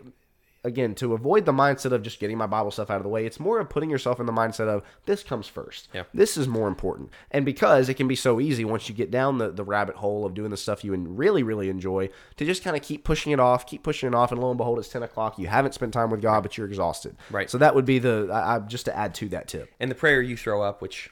again 0.64 0.94
to 0.96 1.12
avoid 1.12 1.44
the 1.44 1.53
mindset 1.53 1.92
of 1.92 2.03
just 2.03 2.18
getting 2.18 2.38
my 2.38 2.46
Bible 2.46 2.70
stuff 2.70 2.90
out 2.90 2.96
of 2.96 3.03
the 3.03 3.09
way, 3.09 3.27
it's 3.27 3.38
more 3.38 3.61
of 3.61 3.68
putting 3.68 3.90
yourself 3.90 4.18
in 4.18 4.27
the 4.27 4.33
mindset 4.33 4.66
of 4.66 4.83
this 5.05 5.22
comes 5.22 5.46
first. 5.46 5.88
Yeah. 5.92 6.05
This 6.14 6.37
is 6.37 6.48
more 6.48 6.66
important. 6.66 7.11
And 7.31 7.44
because 7.44 7.88
it 7.88 7.94
can 7.94 8.09
be 8.09 8.16
so 8.16 8.40
easy 8.40 8.64
once 8.64 8.88
you 8.88 8.94
get 8.94 9.11
down 9.11 9.38
the, 9.38 9.50
the 9.50 9.62
rabbit 9.62 9.96
hole 9.96 10.24
of 10.24 10.35
doing 10.35 10.50
the 10.50 10.57
stuff 10.57 10.83
you 10.83 10.94
really, 10.94 11.42
really 11.42 11.68
enjoy 11.68 12.09
to 12.37 12.44
just 12.44 12.64
kind 12.64 12.77
of 12.77 12.83
keep 12.83 13.05
pushing 13.05 13.33
it 13.33 13.40
off, 13.40 13.66
keep 13.66 13.83
pushing 13.83 14.09
it 14.09 14.14
off, 14.14 14.33
and 14.33 14.40
lo 14.40 14.50
and 14.50 14.59
behold, 14.59 14.79
it's 14.79 14.88
10 14.88 15.03
o'clock. 15.03 15.38
You 15.38 15.48
haven't 15.48 15.74
spent 15.74 15.92
time 15.92 16.11
with 16.11 16.22
God, 16.22 16.42
but 16.42 16.57
you're 16.57 16.66
exhausted. 16.66 17.16
Right. 17.31 17.50
So 17.50 17.59
that 17.59 17.74
would 17.74 17.85
be 17.85 17.98
the, 17.98 18.31
I, 18.33 18.57
I, 18.57 18.59
just 18.61 18.87
to 18.87 18.96
add 18.96 19.14
to 19.16 19.29
that 19.31 19.48
tip. 19.48 19.70
And 19.79 19.90
the 19.90 19.94
prayer 19.94 20.22
you 20.22 20.37
throw 20.37 20.62
up, 20.62 20.81
which 20.81 21.11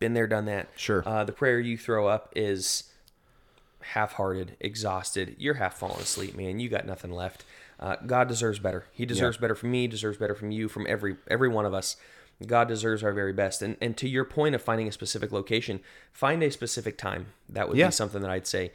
been 0.00 0.14
there, 0.14 0.26
done 0.26 0.46
that. 0.46 0.68
Sure. 0.74 1.02
Uh, 1.06 1.22
the 1.22 1.32
prayer 1.32 1.60
you 1.60 1.78
throw 1.78 2.08
up 2.08 2.32
is 2.34 2.90
half-hearted, 3.80 4.56
exhausted. 4.60 5.36
You're 5.38 5.54
half 5.54 5.78
falling 5.78 6.00
asleep, 6.00 6.36
man. 6.36 6.58
You 6.58 6.68
got 6.68 6.86
nothing 6.86 7.12
left. 7.12 7.44
Uh, 7.80 7.96
God 8.06 8.28
deserves 8.28 8.58
better. 8.58 8.84
He 8.92 9.04
deserves 9.06 9.36
better 9.36 9.54
from 9.54 9.70
me. 9.72 9.86
Deserves 9.86 10.16
better 10.18 10.34
from 10.34 10.50
you. 10.50 10.68
From 10.68 10.86
every 10.88 11.16
every 11.28 11.48
one 11.48 11.66
of 11.66 11.74
us. 11.74 11.96
God 12.46 12.66
deserves 12.68 13.02
our 13.04 13.12
very 13.12 13.32
best. 13.32 13.62
And 13.62 13.76
and 13.80 13.96
to 13.98 14.08
your 14.08 14.24
point 14.24 14.54
of 14.54 14.62
finding 14.62 14.88
a 14.88 14.92
specific 14.92 15.32
location, 15.32 15.80
find 16.12 16.42
a 16.42 16.50
specific 16.50 16.96
time. 16.98 17.26
That 17.48 17.68
would 17.68 17.76
Yeah. 17.76 17.86
be 17.88 17.92
something 17.92 18.20
that 18.22 18.30
I'd 18.30 18.46
say. 18.46 18.72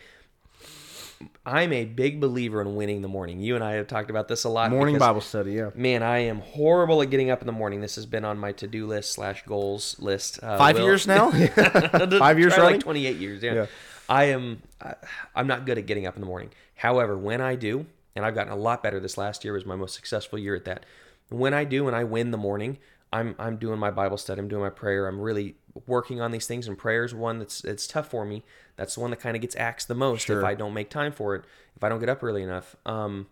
I'm 1.45 1.73
a 1.73 1.83
big 1.83 2.21
believer 2.21 2.61
in 2.61 2.75
winning 2.75 3.01
the 3.01 3.09
morning. 3.09 3.41
You 3.41 3.55
and 3.55 3.63
I 3.63 3.73
have 3.73 3.87
talked 3.87 4.09
about 4.09 4.29
this 4.29 4.45
a 4.45 4.49
lot. 4.49 4.71
Morning 4.71 4.95
because- 4.95 5.07
Bible 5.07 5.19
study, 5.21 5.51
yeah. 5.53 5.71
Man, 5.75 6.01
I 6.01 6.19
am 6.19 6.39
horrible 6.39 7.01
at 7.01 7.09
getting 7.09 7.29
up 7.29 7.41
in 7.41 7.45
the 7.45 7.51
morning. 7.51 7.81
This 7.81 7.95
has 7.95 8.05
been 8.05 8.23
on 8.23 8.37
my 8.39 8.53
to-do 8.53 8.87
list 8.87 9.11
slash 9.11 9.43
goals 9.45 9.97
list. 9.99 10.41
Uh, 10.41 10.57
Five 10.57 10.77
Will- 10.77 10.85
years 10.85 11.07
now? 11.07 11.29
Five 12.19 12.39
years 12.39 12.57
like 12.57 12.79
28 12.79 13.17
years. 13.17 13.43
Yeah. 13.43 13.53
Yeah. 13.53 13.65
I 14.07 14.25
am. 14.25 14.61
I- 14.81 14.95
I'm 15.35 15.47
not 15.47 15.65
good 15.65 15.77
at 15.77 15.85
getting 15.87 16.05
up 16.05 16.15
in 16.15 16.21
the 16.21 16.27
morning. 16.27 16.51
However, 16.75 17.17
when 17.17 17.41
I 17.41 17.55
do, 17.55 17.85
and 18.15 18.25
I've 18.25 18.35
gotten 18.35 18.51
a 18.51 18.55
lot 18.57 18.83
better. 18.83 18.99
This 18.99 19.17
last 19.17 19.43
year 19.43 19.53
was 19.53 19.65
my 19.65 19.75
most 19.75 19.95
successful 19.95 20.37
year 20.39 20.55
at 20.55 20.65
that. 20.65 20.85
When 21.29 21.53
I 21.53 21.63
do, 21.63 21.87
and 21.87 21.95
I 21.95 22.03
win 22.03 22.31
the 22.31 22.37
morning, 22.37 22.77
I'm 23.13 23.35
I'm 23.39 23.57
doing 23.57 23.79
my 23.79 23.91
Bible 23.91 24.17
study. 24.17 24.39
I'm 24.39 24.47
doing 24.47 24.63
my 24.63 24.69
prayer. 24.69 25.07
I'm 25.07 25.19
really 25.19 25.55
working 25.85 26.21
on 26.21 26.31
these 26.31 26.47
things. 26.47 26.67
And 26.67 26.77
prayer 26.77 27.03
is 27.03 27.13
one 27.13 27.39
that's 27.39 27.63
it's 27.63 27.87
tough 27.87 28.09
for 28.09 28.25
me. 28.25 28.43
That's 28.75 28.95
the 28.95 29.01
one 29.01 29.09
that 29.11 29.19
kind 29.19 29.35
of 29.35 29.41
gets 29.41 29.55
axed 29.55 29.87
the 29.87 29.95
most 29.95 30.25
Sure. 30.25 30.39
if 30.39 30.45
I 30.45 30.55
don't 30.55 30.73
make 30.73 30.89
time 30.89 31.11
for 31.11 31.35
it. 31.35 31.43
If 31.75 31.83
I 31.83 31.89
don't 31.89 31.99
get 31.99 32.09
up 32.09 32.23
early 32.23 32.43
enough. 32.43 32.75
Um, 32.85 33.27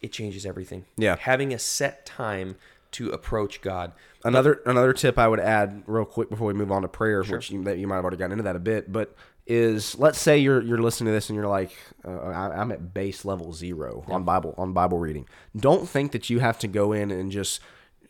it 0.00 0.12
changes 0.12 0.44
everything. 0.44 0.84
Yeah. 0.96 1.16
Having 1.16 1.54
a 1.54 1.58
set 1.58 2.04
time 2.04 2.56
to 2.92 3.10
approach 3.10 3.62
God. 3.62 3.92
Another 4.24 4.60
another 4.66 4.92
tip 4.92 5.18
I 5.18 5.28
would 5.28 5.40
add 5.40 5.82
real 5.86 6.04
quick 6.04 6.28
before 6.28 6.48
we 6.48 6.52
move 6.54 6.70
on 6.70 6.82
to 6.82 6.88
prayer, 6.88 7.22
which 7.22 7.50
you, 7.50 7.62
that 7.64 7.78
you 7.78 7.86
might 7.86 7.96
have 7.96 8.04
already 8.04 8.16
gotten 8.16 8.32
into 8.32 8.44
that 8.44 8.56
a 8.56 8.60
bit, 8.60 8.92
but 8.92 9.14
is 9.46 9.98
let's 9.98 10.18
say 10.20 10.38
you're 10.38 10.62
you're 10.62 10.80
listening 10.80 11.06
to 11.08 11.12
this 11.12 11.28
and 11.28 11.36
you're 11.36 11.48
like, 11.48 11.72
uh, 12.04 12.10
I, 12.10 12.60
I'm 12.60 12.70
at 12.72 12.94
base 12.94 13.24
level 13.24 13.52
zero 13.52 14.04
on 14.08 14.24
Bible 14.24 14.54
on 14.56 14.72
Bible 14.72 14.98
reading. 14.98 15.26
Don't 15.56 15.88
think 15.88 16.12
that 16.12 16.30
you 16.30 16.38
have 16.38 16.58
to 16.60 16.68
go 16.68 16.92
in 16.92 17.10
and 17.10 17.30
just 17.32 17.60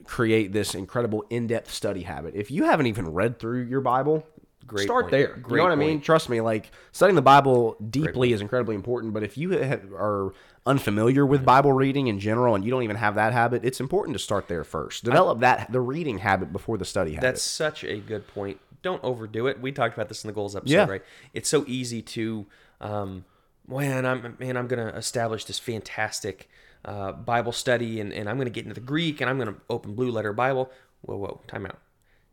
create 0.05 0.53
this 0.53 0.75
incredible 0.75 1.25
in-depth 1.31 1.73
study 1.73 2.03
habit. 2.03 2.35
If 2.35 2.51
you 2.51 2.65
haven't 2.65 2.87
even 2.87 3.13
read 3.13 3.39
through 3.39 3.63
your 3.63 3.81
Bible, 3.81 4.27
Great 4.67 4.85
start 4.85 5.05
point. 5.05 5.11
there. 5.13 5.43
you 5.49 5.57
know 5.57 5.63
what 5.63 5.73
I 5.73 5.77
mean? 5.77 6.01
Trust 6.01 6.29
me, 6.29 6.41
like 6.41 6.71
studying 6.93 7.17
the 7.17 7.23
Bible 7.23 7.77
deeply 7.91 8.33
is 8.33 8.41
incredibly 8.41 8.75
important. 8.75 9.13
But 9.13 9.23
if 9.23 9.37
you 9.39 9.51
have, 9.51 9.85
are 9.93 10.33
unfamiliar 10.67 11.27
with 11.27 11.45
Bible 11.45 11.73
reading 11.73 12.07
in 12.07 12.19
general 12.21 12.55
and 12.55 12.65
you 12.65 12.71
don't 12.71 12.83
even 12.83 12.97
have 12.97 13.15
that 13.17 13.33
habit, 13.33 13.65
it's 13.65 13.81
important 13.81 14.15
to 14.17 14.19
start 14.23 14.49
there 14.49 14.65
first. 14.65 15.05
Develop 15.05 15.41
that 15.41 15.71
the 15.73 15.81
reading 15.81 16.19
habit 16.19 16.53
before 16.53 16.79
the 16.79 16.85
study 16.85 17.13
habit. 17.15 17.23
That's 17.27 17.43
such 17.43 17.85
a 17.85 17.99
good 17.99 18.27
point. 18.29 18.59
Don't 18.83 19.03
overdo 19.05 19.47
it. 19.47 19.61
We 19.61 19.73
talked 19.73 19.95
about 19.95 20.09
this 20.09 20.25
in 20.25 20.29
the 20.29 20.35
goals 20.35 20.57
episode, 20.57 20.73
Yeah. 20.75 20.87
right? 20.89 21.03
It's 21.35 21.49
so 21.49 21.65
easy 21.67 22.03
to, 22.03 22.47
um, 22.81 23.25
man, 23.69 24.05
I'm 24.07 24.37
man, 24.41 24.57
I'm 24.57 24.67
gonna 24.67 24.89
establish 24.97 25.45
this 25.45 25.59
fantastic 25.59 26.49
uh, 26.85 27.13
Bible 27.13 27.53
study, 27.53 28.01
and, 28.01 28.13
and 28.13 28.29
I'm 28.29 28.39
gonna 28.39 28.51
get 28.51 28.65
into 28.65 28.75
the 28.75 28.81
Greek, 28.81 29.21
and 29.21 29.31
I'm 29.31 29.39
gonna 29.39 29.55
open 29.71 29.95
Blue 29.95 30.11
Letter 30.11 30.33
Bible. 30.33 30.69
Whoa, 31.03 31.17
whoa, 31.17 31.41
time 31.47 31.67
out. 31.67 31.79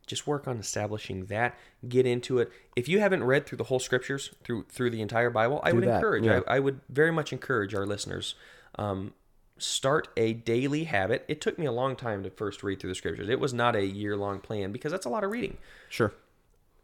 Just 0.09 0.27
work 0.27 0.47
on 0.47 0.57
establishing 0.57 1.25
that. 1.27 1.55
Get 1.87 2.05
into 2.05 2.39
it. 2.39 2.51
If 2.75 2.89
you 2.89 2.99
haven't 2.99 3.23
read 3.23 3.45
through 3.45 3.59
the 3.59 3.63
whole 3.65 3.79
scriptures 3.79 4.31
through 4.43 4.65
through 4.69 4.89
the 4.89 5.01
entire 5.01 5.29
Bible, 5.29 5.61
I 5.63 5.71
would 5.71 5.83
that, 5.85 5.95
encourage. 5.95 6.25
yeah. 6.25 6.41
I, 6.47 6.55
I 6.57 6.59
would 6.59 6.81
very 6.89 7.11
much 7.11 7.31
encourage 7.31 7.73
our 7.75 7.85
listeners. 7.85 8.35
Um, 8.75 9.13
start 9.57 10.07
a 10.17 10.33
daily 10.33 10.85
habit. 10.85 11.25
It 11.27 11.41
took 11.41 11.59
me 11.59 11.65
a 11.65 11.71
long 11.71 11.95
time 11.95 12.23
to 12.23 12.29
first 12.29 12.63
read 12.63 12.79
through 12.79 12.89
the 12.91 12.95
scriptures. 12.95 13.29
It 13.29 13.39
was 13.39 13.53
not 13.53 13.75
a 13.75 13.85
year 13.85 14.15
long 14.17 14.39
plan 14.39 14.71
because 14.71 14.91
that's 14.91 15.05
a 15.05 15.09
lot 15.09 15.23
of 15.23 15.31
reading. 15.31 15.57
sure. 15.89 16.13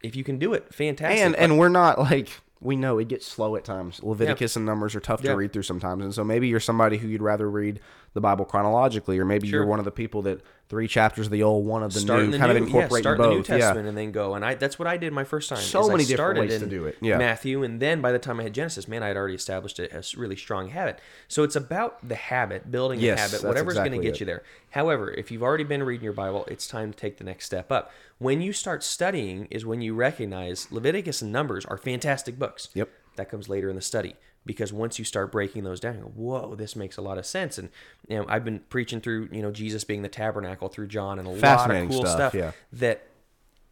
If 0.02 0.14
you 0.14 0.22
can 0.24 0.38
do 0.38 0.52
it, 0.52 0.72
fantastic. 0.74 1.18
And 1.24 1.34
and 1.36 1.58
we're 1.58 1.70
not 1.70 1.98
like 1.98 2.28
we 2.60 2.76
know 2.76 2.98
it 2.98 3.08
gets 3.08 3.26
slow 3.26 3.56
at 3.56 3.64
times. 3.64 4.02
Leviticus 4.02 4.54
and 4.54 4.64
Numbers 4.66 4.94
are 4.94 5.00
tough 5.00 5.20
Yeah. 5.22 5.32
to 5.32 5.36
read 5.36 5.52
through 5.52 5.62
sometimes, 5.64 6.04
and 6.04 6.14
so 6.14 6.22
maybe 6.22 6.48
you're 6.48 6.60
somebody 6.60 6.98
who 6.98 7.08
you'd 7.08 7.22
rather 7.22 7.50
read 7.50 7.80
the 8.16 8.20
Bible 8.20 8.46
chronologically, 8.46 9.18
or 9.18 9.24
maybe 9.24 9.46
you're 9.46 9.66
one 9.66 9.78
of 9.78 9.84
the 9.84 9.90
people 9.92 10.22
that 10.22 10.40
three 10.68 10.88
chapters 10.88 11.26
of 11.26 11.32
the 11.32 11.42
old, 11.42 11.66
one 11.66 11.82
of 11.82 11.92
the 11.92 12.00
start 12.00 12.24
new, 12.24 12.30
the 12.32 12.38
kind 12.38 12.50
new, 12.50 12.56
of 12.56 12.66
incorporating 12.66 12.96
yeah, 12.96 13.00
start 13.02 13.18
both. 13.18 13.28
the 13.28 13.34
New 13.34 13.42
Testament 13.42 13.84
yeah. 13.84 13.88
and 13.90 13.98
then 13.98 14.10
go. 14.10 14.34
And 14.34 14.42
I 14.42 14.54
that's 14.54 14.78
what 14.78 14.88
I 14.88 14.96
did 14.96 15.12
my 15.12 15.22
first 15.22 15.50
time. 15.50 15.58
So 15.58 15.82
is 15.82 15.88
I 15.88 15.92
many 15.92 16.04
different 16.04 16.16
started 16.16 16.40
ways 16.40 16.58
to 16.58 16.66
do 16.66 16.86
it. 16.86 16.96
Yeah. 17.02 17.18
Matthew, 17.18 17.62
and 17.62 17.78
then 17.78 18.00
by 18.00 18.12
the 18.12 18.18
time 18.18 18.40
I 18.40 18.44
had 18.44 18.54
Genesis, 18.54 18.88
man, 18.88 19.02
I 19.02 19.08
had 19.08 19.18
already 19.18 19.34
established 19.34 19.78
a, 19.78 19.94
a 19.96 20.02
really 20.16 20.34
strong 20.34 20.70
habit. 20.70 20.98
So 21.28 21.42
it's 21.42 21.54
about 21.54 22.08
the 22.08 22.14
habit, 22.14 22.70
building 22.70 23.00
Yes, 23.00 23.18
a 23.18 23.22
habit, 23.22 23.46
whatever's 23.46 23.74
going 23.74 23.92
to 23.92 23.98
get 23.98 24.14
it. 24.14 24.20
you 24.20 24.26
there. 24.26 24.42
However, 24.70 25.10
if 25.10 25.30
you've 25.30 25.42
already 25.42 25.64
been 25.64 25.82
reading 25.82 26.04
your 26.04 26.14
Bible, 26.14 26.46
it's 26.50 26.66
time 26.66 26.92
to 26.92 26.98
take 26.98 27.18
the 27.18 27.24
next 27.24 27.44
step 27.44 27.70
up. 27.70 27.92
When 28.18 28.40
you 28.40 28.54
start 28.54 28.82
studying, 28.82 29.46
is 29.50 29.66
when 29.66 29.82
you 29.82 29.94
recognize 29.94 30.72
Leviticus 30.72 31.20
and 31.20 31.30
Numbers 31.30 31.66
are 31.66 31.76
fantastic 31.76 32.38
books. 32.38 32.70
Yep. 32.72 32.88
That 33.16 33.28
comes 33.28 33.48
later 33.48 33.68
in 33.68 33.76
the 33.76 33.82
study 33.82 34.16
because 34.46 34.72
once 34.72 34.98
you 34.98 35.04
start 35.04 35.32
breaking 35.32 35.64
those 35.64 35.80
down, 35.80 35.96
you 35.96 36.02
go, 36.02 36.08
whoa, 36.14 36.54
this 36.54 36.76
makes 36.76 36.96
a 36.96 37.02
lot 37.02 37.18
of 37.18 37.26
sense. 37.26 37.58
And 37.58 37.68
you 38.08 38.16
know, 38.16 38.24
I've 38.28 38.44
been 38.44 38.60
preaching 38.70 39.00
through, 39.00 39.28
you 39.32 39.42
know, 39.42 39.50
Jesus 39.50 39.84
being 39.84 40.02
the 40.02 40.08
tabernacle 40.08 40.68
through 40.68 40.86
John 40.86 41.18
and 41.18 41.26
a 41.26 41.32
lot 41.32 41.70
of 41.70 41.88
cool 41.88 42.06
stuff, 42.06 42.14
stuff, 42.14 42.34
yeah. 42.34 42.52
that 42.72 43.08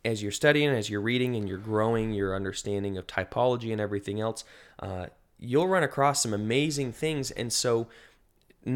as 0.05 0.23
you're 0.23 0.33
studying, 0.33 0.69
as 0.71 0.91
you're 0.91 1.01
reading, 1.01 1.35
and 1.37 1.49
you're 1.49 1.57
growing 1.57 2.13
your 2.13 2.35
understanding 2.37 2.99
of 2.99 3.07
typology 3.07 3.73
and 3.73 3.81
everything 3.81 4.21
else, 4.21 4.45
uh, 4.81 5.07
you'll 5.39 5.69
run 5.69 5.83
across 5.83 6.23
some 6.23 6.35
amazing 6.35 6.93
things. 6.93 7.31
And 7.31 7.53
so, 7.53 7.87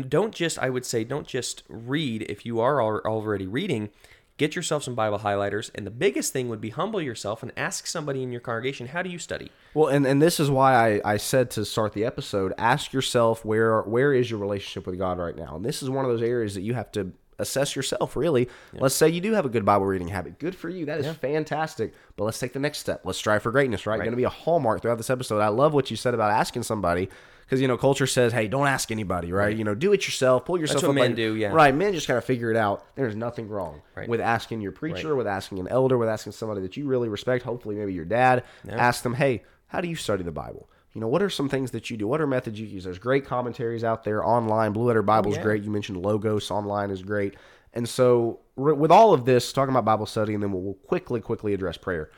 don't 0.08 0.34
just, 0.34 0.58
I 0.58 0.70
would 0.70 0.86
say, 0.86 1.04
don't 1.04 1.26
just 1.26 1.64
read 1.68 2.22
if 2.22 2.46
you 2.46 2.60
are 2.60 2.80
already 2.80 3.46
reading. 3.46 3.90
Get 4.38 4.56
yourself 4.56 4.82
some 4.82 4.94
Bible 4.94 5.18
highlighters. 5.18 5.70
And 5.74 5.86
the 5.86 5.90
biggest 5.90 6.32
thing 6.32 6.48
would 6.48 6.60
be 6.60 6.70
humble 6.70 7.02
yourself 7.02 7.42
and 7.42 7.52
ask 7.56 7.86
somebody 7.86 8.22
in 8.22 8.32
your 8.32 8.40
congregation, 8.40 8.86
how 8.86 9.02
do 9.02 9.10
you 9.10 9.18
study? 9.18 9.50
Well, 9.74 9.88
and, 9.88 10.06
and 10.06 10.22
this 10.22 10.40
is 10.40 10.50
why 10.50 10.74
I, 10.74 11.00
I 11.04 11.16
said 11.18 11.50
to 11.52 11.64
start 11.64 11.92
the 11.92 12.04
episode, 12.04 12.54
ask 12.56 12.92
yourself 12.92 13.44
where 13.44 13.82
where 13.82 14.14
is 14.14 14.30
your 14.30 14.40
relationship 14.40 14.86
with 14.86 14.98
God 14.98 15.18
right 15.18 15.36
now? 15.36 15.56
And 15.56 15.64
this 15.64 15.82
is 15.82 15.90
one 15.90 16.04
of 16.04 16.10
those 16.10 16.22
areas 16.22 16.54
that 16.54 16.62
you 16.62 16.74
have 16.74 16.90
to 16.92 17.12
assess 17.40 17.76
yourself 17.76 18.16
really. 18.16 18.48
Let's 18.72 18.94
say 18.94 19.08
you 19.08 19.20
do 19.20 19.32
have 19.34 19.44
a 19.44 19.48
good 19.48 19.64
Bible 19.64 19.86
reading 19.86 20.08
habit. 20.08 20.38
Good 20.38 20.56
for 20.56 20.68
you. 20.68 20.86
That 20.86 21.00
is 21.00 21.16
fantastic. 21.16 21.92
But 22.16 22.24
let's 22.24 22.38
take 22.38 22.52
the 22.52 22.58
next 22.58 22.78
step. 22.78 23.02
Let's 23.04 23.18
strive 23.18 23.42
for 23.42 23.52
greatness, 23.52 23.86
right? 23.86 23.98
Going 23.98 24.10
to 24.10 24.16
be 24.16 24.24
a 24.24 24.28
hallmark 24.28 24.82
throughout 24.82 24.98
this 24.98 25.10
episode. 25.10 25.40
I 25.40 25.48
love 25.48 25.72
what 25.72 25.90
you 25.90 25.96
said 25.96 26.14
about 26.14 26.30
asking 26.30 26.64
somebody 26.64 27.08
because 27.48 27.62
you 27.62 27.66
know 27.68 27.78
culture 27.78 28.06
says, 28.06 28.32
"Hey, 28.34 28.46
don't 28.46 28.66
ask 28.66 28.90
anybody," 28.90 29.32
right? 29.32 29.56
You 29.56 29.64
know, 29.64 29.74
do 29.74 29.94
it 29.94 30.04
yourself. 30.04 30.44
Pull 30.44 30.60
yourself 30.60 30.82
what 30.82 30.90
up. 30.90 30.94
men 30.96 31.12
by- 31.12 31.16
do, 31.16 31.34
yeah. 31.34 31.48
Right. 31.48 31.74
Men 31.74 31.94
just 31.94 32.06
kind 32.06 32.18
of 32.18 32.24
figure 32.24 32.50
it 32.50 32.56
out. 32.56 32.84
There's 32.94 33.16
nothing 33.16 33.48
wrong 33.48 33.80
Right. 33.96 34.08
with 34.08 34.20
asking 34.20 34.60
your 34.60 34.72
preacher, 34.72 35.16
with 35.16 35.26
asking 35.26 35.58
an 35.58 35.68
elder, 35.68 35.96
with 35.96 36.08
asking 36.10 36.32
somebody 36.32 36.60
that 36.60 36.76
you 36.76 36.86
really 36.86 37.08
respect. 37.08 37.44
Hopefully, 37.44 37.76
maybe 37.76 37.94
your 37.94 38.04
dad. 38.04 38.44
Ask 38.68 39.02
them, 39.02 39.14
"Hey, 39.14 39.44
how 39.68 39.80
do 39.80 39.88
you 39.88 39.96
study 39.96 40.22
the 40.22 40.30
Bible?" 40.32 40.68
You 40.92 41.00
know, 41.00 41.08
what 41.08 41.22
are 41.22 41.30
some 41.30 41.48
things 41.48 41.70
that 41.72 41.90
you 41.90 41.96
do? 41.96 42.06
What 42.08 42.20
are 42.20 42.26
methods 42.26 42.58
you 42.58 42.66
use? 42.66 42.84
There's 42.84 42.98
great 42.98 43.24
commentaries 43.24 43.84
out 43.84 44.04
there 44.04 44.24
online. 44.24 44.72
Blue 44.72 44.84
Letter 44.84 45.02
Bible 45.02 45.30
is 45.30 45.36
yeah. 45.36 45.42
great. 45.44 45.62
You 45.62 45.70
mentioned 45.70 46.02
Logos 46.02 46.50
online 46.50 46.90
is 46.90 47.02
great. 47.02 47.34
And 47.74 47.88
so, 47.88 48.40
with 48.56 48.90
all 48.90 49.12
of 49.12 49.24
this, 49.24 49.52
talking 49.52 49.70
about 49.72 49.84
Bible 49.84 50.06
study, 50.06 50.34
and 50.34 50.42
then 50.42 50.50
we'll, 50.50 50.62
we'll 50.62 50.74
quickly, 50.74 51.20
quickly 51.20 51.52
address 51.54 51.76
prayer. 51.76 52.10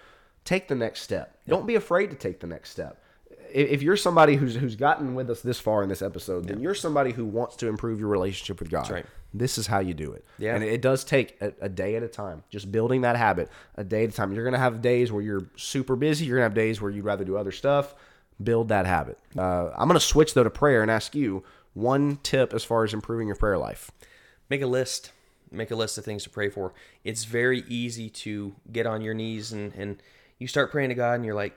Take 0.45 0.69
the 0.69 0.75
next 0.77 1.03
step. 1.03 1.37
Don't 1.47 1.67
be 1.67 1.75
afraid 1.75 2.11
to 2.11 2.17
take 2.17 2.41
the 2.41 2.47
next 2.47 2.71
step. 2.71 3.03
If 3.53 3.83
you're 3.83 3.97
somebody 3.97 4.37
who's 4.37 4.55
who's 4.55 4.77
gotten 4.77 5.15
with 5.15 5.31
us 5.31 5.41
this 5.43 5.59
far 5.61 5.83
in 5.83 5.89
this 5.89 6.03
episode, 6.03 6.47
then 6.47 6.61
you're 6.61 6.75
somebody 6.75 7.13
who 7.13 7.25
wants 7.25 7.57
to 7.57 7.69
improve 7.69 8.01
your 8.01 8.09
relationship 8.09 8.61
with 8.61 8.71
God. 8.71 8.91
right. 8.91 9.07
This 9.33 9.59
is 9.59 9.67
how 9.69 9.79
you 9.79 9.95
do 9.95 10.13
it. 10.13 10.25
Yeah. 10.39 10.57
And 10.57 10.65
it 10.65 10.83
does 10.83 11.05
take 11.05 11.41
a, 11.41 11.53
a 11.61 11.69
day 11.69 11.95
at 11.95 12.03
a 12.03 12.09
time. 12.09 12.43
Just 12.51 12.73
building 12.73 13.03
that 13.03 13.17
habit 13.17 13.49
a 13.77 13.85
day 13.85 14.03
at 14.05 14.11
a 14.11 14.13
time. 14.13 14.33
You're 14.33 14.43
going 14.43 14.55
to 14.55 14.59
have 14.59 14.83
days 14.83 15.13
where 15.13 15.23
you're 15.23 15.47
super 15.57 15.95
busy. 15.95 16.25
You're 16.25 16.39
going 16.39 16.51
to 16.51 16.51
have 16.51 16.55
days 16.55 16.81
where 16.81 16.91
you'd 16.91 17.05
rather 17.05 17.25
do 17.25 17.37
other 17.37 17.53
stuff. 17.53 17.95
Build 18.43 18.69
that 18.69 18.87
habit. 18.87 19.19
Uh, 19.39 19.71
I'm 19.77 19.87
going 19.87 20.01
to 20.01 20.05
switch 20.05 20.35
though 20.35 20.43
to 20.43 20.51
prayer 20.51 20.83
and 20.83 20.91
ask 20.91 21.15
you 21.15 21.45
one 21.75 22.19
tip 22.23 22.53
as 22.53 22.65
far 22.65 22.83
as 22.85 22.93
improving 22.93 23.29
your 23.29 23.37
prayer 23.37 23.59
life. 23.59 23.91
Make 24.49 24.63
a 24.63 24.67
list. 24.67 25.13
Make 25.53 25.71
a 25.71 25.77
list 25.77 25.97
of 25.99 26.05
things 26.05 26.25
to 26.25 26.31
pray 26.31 26.49
for. 26.49 26.73
It's 27.05 27.25
very 27.25 27.65
easy 27.69 28.11
to 28.11 28.55
get 28.73 28.87
on 28.87 29.01
your 29.01 29.15
knees 29.15 29.53
and, 29.53 29.73
and 29.75 30.03
you 30.39 30.49
start 30.49 30.71
praying 30.73 30.89
to 30.89 30.95
God 30.97 31.15
and 31.15 31.25
you're 31.25 31.35
like, 31.35 31.57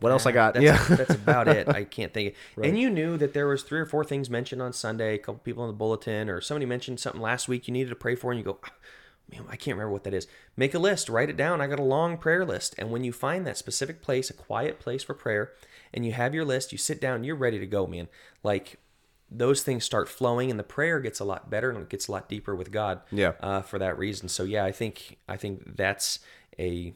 What 0.00 0.12
else 0.12 0.26
I 0.26 0.32
got? 0.32 0.54
That's, 0.54 0.64
yeah. 0.64 0.96
that's 0.96 1.14
about 1.14 1.48
it. 1.48 1.68
I 1.68 1.84
can't 1.96 2.12
think. 2.12 2.34
Of. 2.56 2.64
And 2.64 2.78
you 2.78 2.90
knew 2.90 3.16
that 3.16 3.34
there 3.34 3.48
was 3.48 3.62
three 3.62 3.80
or 3.80 3.86
four 3.86 4.04
things 4.04 4.30
mentioned 4.30 4.62
on 4.62 4.72
Sunday. 4.72 5.14
A 5.14 5.18
couple 5.18 5.40
people 5.40 5.64
in 5.64 5.68
the 5.68 5.76
bulletin, 5.76 6.28
or 6.28 6.40
somebody 6.40 6.66
mentioned 6.66 7.00
something 7.00 7.20
last 7.20 7.48
week 7.48 7.66
you 7.66 7.72
needed 7.72 7.90
to 7.90 7.96
pray 7.96 8.14
for, 8.14 8.30
and 8.30 8.38
you 8.38 8.44
go, 8.44 8.58
"Ah, 8.64 8.72
man, 9.30 9.44
I 9.48 9.56
can't 9.56 9.76
remember 9.76 9.92
what 9.92 10.04
that 10.04 10.14
is. 10.14 10.26
Make 10.56 10.74
a 10.74 10.78
list, 10.78 11.08
write 11.08 11.30
it 11.30 11.36
down. 11.36 11.60
I 11.60 11.66
got 11.66 11.78
a 11.78 11.84
long 11.84 12.16
prayer 12.16 12.44
list, 12.44 12.74
and 12.78 12.90
when 12.90 13.04
you 13.04 13.12
find 13.12 13.46
that 13.46 13.56
specific 13.56 14.02
place, 14.02 14.30
a 14.30 14.34
quiet 14.34 14.78
place 14.78 15.02
for 15.02 15.14
prayer, 15.14 15.52
and 15.92 16.04
you 16.04 16.12
have 16.12 16.34
your 16.34 16.44
list, 16.44 16.72
you 16.72 16.78
sit 16.78 17.00
down, 17.00 17.24
you're 17.24 17.36
ready 17.36 17.58
to 17.58 17.66
go, 17.66 17.86
man. 17.86 18.08
Like 18.42 18.78
those 19.30 19.62
things 19.62 19.84
start 19.84 20.08
flowing, 20.08 20.50
and 20.50 20.58
the 20.58 20.64
prayer 20.64 21.00
gets 21.00 21.20
a 21.20 21.24
lot 21.24 21.50
better 21.50 21.70
and 21.70 21.80
it 21.80 21.88
gets 21.88 22.08
a 22.08 22.12
lot 22.12 22.28
deeper 22.28 22.54
with 22.54 22.70
God. 22.70 23.00
Yeah. 23.10 23.32
Uh, 23.40 23.62
for 23.62 23.78
that 23.78 23.98
reason, 23.98 24.28
so 24.28 24.44
yeah, 24.44 24.64
I 24.64 24.72
think 24.72 25.18
I 25.28 25.36
think 25.36 25.76
that's 25.76 26.20
a 26.58 26.94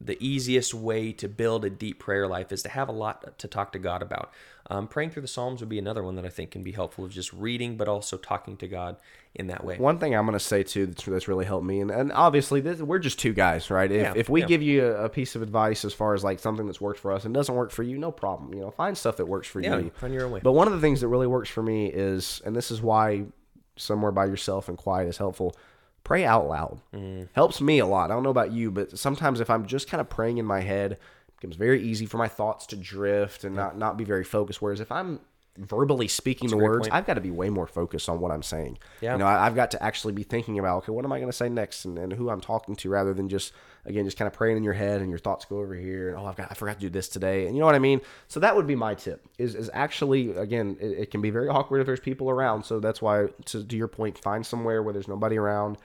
the 0.00 0.18
easiest 0.24 0.74
way 0.74 1.10
to 1.12 1.26
build 1.28 1.64
a 1.64 1.70
deep 1.70 1.98
prayer 1.98 2.26
life 2.28 2.52
is 2.52 2.62
to 2.62 2.68
have 2.68 2.88
a 2.88 2.92
lot 2.92 3.38
to 3.38 3.48
talk 3.48 3.72
to 3.72 3.78
God 3.78 4.02
about. 4.02 4.30
Um, 4.68 4.88
praying 4.88 5.10
through 5.10 5.22
the 5.22 5.28
Psalms 5.28 5.60
would 5.60 5.68
be 5.68 5.78
another 5.78 6.02
one 6.02 6.16
that 6.16 6.26
I 6.26 6.28
think 6.28 6.50
can 6.50 6.62
be 6.62 6.72
helpful 6.72 7.04
of 7.04 7.12
just 7.12 7.32
reading, 7.32 7.76
but 7.76 7.88
also 7.88 8.16
talking 8.18 8.56
to 8.58 8.68
God 8.68 8.96
in 9.34 9.46
that 9.46 9.64
way. 9.64 9.78
One 9.78 9.98
thing 9.98 10.14
I'm 10.14 10.26
going 10.26 10.36
to 10.38 10.44
say 10.44 10.62
too 10.64 10.86
that's, 10.86 11.04
that's 11.04 11.28
really 11.28 11.44
helped 11.46 11.64
me, 11.64 11.80
and, 11.80 11.90
and 11.90 12.12
obviously 12.12 12.60
this, 12.60 12.80
we're 12.80 12.98
just 12.98 13.18
two 13.18 13.32
guys, 13.32 13.70
right? 13.70 13.90
If, 13.90 14.02
Yeah, 14.02 14.12
if 14.16 14.28
we 14.28 14.40
yeah. 14.40 14.46
give 14.46 14.62
you 14.62 14.84
a, 14.86 15.04
a 15.04 15.08
piece 15.08 15.34
of 15.34 15.40
advice 15.42 15.84
as 15.84 15.94
far 15.94 16.14
as 16.14 16.22
like 16.24 16.40
something 16.40 16.66
that's 16.66 16.80
worked 16.80 17.00
for 17.00 17.12
us 17.12 17.24
and 17.24 17.32
doesn't 17.32 17.54
work 17.54 17.70
for 17.70 17.82
you, 17.82 17.96
no 17.96 18.10
problem. 18.10 18.52
You 18.52 18.60
know, 18.62 18.70
find 18.70 18.98
stuff 18.98 19.16
that 19.18 19.26
works 19.26 19.48
for 19.48 19.60
Yeah, 19.60 19.78
you. 19.78 19.90
find 19.94 20.12
your 20.12 20.24
own 20.26 20.32
way. 20.32 20.40
But 20.42 20.52
one 20.52 20.66
of 20.66 20.74
the 20.74 20.80
things 20.80 21.00
that 21.00 21.08
really 21.08 21.26
works 21.28 21.48
for 21.48 21.62
me 21.62 21.86
is, 21.86 22.42
and 22.44 22.54
this 22.54 22.70
is 22.70 22.82
why 22.82 23.24
somewhere 23.76 24.12
by 24.12 24.26
yourself 24.26 24.68
and 24.68 24.76
quiet 24.76 25.06
is 25.08 25.16
helpful. 25.16 25.54
Pray 26.06 26.24
out 26.24 26.46
loud 26.48 26.80
Mm. 26.94 27.28
helps 27.32 27.60
me 27.60 27.80
a 27.80 27.86
lot. 27.86 28.10
I 28.10 28.14
don't 28.14 28.22
know 28.22 28.30
about 28.30 28.52
you, 28.52 28.70
but 28.70 28.96
sometimes 28.96 29.40
if 29.40 29.50
I'm 29.50 29.66
just 29.66 29.88
kind 29.88 30.00
of 30.00 30.08
praying 30.08 30.38
in 30.38 30.44
my 30.46 30.60
head, 30.60 30.92
it 30.92 31.00
becomes 31.40 31.56
very 31.56 31.82
easy 31.82 32.06
for 32.06 32.16
my 32.16 32.28
thoughts 32.28 32.64
to 32.66 32.76
drift 32.76 33.42
and 33.42 33.56
not 33.56 33.76
not 33.76 33.96
be 33.96 34.04
very 34.04 34.22
focused. 34.22 34.62
Whereas 34.62 34.78
if 34.78 34.92
I'm 34.92 35.18
verbally 35.58 36.06
speaking 36.06 36.50
the 36.50 36.56
words, 36.56 36.86
point. 36.86 36.94
I've 36.94 37.06
got 37.06 37.14
to 37.14 37.20
be 37.20 37.30
way 37.30 37.48
more 37.50 37.66
focused 37.66 38.08
on 38.08 38.20
what 38.20 38.30
I'm 38.30 38.42
saying. 38.42 38.78
Yeah. 39.00 39.12
You 39.12 39.18
know, 39.20 39.26
I, 39.26 39.46
I've 39.46 39.54
got 39.54 39.70
to 39.70 39.82
actually 39.82 40.12
be 40.12 40.22
thinking 40.22 40.58
about, 40.58 40.78
okay, 40.78 40.92
what 40.92 41.04
am 41.04 41.12
I 41.12 41.18
going 41.18 41.30
to 41.30 41.36
say 41.36 41.48
next 41.48 41.86
and, 41.86 41.98
and 41.98 42.12
who 42.12 42.28
I'm 42.30 42.40
talking 42.40 42.76
to 42.76 42.90
rather 42.90 43.14
than 43.14 43.28
just, 43.28 43.52
again, 43.86 44.04
just 44.04 44.18
kind 44.18 44.26
of 44.26 44.34
praying 44.34 44.58
in 44.58 44.64
your 44.64 44.74
head 44.74 45.00
and 45.00 45.08
your 45.08 45.18
thoughts 45.18 45.46
go 45.46 45.58
over 45.58 45.74
here. 45.74 46.10
And, 46.10 46.18
oh, 46.18 46.26
I've 46.26 46.36
got, 46.36 46.48
I 46.50 46.54
forgot 46.54 46.74
to 46.74 46.80
do 46.80 46.90
this 46.90 47.08
today. 47.08 47.46
And 47.46 47.56
you 47.56 47.60
know 47.60 47.66
what 47.66 47.74
I 47.74 47.78
mean? 47.80 48.00
So 48.28 48.38
that 48.40 48.54
would 48.54 48.66
be 48.66 48.74
my 48.74 48.94
tip 48.94 49.26
is, 49.38 49.54
is 49.54 49.70
actually, 49.72 50.36
again, 50.36 50.76
it, 50.78 50.98
it 50.98 51.10
can 51.10 51.22
be 51.22 51.30
very 51.30 51.48
awkward 51.48 51.80
if 51.80 51.86
there's 51.86 52.00
people 52.00 52.28
around. 52.28 52.64
So 52.64 52.78
that's 52.78 53.00
why, 53.00 53.28
to, 53.46 53.64
to 53.64 53.76
your 53.76 53.88
point, 53.88 54.18
find 54.18 54.44
somewhere 54.44 54.82
where 54.82 54.92
there's 54.92 55.08
nobody 55.08 55.38
around. 55.38 55.78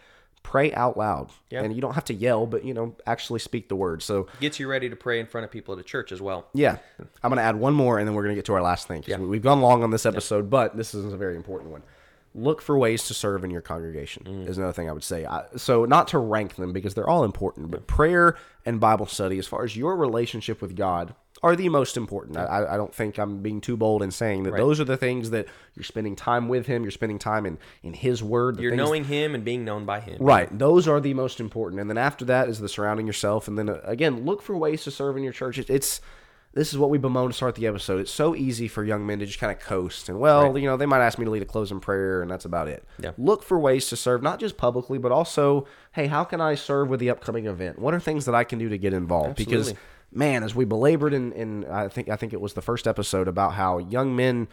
Pray 0.44 0.74
out 0.74 0.98
loud. 0.98 1.30
Yeah. 1.50 1.62
And 1.64 1.74
you 1.74 1.82
don't 1.82 1.94
have 1.94 2.06
to 2.06 2.14
yell, 2.14 2.46
but, 2.46 2.66
you 2.66 2.74
know, 2.74 2.96
actually 3.06 3.40
speak 3.40 3.70
the 3.70 3.76
word. 3.76 4.02
So, 4.04 4.28
Gets 4.40 4.60
you 4.60 4.68
ready 4.68 4.90
to 4.90 4.96
pray 4.96 5.20
in 5.20 5.26
front 5.28 5.46
of 5.46 5.52
people 5.52 5.74
at 5.74 5.80
a 5.80 5.84
church 5.84 6.12
as 6.12 6.22
well. 6.22 6.48
yeah, 6.54 6.78
I'm 7.24 7.30
going 7.30 7.38
to 7.38 7.44
add 7.44 7.56
one 7.56 7.74
more, 7.74 8.00
and 8.00 8.08
then 8.08 8.16
we're 8.16 8.24
going 8.24 8.36
to 8.36 8.38
get 8.40 8.46
to 8.46 8.54
our 8.54 8.62
last 8.62 8.88
thing. 8.88 9.04
we- 9.08 9.16
We've 9.28 9.42
gone 9.42 9.62
long 9.62 9.84
on 9.84 9.92
this 9.92 10.06
episode, 10.06 10.50
but 10.50 10.76
this 10.76 10.94
is 10.94 11.14
a 11.14 11.18
very 11.18 11.36
important 11.36 11.72
one. 11.72 11.84
Look 12.34 12.62
for 12.62 12.78
ways 12.78 13.08
to 13.08 13.14
serve 13.14 13.44
in 13.44 13.52
your 13.52 13.62
congregation 13.62 14.26
is 14.48 14.58
another 14.58 14.72
thing 14.74 14.90
I 14.90 14.94
would 14.94 15.04
say. 15.04 15.26
I, 15.26 15.44
so 15.58 15.84
not 15.86 16.08
to 16.10 16.18
rank 16.18 16.56
them 16.56 16.72
because 16.72 16.94
they're 16.94 17.10
all 17.10 17.26
important, 17.26 17.72
but 17.72 17.88
prayer 17.88 18.38
and 18.66 18.80
Bible 18.80 19.06
study, 19.06 19.38
as 19.38 19.48
far 19.48 19.64
as 19.66 19.76
your 19.76 19.98
relationship 19.98 20.62
with 20.62 20.76
God, 20.78 21.14
are 21.44 21.56
the 21.56 21.68
most 21.70 21.98
important. 21.98 22.38
I- 22.38 22.46
I, 22.46 22.74
I 22.76 22.78
don't 22.78 22.94
think 22.94 23.18
I'm 23.18 23.42
being 23.42 23.60
too 23.60 23.76
bold 23.76 24.02
in 24.04 24.12
saying 24.12 24.44
that 24.44 24.56
those 24.56 24.80
are 24.80 24.84
the 24.86 24.96
things 24.96 25.32
that 25.32 25.48
you're 25.76 25.84
spending 25.84 26.16
time 26.16 26.48
with 26.48 26.68
Him, 26.68 26.84
you're 26.84 26.92
spending 26.92 27.20
time 27.20 27.46
in 27.46 27.58
in 27.84 27.94
His 27.94 28.24
Word. 28.24 28.58
the 28.58 28.62
You're 28.62 28.76
knowing 28.78 29.04
Him 29.06 29.34
and 29.36 29.44
being 29.44 29.66
known 29.66 29.84
by 29.86 30.00
Him. 30.00 30.18
Right. 30.22 30.56
Those 30.58 30.88
are 30.88 31.02
the 31.02 31.14
most 31.16 31.40
important. 31.42 31.82
And 31.82 31.90
then 31.90 31.98
after 31.98 32.24
that 32.26 32.48
is 32.48 32.60
the 32.60 32.70
surrounding 32.70 33.08
yourself. 33.08 33.48
And 33.48 33.58
then 33.58 33.70
uh, 33.70 33.82
again, 33.84 34.24
look 34.24 34.42
for 34.42 34.56
ways 34.56 34.84
to 34.84 34.92
serve 34.92 35.18
in 35.18 35.24
your 35.24 35.34
church. 35.34 35.58
It, 35.58 35.70
it's 35.70 36.00
this 36.54 36.74
is 36.74 36.78
what 36.78 36.90
we 36.90 36.98
bemoan 36.98 37.30
to 37.30 37.34
start 37.34 37.56
the 37.56 37.68
episode. 37.68 38.02
It's 38.02 38.12
so 38.12 38.36
easy 38.36 38.68
for 38.68 38.84
young 38.84 39.06
men 39.06 39.20
to 39.20 39.26
just 39.26 39.40
kind 39.40 39.52
of 39.52 39.60
coast 39.60 40.10
and 40.10 40.20
well, 40.20 40.58
you 40.58 40.66
know, 40.66 40.78
they 40.78 40.86
might 40.86 41.02
ask 41.02 41.18
me 41.18 41.26
to 41.26 41.32
lead 41.32 41.42
a 41.42 41.46
closing 41.46 41.80
prayer 41.80 42.22
and 42.22 42.30
that's 42.30 42.46
about 42.46 42.68
it. 42.68 42.86
Yeah. 43.00 43.12
Look 43.18 43.44
for 43.44 43.58
ways 43.58 43.88
to 43.90 43.96
serve, 43.96 44.22
not 44.22 44.40
just 44.40 44.58
publicly, 44.58 44.98
but 44.98 45.12
also, 45.12 45.66
hey, 45.94 46.08
how 46.08 46.24
can 46.24 46.42
I 46.42 46.56
serve 46.56 46.90
with 46.90 47.00
the 47.00 47.10
upcoming 47.10 47.46
event? 47.46 47.80
What 47.80 47.94
are 47.94 48.00
things 48.00 48.26
that 48.26 48.36
I 48.36 48.44
can 48.44 48.60
do 48.60 48.70
to 48.70 48.78
get 48.78 48.94
involved? 48.94 49.38
Because 49.38 49.74
man, 50.12 50.44
as 50.44 50.54
we 50.54 50.66
belabored 50.66 51.14
in, 51.14 51.32
in 51.34 51.66
I 51.66 51.88
think 51.88 52.10
I 52.10 52.16
think 52.16 52.34
it 52.34 52.42
was 52.42 52.54
the 52.54 52.62
first 52.62 52.88
episode 52.88 53.28
about 53.28 53.54
how 53.54 53.78
young 53.78 54.16
men 54.16 54.48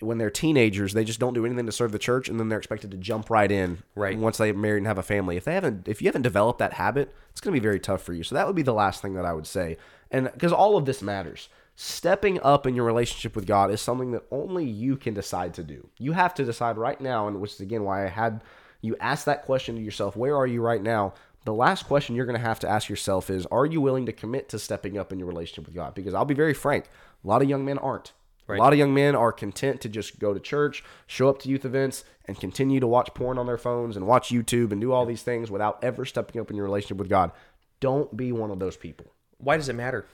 when 0.00 0.18
they're 0.18 0.30
teenagers, 0.30 0.92
they 0.92 1.04
just 1.04 1.20
don't 1.20 1.34
do 1.34 1.46
anything 1.46 1.66
to 1.66 1.72
serve 1.72 1.92
the 1.92 1.98
church, 1.98 2.28
and 2.28 2.38
then 2.38 2.48
they're 2.48 2.58
expected 2.58 2.90
to 2.90 2.96
jump 2.96 3.30
right 3.30 3.50
in. 3.50 3.78
Right. 3.94 4.18
Once 4.18 4.38
they 4.38 4.52
marry 4.52 4.78
and 4.78 4.86
have 4.86 4.98
a 4.98 5.02
family, 5.02 5.36
if 5.36 5.44
they 5.44 5.54
haven't, 5.54 5.88
if 5.88 6.02
you 6.02 6.08
haven't 6.08 6.22
developed 6.22 6.58
that 6.58 6.74
habit, 6.74 7.14
it's 7.30 7.40
going 7.40 7.54
to 7.54 7.60
be 7.60 7.62
very 7.62 7.80
tough 7.80 8.02
for 8.02 8.12
you. 8.12 8.24
So 8.24 8.34
that 8.34 8.46
would 8.46 8.56
be 8.56 8.62
the 8.62 8.74
last 8.74 9.02
thing 9.02 9.14
that 9.14 9.24
I 9.24 9.32
would 9.32 9.46
say, 9.46 9.76
and 10.10 10.30
because 10.32 10.52
all 10.52 10.76
of 10.76 10.84
this 10.84 11.02
matters. 11.02 11.48
Stepping 11.76 12.40
up 12.42 12.68
in 12.68 12.76
your 12.76 12.84
relationship 12.84 13.34
with 13.34 13.48
God 13.48 13.72
is 13.72 13.80
something 13.80 14.12
that 14.12 14.22
only 14.30 14.64
you 14.64 14.96
can 14.96 15.12
decide 15.12 15.54
to 15.54 15.64
do. 15.64 15.88
You 15.98 16.12
have 16.12 16.32
to 16.34 16.44
decide 16.44 16.78
right 16.78 17.00
now, 17.00 17.26
and 17.26 17.40
which 17.40 17.54
is 17.54 17.60
again 17.60 17.82
why 17.82 18.04
I 18.04 18.08
had 18.08 18.42
you 18.80 18.96
ask 19.00 19.24
that 19.24 19.44
question 19.44 19.74
to 19.74 19.82
yourself: 19.82 20.14
Where 20.14 20.36
are 20.36 20.46
you 20.46 20.60
right 20.60 20.82
now? 20.82 21.14
The 21.44 21.52
last 21.52 21.86
question 21.86 22.14
you're 22.14 22.26
going 22.26 22.38
to 22.38 22.46
have 22.46 22.60
to 22.60 22.68
ask 22.68 22.88
yourself 22.88 23.28
is: 23.28 23.44
Are 23.46 23.66
you 23.66 23.80
willing 23.80 24.06
to 24.06 24.12
commit 24.12 24.48
to 24.50 24.58
stepping 24.58 24.96
up 24.96 25.10
in 25.10 25.18
your 25.18 25.26
relationship 25.26 25.66
with 25.66 25.74
God? 25.74 25.94
Because 25.94 26.14
I'll 26.14 26.24
be 26.24 26.34
very 26.34 26.54
frank, 26.54 26.84
a 27.24 27.26
lot 27.26 27.42
of 27.42 27.48
young 27.48 27.64
men 27.64 27.78
aren't. 27.78 28.12
A 28.48 28.56
lot 28.56 28.72
of 28.72 28.78
young 28.78 28.92
men 28.92 29.14
are 29.16 29.32
content 29.32 29.80
to 29.80 29.88
just 29.88 30.18
go 30.18 30.34
to 30.34 30.40
church, 30.40 30.84
show 31.06 31.28
up 31.28 31.38
to 31.40 31.48
youth 31.48 31.64
events, 31.64 32.04
and 32.26 32.38
continue 32.38 32.78
to 32.80 32.86
watch 32.86 33.14
porn 33.14 33.38
on 33.38 33.46
their 33.46 33.56
phones 33.56 33.96
and 33.96 34.06
watch 34.06 34.28
YouTube 34.28 34.70
and 34.70 34.80
do 34.80 34.92
all 34.92 35.06
these 35.06 35.22
things 35.22 35.50
without 35.50 35.82
ever 35.82 36.04
stepping 36.04 36.40
up 36.40 36.50
in 36.50 36.56
your 36.56 36.66
relationship 36.66 36.98
with 36.98 37.08
God. 37.08 37.32
Don't 37.80 38.16
be 38.16 38.32
one 38.32 38.50
of 38.50 38.58
those 38.58 38.76
people. 38.76 39.06
Why 39.38 39.56
does 39.56 39.68
it 39.68 39.74
matter? 39.74 40.06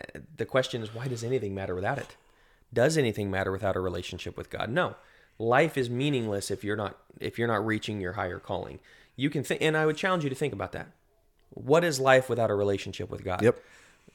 Uh, 0.00 0.20
The 0.36 0.46
question 0.46 0.82
is, 0.82 0.94
why 0.94 1.08
does 1.08 1.22
anything 1.22 1.54
matter 1.54 1.74
without 1.74 1.98
it? 1.98 2.16
Does 2.72 2.96
anything 2.96 3.30
matter 3.30 3.52
without 3.52 3.76
a 3.76 3.80
relationship 3.80 4.36
with 4.36 4.48
God? 4.48 4.70
No. 4.70 4.96
Life 5.38 5.76
is 5.76 5.90
meaningless 5.90 6.50
if 6.50 6.64
you're 6.64 6.76
not 6.76 6.98
if 7.20 7.38
you're 7.38 7.48
not 7.48 7.64
reaching 7.66 8.00
your 8.00 8.14
higher 8.14 8.38
calling. 8.38 8.78
You 9.16 9.28
can 9.28 9.42
think, 9.44 9.60
and 9.60 9.76
I 9.76 9.84
would 9.86 9.96
challenge 9.96 10.24
you 10.24 10.30
to 10.30 10.36
think 10.36 10.52
about 10.54 10.72
that. 10.72 10.88
What 11.50 11.84
is 11.84 12.00
life 12.00 12.30
without 12.30 12.50
a 12.50 12.54
relationship 12.54 13.10
with 13.10 13.24
God? 13.24 13.42
Yep. 13.42 13.60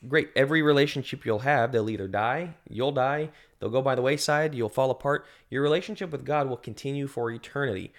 Great. 0.08 0.30
Every 0.36 0.62
relationship 0.62 1.26
you'll 1.26 1.40
have, 1.40 1.72
they'll 1.72 1.90
either 1.90 2.08
die, 2.08 2.56
you'll 2.70 2.92
die, 2.92 3.30
they'll 3.60 3.70
go 3.70 3.82
by 3.82 3.96
the 3.96 4.02
wayside, 4.02 4.54
you'll 4.54 4.70
fall 4.70 4.92
apart. 4.92 5.26
Your 5.50 5.64
relationship 5.64 6.12
with 6.12 6.26
God 6.26 6.50
will 6.50 6.58
continue 6.58 7.08
for 7.08 7.32
eternity. 7.32 7.94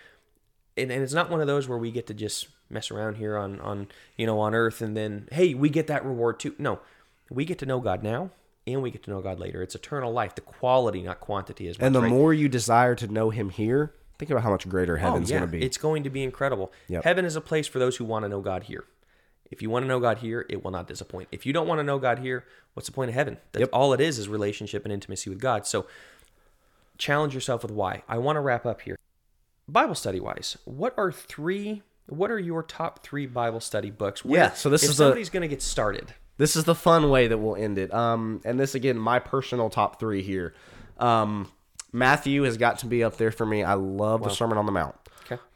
And, 0.77 0.93
and 0.93 1.03
it's 1.03 1.13
not 1.13 1.31
one 1.31 1.41
of 1.41 1.47
those 1.47 1.69
where 1.69 1.79
we 1.79 1.91
get 1.91 2.07
to 2.07 2.15
just 2.15 2.49
mess 2.71 2.91
around 2.91 3.17
here 3.17 3.37
on, 3.37 3.59
on 3.61 3.89
you 4.17 4.27
know 4.27 4.39
on 4.41 4.55
earth 4.55 4.83
and 4.83 4.95
then 4.95 5.27
hey 5.33 5.55
we 5.55 5.71
get 5.71 5.87
that 5.87 6.05
reward 6.05 6.39
too. 6.39 6.55
No, 6.59 6.81
we 7.31 7.45
get 7.45 7.59
to 7.59 7.67
know 7.67 7.81
God 7.81 8.03
now 8.03 8.31
and 8.75 8.83
we 8.83 8.91
get 8.91 9.03
to 9.05 9.11
know 9.11 9.21
God 9.21 9.39
later. 9.41 9.63
It's 9.63 9.75
eternal 9.75 10.13
life. 10.13 10.35
The 10.35 10.41
quality, 10.41 11.03
not 11.03 11.21
quantity, 11.21 11.69
is 11.69 11.77
And 11.79 11.95
the 11.95 12.03
right. 12.03 12.11
more 12.11 12.33
you 12.35 12.49
desire 12.49 12.95
to 12.97 13.07
know 13.07 13.31
Him 13.31 13.51
here, 13.51 13.95
think 14.19 14.31
about 14.31 14.43
how 14.43 14.51
much 14.51 14.69
greater 14.69 14.97
oh, 14.97 15.01
heaven's 15.01 15.31
oh, 15.31 15.35
yeah. 15.35 15.41
going 15.41 15.51
to 15.51 15.59
be. 15.59 15.65
It's 15.65 15.79
going 15.79 16.05
to 16.05 16.11
be 16.11 16.23
incredible. 16.23 16.73
Yep. 16.89 17.05
Heaven 17.05 17.25
is 17.25 17.37
a 17.37 17.41
place 17.41 17.67
for 17.67 17.79
those 17.79 17.97
who 17.97 18.05
want 18.05 18.25
to 18.25 18.29
know 18.29 18.41
God 18.41 18.65
here. 18.65 18.85
If 19.51 19.63
you 19.63 19.71
want 19.71 19.85
to 19.85 19.89
know 19.89 20.01
God 20.01 20.19
here, 20.19 20.45
it 20.49 20.63
will 20.63 20.71
not 20.71 20.87
disappoint. 20.87 21.29
If 21.33 21.47
you 21.47 21.53
don't 21.53 21.67
want 21.67 21.79
to 21.79 21.83
know 21.85 21.99
God 21.99 22.19
here, 22.19 22.45
what's 22.75 22.87
the 22.89 22.93
point 22.93 23.09
of 23.09 23.15
heaven? 23.15 23.39
That's 23.53 23.61
Yep. 23.61 23.71
all 23.73 23.93
it 23.93 24.01
is 24.01 24.19
is 24.19 24.29
relationship 24.29 24.85
and 24.85 24.93
intimacy 24.93 25.31
with 25.31 25.41
God. 25.41 25.67
So 25.67 25.87
challenge 26.99 27.35
yourself 27.35 27.63
with 27.63 27.71
why. 27.73 28.03
I 28.09 28.19
want 28.19 28.37
to 28.37 28.41
wrap 28.41 28.67
up 28.67 28.83
here. 28.83 28.97
Bible 29.69 29.95
study 29.95 30.21
wise, 30.21 30.57
what 30.65 30.95
are 30.97 31.13
three 31.13 31.83
what 32.11 32.31
are 32.31 32.39
your 32.39 32.63
top 32.63 33.03
three 33.03 33.27
Bible 33.27 33.61
study 33.61 33.91
books? 33.91 34.25
Where- 34.25 34.41
Yeah, 34.45 34.53
so 34.55 34.71
this 34.71 34.83
is 34.83 34.97
the- 34.97 35.05
somebody's 35.05 35.29
going 35.29 35.43
to 35.43 35.49
get 35.49 35.61
started. 35.61 36.15
This 36.39 36.57
is 36.57 36.65
the 36.65 36.75
fun 36.75 37.11
way 37.11 37.29
that 37.29 37.37
we'll 37.37 37.55
end 37.57 37.77
it. 37.77 37.93
Um, 37.93 38.41
and 38.47 38.59
this 38.59 38.75
again, 38.75 38.97
my 38.97 39.19
personal 39.19 39.69
top 39.69 40.01
three 40.01 40.23
here. 40.23 40.55
Um, 40.99 41.53
Matthew 41.93 42.45
has 42.45 42.57
got 42.57 42.79
to 42.79 42.87
be 42.87 43.05
up 43.05 43.19
there 43.19 43.31
for 43.31 43.45
me. 43.45 43.63
I 43.63 43.75
love 43.75 44.23
the 44.23 44.31
Sermon 44.31 44.57
on 44.57 44.65
the 44.65 44.73
Mount. 44.73 44.95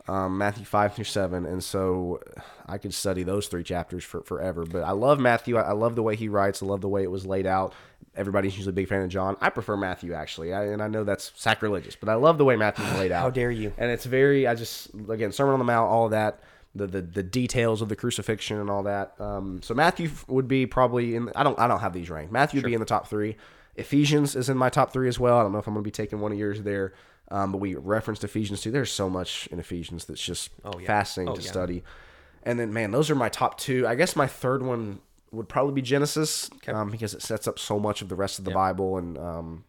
Um, 0.09 0.36
Matthew 0.36 0.64
five 0.64 0.94
through 0.94 1.05
seven, 1.05 1.46
and 1.46 1.62
so 1.62 2.20
I 2.66 2.78
could 2.78 2.92
study 2.92 3.22
those 3.22 3.46
three 3.46 3.62
chapters 3.62 4.03
for 4.03 4.22
forever. 4.22 4.64
But 4.64 4.82
I 4.82 4.90
love 4.90 5.20
Matthew. 5.20 5.57
I, 5.57 5.62
I 5.62 5.72
love 5.72 5.94
the 5.94 6.03
way 6.03 6.16
he 6.16 6.28
writes. 6.28 6.62
I 6.62 6.66
love 6.66 6.80
the 6.80 6.88
way 6.88 7.05
it 7.05 7.11
was 7.11 7.24
laid 7.24 7.46
out. 7.46 7.72
Everybody's 8.16 8.57
usually 8.57 8.72
a 8.72 8.74
big 8.74 8.88
fan 8.88 9.03
of 9.03 9.11
John. 9.11 9.36
I 9.40 9.48
prefer 9.48 9.76
Matthew 9.76 10.12
actually, 10.12 10.53
I, 10.53 10.66
and 10.66 10.82
I 10.82 10.88
know 10.88 11.05
that's 11.05 11.32
sacrilegious, 11.36 11.94
but 11.94 12.09
I 12.09 12.14
love 12.14 12.36
the 12.36 12.44
way 12.44 12.57
Matthew's 12.57 12.92
laid 12.94 13.12
out. 13.12 13.22
How 13.22 13.30
dare 13.30 13.53
you. 13.53 13.72
And 13.78 13.90
it's 13.90 14.05
very. 14.05 14.46
I 14.46 14.57
just 14.57 14.90
again 15.09 15.30
Sermon 15.30 15.53
on 15.53 15.59
the 15.61 15.64
Mount, 15.64 15.90
all 15.90 16.07
of 16.07 16.11
that. 16.11 16.40
The, 16.74 16.86
the, 16.86 17.03
the 17.03 17.22
details 17.22 17.82
of 17.82 17.90
the 17.90 17.96
crucifixion 17.96 18.59
and 18.59 18.70
all 18.70 18.84
that. 18.84 19.20
Um, 19.20 19.61
so 19.62 19.74
Matthew 19.74 20.09
would 20.26 20.48
be 20.48 20.64
probably 20.64 21.14
in. 21.14 21.30
I 21.36 21.42
don't 21.42 21.59
I 21.59 21.68
don't 21.68 21.80
have 21.80 21.92
these 21.92 22.09
ranked. 22.09 22.32
Matthew 22.32 22.61
would 22.61 22.66
be 22.66 22.72
in 22.72 22.80
the 22.80 22.86
top 22.86 23.09
three. 23.09 23.36
Ephesians 23.76 24.36
is 24.36 24.48
in 24.48 24.57
my 24.57 24.68
top 24.68 24.92
three 24.92 25.09
as 25.09 25.18
well. 25.18 25.38
I 25.38 25.42
don't 25.42 25.53
know 25.53 25.59
if 25.59 25.66
I'm 25.66 25.74
going 25.74 25.84
to 25.84 25.86
be 25.86 25.90
taking 25.92 26.20
one 26.20 26.32
of 26.32 26.38
yours 26.38 26.62
there, 26.62 26.92
um, 27.33 27.51
but 27.53 27.59
we 27.59 27.74
referenced 27.74 28.22
Ephesians 28.24 28.61
too. 28.61 28.70
There's 28.70 28.93
so 28.93 29.09
much 29.11 29.49
in 29.51 29.59
Ephesians 29.59 30.05
that's 30.05 30.22
just 30.24 30.51
Oh, 30.64 30.78
yeah. 30.78 30.87
fascinating 30.87 31.33
Oh, 31.33 31.37
to 31.37 31.43
yeah. 31.43 31.51
study. 31.51 31.83
And 32.45 32.59
then 32.61 32.72
man, 32.72 32.91
those 32.91 33.11
are 33.11 33.14
my 33.14 33.28
top 33.28 33.59
two. 33.59 33.87
I 33.87 33.95
guess 33.95 34.14
my 34.16 34.26
third 34.26 34.62
one 34.62 35.01
would 35.30 35.49
probably 35.49 35.72
be 35.72 35.83
Genesis 35.83 36.51
um, 36.68 36.91
because 36.91 37.14
it 37.14 37.22
sets 37.22 37.49
up 37.49 37.59
so 37.59 37.78
much 37.80 38.03
of 38.03 38.09
the 38.09 38.16
rest 38.16 38.39
of 38.39 38.45
the 38.45 38.51
Bible 38.51 38.99
and 38.99 39.16
um, 39.18 39.64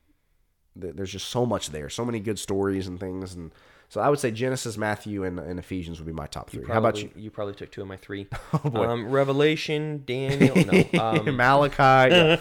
th- 0.80 0.94
there's 0.96 1.12
just 1.12 1.30
so 1.30 1.46
much 1.46 1.70
there, 1.70 1.90
so 1.90 2.04
many 2.04 2.20
good 2.20 2.38
stories 2.38 2.88
and 2.88 3.00
things 3.00 3.34
and. 3.34 3.52
So 3.90 4.02
I 4.02 4.10
would 4.10 4.18
say 4.18 4.32
Genesis, 4.32 4.76
Matthew, 4.76 5.24
and, 5.24 5.38
and 5.40 5.60
Ephesians 5.60 6.00
would 6.00 6.08
be 6.08 6.14
my 6.14 6.26
top 6.26 6.50
three. 6.50 6.66
How 6.66 6.80
about 6.80 7.00
you? 7.00 7.12
You 7.16 7.30
probably 7.30 7.54
took 7.54 7.72
two 7.72 7.82
of 7.84 7.88
my 7.88 7.98
three. 7.98 8.26
Oh, 8.54 8.70
boy. 8.72 8.88
Um, 8.88 9.08
Revelation, 9.12 10.02
Daniel. 10.04 10.56
No, 10.56 11.00
um, 11.00 11.36
Malachi. 11.38 12.16
yeah. 12.16 12.40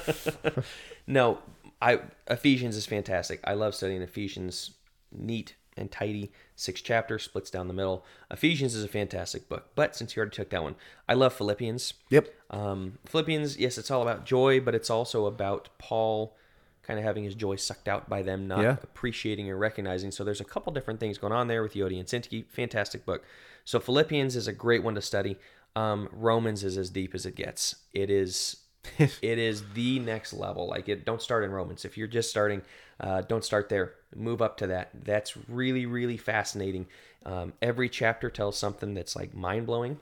no. 1.06 1.38
I 1.82 2.00
Ephesians 2.30 2.74
is 2.74 2.86
fantastic. 2.86 3.40
I 3.44 3.52
love 3.52 3.74
studying 3.74 4.00
Ephesians. 4.00 4.70
Neat 5.12 5.54
and 5.76 5.90
tidy. 5.90 6.30
Six 6.54 6.80
chapters, 6.82 7.22
splits 7.22 7.50
down 7.50 7.66
the 7.68 7.74
middle. 7.74 8.04
Ephesians 8.30 8.74
is 8.74 8.84
a 8.84 8.88
fantastic 8.88 9.48
book. 9.48 9.70
But 9.74 9.96
since 9.96 10.14
you 10.14 10.20
already 10.20 10.34
took 10.36 10.50
that 10.50 10.62
one, 10.62 10.74
I 11.08 11.14
love 11.14 11.32
Philippians. 11.32 11.94
Yep. 12.10 12.28
Um, 12.50 12.98
Philippians, 13.06 13.56
yes, 13.56 13.78
it's 13.78 13.90
all 13.90 14.02
about 14.02 14.26
joy, 14.26 14.60
but 14.60 14.74
it's 14.74 14.90
also 14.90 15.26
about 15.26 15.70
Paul 15.78 16.36
kind 16.82 16.98
of 16.98 17.04
having 17.04 17.24
his 17.24 17.34
joy 17.34 17.56
sucked 17.56 17.86
out 17.88 18.08
by 18.08 18.22
them 18.22 18.48
not 18.48 18.60
Yeah. 18.60 18.76
appreciating 18.82 19.48
or 19.48 19.56
recognizing. 19.56 20.10
So 20.10 20.24
there's 20.24 20.40
a 20.40 20.44
couple 20.44 20.72
different 20.72 20.98
things 21.00 21.16
going 21.16 21.32
on 21.32 21.46
there 21.46 21.62
with 21.62 21.74
Euodia 21.74 22.00
and 22.00 22.08
Syntyche. 22.08 22.46
Fantastic 22.48 23.06
book. 23.06 23.24
So 23.64 23.78
Philippians 23.78 24.34
is 24.34 24.48
a 24.48 24.52
great 24.52 24.82
one 24.82 24.96
to 24.96 25.00
study. 25.00 25.38
Um, 25.76 26.08
Romans 26.12 26.64
is 26.64 26.76
as 26.76 26.90
deep 26.90 27.14
as 27.14 27.24
it 27.24 27.36
gets. 27.36 27.76
It 27.94 28.10
is. 28.10 28.56
it 28.98 29.38
is 29.38 29.62
the 29.74 29.98
next 30.00 30.32
level. 30.32 30.66
Like 30.68 30.88
it, 30.88 31.04
don't 31.04 31.22
start 31.22 31.44
in 31.44 31.50
Romans. 31.50 31.84
If 31.84 31.96
you're 31.96 32.08
just 32.08 32.30
starting, 32.30 32.62
uh, 33.00 33.22
don't 33.22 33.44
start 33.44 33.68
there. 33.68 33.94
Move 34.14 34.42
up 34.42 34.56
to 34.58 34.66
that. 34.68 34.90
That's 35.04 35.36
really, 35.48 35.86
really 35.86 36.16
fascinating. 36.16 36.86
Um, 37.24 37.52
every 37.62 37.88
chapter 37.88 38.28
tells 38.30 38.58
something 38.58 38.94
that's 38.94 39.14
like 39.14 39.34
mind 39.34 39.66
blowing 39.66 40.00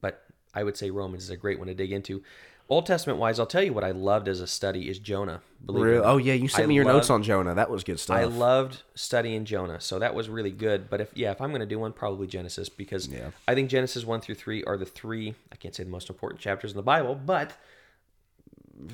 but 0.00 0.24
I 0.54 0.64
would 0.64 0.76
say 0.76 0.90
Romans 0.90 1.24
is 1.24 1.30
a 1.30 1.36
great 1.36 1.58
one 1.58 1.68
to 1.68 1.74
dig 1.74 1.92
into. 1.92 2.22
Old 2.68 2.84
Testament 2.86 3.20
wise, 3.20 3.38
I'll 3.38 3.46
tell 3.46 3.62
you 3.62 3.72
what 3.72 3.84
I 3.84 3.92
loved 3.92 4.26
as 4.26 4.40
a 4.40 4.46
study 4.46 4.88
is 4.90 4.98
Jonah. 4.98 5.40
Believe 5.64 5.84
Real- 5.84 6.02
Oh 6.04 6.16
yeah, 6.16 6.34
you 6.34 6.48
sent 6.48 6.64
I 6.64 6.66
me 6.66 6.74
your 6.74 6.84
notes 6.84 7.10
on 7.10 7.22
Jonah. 7.22 7.54
That 7.54 7.70
was 7.70 7.84
good 7.84 8.00
stuff. 8.00 8.16
I 8.16 8.24
loved 8.24 8.82
studying 8.96 9.44
Jonah, 9.44 9.80
so 9.80 10.00
that 10.00 10.14
was 10.16 10.28
really 10.28 10.50
good. 10.50 10.90
But 10.90 11.00
if 11.00 11.10
yeah, 11.16 11.30
if 11.30 11.40
I'm 11.40 11.50
going 11.50 11.60
to 11.60 11.66
do 11.66 11.78
one, 11.78 11.92
probably 11.92 12.26
Genesis 12.26 12.68
because 12.68 13.06
Yeah. 13.06 13.30
I 13.46 13.54
think 13.54 13.70
Genesis 13.70 14.04
one 14.04 14.20
through 14.20 14.34
three 14.34 14.64
are 14.64 14.76
the 14.76 14.84
three. 14.84 15.34
I 15.52 15.56
can't 15.56 15.74
say 15.76 15.84
the 15.84 15.90
most 15.90 16.08
important 16.10 16.40
chapters 16.40 16.72
in 16.72 16.76
the 16.76 16.82
Bible, 16.82 17.14
but 17.14 17.52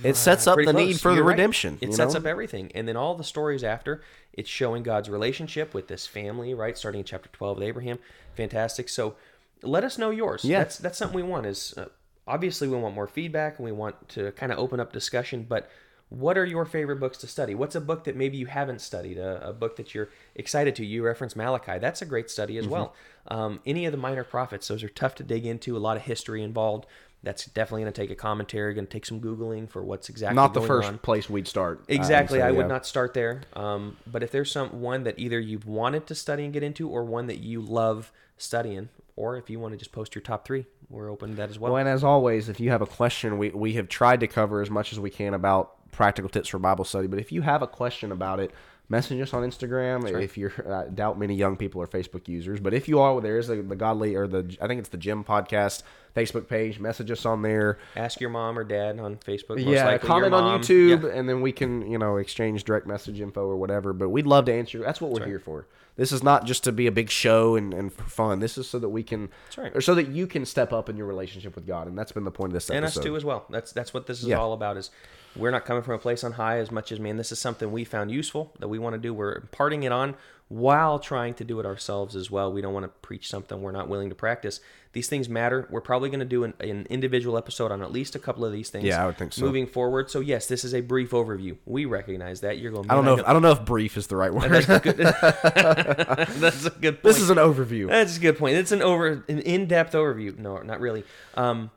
it 0.05 0.17
sets 0.17 0.47
up 0.47 0.57
the 0.59 0.65
close. 0.65 0.75
need 0.75 1.01
for 1.01 1.09
the 1.11 1.17
You're 1.17 1.25
right. 1.25 1.33
redemption. 1.33 1.79
It 1.81 1.95
sets 1.95 2.15
know? 2.15 2.21
up 2.21 2.27
everything, 2.27 2.71
and 2.75 2.87
then 2.87 2.97
all 2.97 3.15
the 3.15 3.25
stories 3.25 3.65
after 3.65 4.03
it's 4.33 4.49
showing 4.49 4.83
God's 4.83 5.09
relationship 5.11 5.75
with 5.75 5.89
this 5.89 6.07
family, 6.07 6.55
right? 6.55 6.77
Starting 6.79 7.01
in 7.01 7.05
chapter 7.05 7.29
twelve 7.33 7.57
with 7.59 7.67
Abraham, 7.67 7.99
fantastic. 8.35 8.89
So 8.89 9.17
let 9.63 9.83
us 9.83 9.99
know 9.99 10.11
yours. 10.11 10.45
Yeah. 10.45 10.59
that's 10.59 10.79
that's 10.79 10.99
something 10.99 11.17
we 11.17 11.23
want. 11.23 11.47
Is 11.47 11.75
uh, 11.77 11.87
obviously 12.27 12.69
we 12.69 12.77
want 12.77 12.95
more 12.95 13.09
feedback 13.09 13.59
and 13.59 13.65
we 13.65 13.73
want 13.73 14.09
to 14.11 14.33
kind 14.33 14.53
of 14.53 14.59
open 14.59 14.81
up 14.81 14.93
discussion, 14.93 15.47
but. 15.49 15.71
What 16.09 16.37
are 16.37 16.45
your 16.45 16.67
favorite 16.67 17.01
books 17.01 17.17
to 17.19 17.27
study? 17.27 17.55
What's 17.55 17.75
a 17.75 17.81
book 17.81 18.05
that 18.05 18.17
maybe 18.17 18.37
you 18.37 18.45
haven't 18.45 18.83
studied? 18.83 19.17
A, 19.17 19.49
a 19.49 19.53
book 19.55 19.77
that 19.77 19.95
you're 19.95 20.11
excited 20.35 20.77
to? 20.77 20.85
You 20.85 21.03
reference 21.03 21.35
Malachi. 21.35 21.79
That's 21.79 22.03
a 22.03 22.05
great 22.05 22.29
study 22.31 22.57
Mm-hmm. 22.57 22.65
as 22.65 22.69
well. 22.69 22.95
Um, 23.29 23.61
any 23.65 23.87
of 23.87 23.93
the 23.93 23.97
minor 23.97 24.23
prophets, 24.23 24.69
those 24.69 24.85
are 24.85 24.91
tough 24.91 25.15
to 25.15 25.23
dig 25.23 25.47
into. 25.47 25.75
A 25.75 25.79
lot 25.79 25.97
of 25.97 26.03
history 26.03 26.43
involved. 26.43 26.85
That's 27.23 27.47
definitely 27.47 27.85
going 27.85 27.95
to 27.95 28.01
take 28.03 28.11
a 28.11 28.15
commentary. 28.15 28.75
Going 28.75 28.87
to 28.87 28.93
take 28.93 29.07
some 29.07 29.23
googling 29.23 29.71
for 29.71 29.83
what's 29.83 30.11
exactly 30.11 30.37
Not 30.37 30.53
the 30.53 30.61
first 30.61 30.89
on. 30.89 30.99
place 30.99 31.31
we'd 31.31 31.49
start. 31.49 31.83
Exactly. 31.89 32.43
I 32.43 32.51
so, 32.51 32.57
would 32.57 32.65
yeah. 32.65 32.67
not 32.67 32.85
start 32.85 33.15
there. 33.15 33.41
Um, 33.55 33.97
but 34.07 34.23
if 34.23 34.31
there's 34.31 34.51
some 34.53 34.83
one 34.83 35.05
that 35.05 35.19
either 35.19 35.41
you've 35.41 35.65
wanted 35.65 36.07
to 36.09 36.15
study 36.15 36.45
and 36.45 36.53
get 36.53 36.63
into, 36.63 36.91
or 36.91 37.05
one 37.05 37.27
that 37.29 37.39
you 37.39 37.63
love 37.63 38.13
studying, 38.37 38.91
or 39.17 39.39
if 39.39 39.49
you 39.49 39.59
want 39.59 39.73
to 39.73 39.79
just 39.79 39.93
post 39.93 40.15
your 40.15 40.21
top 40.23 40.45
three, 40.45 40.67
we're 40.93 41.11
open 41.11 41.31
to 41.31 41.37
that 41.37 41.51
as 41.51 41.59
well. 41.59 41.73
Well, 41.73 41.81
and 41.81 41.89
as 41.89 42.05
always, 42.05 42.49
if 42.49 42.61
you 42.61 42.71
have 42.71 42.83
a 42.83 42.87
question, 42.87 43.39
we, 43.39 43.51
we 43.51 43.73
have 43.75 43.89
tried 43.89 44.21
to 44.21 44.27
cover 44.27 44.61
as 44.61 44.71
much 44.71 44.93
as 44.93 45.01
we 45.01 45.11
can 45.11 45.35
about 45.35 45.91
practical 45.91 46.29
tips 46.29 46.49
for 46.49 46.59
Bible 46.59 46.85
study. 46.85 47.07
But 47.07 47.19
if 47.19 47.33
you 47.33 47.43
have 47.43 47.63
a 47.63 47.67
question 47.67 48.13
about 48.13 48.41
it, 48.41 48.51
message 48.89 49.21
us 49.21 49.33
on 49.33 49.43
Instagram. 49.43 50.21
If 50.23 50.37
you're, 50.37 50.53
I 50.71 50.89
doubt 50.89 51.19
many 51.19 51.35
young 51.35 51.57
people 51.57 51.81
are 51.81 51.87
Facebook 51.87 52.29
users, 52.29 52.61
but 52.61 52.75
if 52.75 52.89
you 52.89 53.01
are, 53.01 53.21
there 53.21 53.39
is 53.39 53.49
a, 53.49 53.63
the 53.63 53.77
Godly 53.77 54.15
or 54.15 54.27
the 54.27 54.57
I 54.61 54.67
think 54.67 54.81
it's 54.81 54.91
the 54.91 54.99
Gym 54.99 55.25
Podcast 55.25 55.83
Facebook 56.15 56.47
page. 56.47 56.79
Message 56.79 57.11
us 57.11 57.25
on 57.25 57.41
there. 57.43 57.79
Ask 57.97 58.21
your 58.21 58.31
mom 58.31 58.59
or 58.59 58.65
dad 58.65 58.99
on 59.01 59.17
Facebook. 59.17 59.57
Most 59.57 59.67
yeah, 59.67 59.97
comment 59.99 60.35
on. 60.35 60.61
YouTube, 60.61 61.05
Yeah. 61.05 61.19
and 61.19 61.29
then 61.29 61.41
we 61.41 61.53
can 61.53 61.91
you 61.91 61.99
know 61.99 62.19
exchange 62.19 62.65
direct 62.65 62.87
message 62.87 63.21
info 63.21 63.47
or 63.47 63.57
whatever. 63.57 63.93
But 63.93 64.11
we'd 64.11 64.27
love 64.27 64.45
to 64.47 64.53
answer. 64.53 64.79
That's 64.81 65.01
what 65.01 65.11
we're 65.11 65.27
here 65.27 65.41
for. 65.41 65.67
This 65.97 66.11
is 66.11 66.23
not 66.23 66.47
just 66.47 66.65
to 66.65 66.73
be 66.73 66.87
a 66.87 66.93
big 66.93 67.11
show 67.11 67.55
and, 67.55 67.75
and 67.75 67.93
for 67.93 68.05
fun. 68.05 68.41
This 68.41 68.57
is 68.57 68.69
so 68.69 68.79
that 68.79 68.89
we 68.89 69.03
can, 69.03 69.29
right. 69.59 69.75
or 69.75 69.81
so 69.81 69.95
that 69.95 70.09
you 70.09 70.27
can 70.27 70.47
step 70.47 70.73
up 70.73 70.89
in 70.89 70.97
your 70.97 71.07
relationship 71.07 71.55
with 71.55 71.67
God, 71.67 71.87
and 71.87 71.99
that's 71.99 72.13
been 72.13 72.25
the 72.25 72.31
point 72.31 72.51
of 72.51 72.55
this 72.55 72.71
and 72.71 72.85
episode. 72.85 73.01
us 73.01 73.05
too 73.05 73.17
as 73.17 73.25
well. 73.25 73.45
That's 73.51 73.73
that's 73.73 73.93
what 73.93 74.07
this 74.07 74.21
is 74.21 74.29
Yeah. 74.29 74.39
all 74.39 74.55
about. 74.55 74.77
Is 74.79 74.91
we're 75.37 75.51
not 75.51 75.65
coming 75.65 75.83
from 75.83 75.95
a 75.95 75.99
place 75.99 76.25
on 76.25 76.33
high 76.33 76.59
as 76.59 76.71
much 76.71 76.93
as 76.93 77.01
man. 77.01 77.17
This 77.19 77.33
is 77.33 77.39
something 77.39 77.71
we 77.73 77.85
found 77.85 78.11
useful 78.11 78.53
that 78.59 78.69
we 78.69 78.79
want 78.79 78.95
to 78.95 78.99
do. 78.99 79.13
We're 79.13 79.35
imparting 79.35 79.83
it 79.83 79.93
on 79.93 80.15
while 80.53 80.99
trying 80.99 81.33
to 81.33 81.45
do 81.45 81.59
it 81.61 81.67
ourselves 81.67 82.15
as 82.15 82.31
well. 82.31 82.53
We 82.53 82.61
don't 82.61 82.75
want 82.75 82.85
to 82.85 82.89
preach 82.89 83.31
something 83.31 83.63
we're 83.63 83.73
not 83.73 83.89
willing 83.89 84.11
to 84.11 84.15
practice. 84.15 84.61
These 84.93 85.09
things 85.09 85.27
matter. 85.27 85.67
We're 85.71 85.81
probably 85.81 86.11
going 86.11 86.21
to 86.21 86.27
do 86.27 86.45
an, 86.45 86.53
an 86.61 86.87
individual 86.91 87.39
episode 87.39 87.73
on 87.73 87.81
at 87.81 87.91
least 87.91 88.15
a 88.15 88.19
couple 88.19 88.45
of 88.45 88.53
these 88.53 88.69
things. 88.69 88.85
Yeah, 88.85 89.03
I 89.03 89.07
would 89.07 89.17
think 89.17 89.33
so. 89.33 89.41
Moving 89.43 89.67
forward. 89.67 90.11
So 90.11 90.21
yes, 90.21 90.49
this 90.49 90.63
is 90.63 90.75
a 90.75 90.83
brief 90.83 91.13
overview. 91.13 91.57
We 91.65 91.87
recognize 91.87 92.43
that 92.43 92.59
you're 92.59 92.71
going. 92.71 92.91
I 92.91 92.95
don't 92.95 93.07
know. 93.07 93.19
If, 93.19 93.27
I 93.27 93.33
don't 93.33 93.41
know 93.41 93.53
if 93.53 93.65
brief 93.65 93.97
is 93.97 94.09
the 94.09 94.17
right 94.17 94.33
word. 94.33 94.51
That's 94.51 94.85
good. 94.85 94.97
That's 96.39 96.67
a 96.67 96.71
good 96.71 97.03
point. 97.03 97.03
this 97.03 97.19
is 97.19 97.31
an 97.31 97.39
overview. 97.39 97.89
That's 97.89 98.19
a 98.19 98.21
good 98.21 98.37
point. 98.37 98.57
It's 98.57 98.73
an 98.73 98.83
over 98.83 99.25
an 99.27 99.39
in-depth 99.39 99.95
overview. 99.95 100.37
No, 100.37 100.59
not 100.59 100.81
really. 100.81 101.05
Um, 101.35 101.71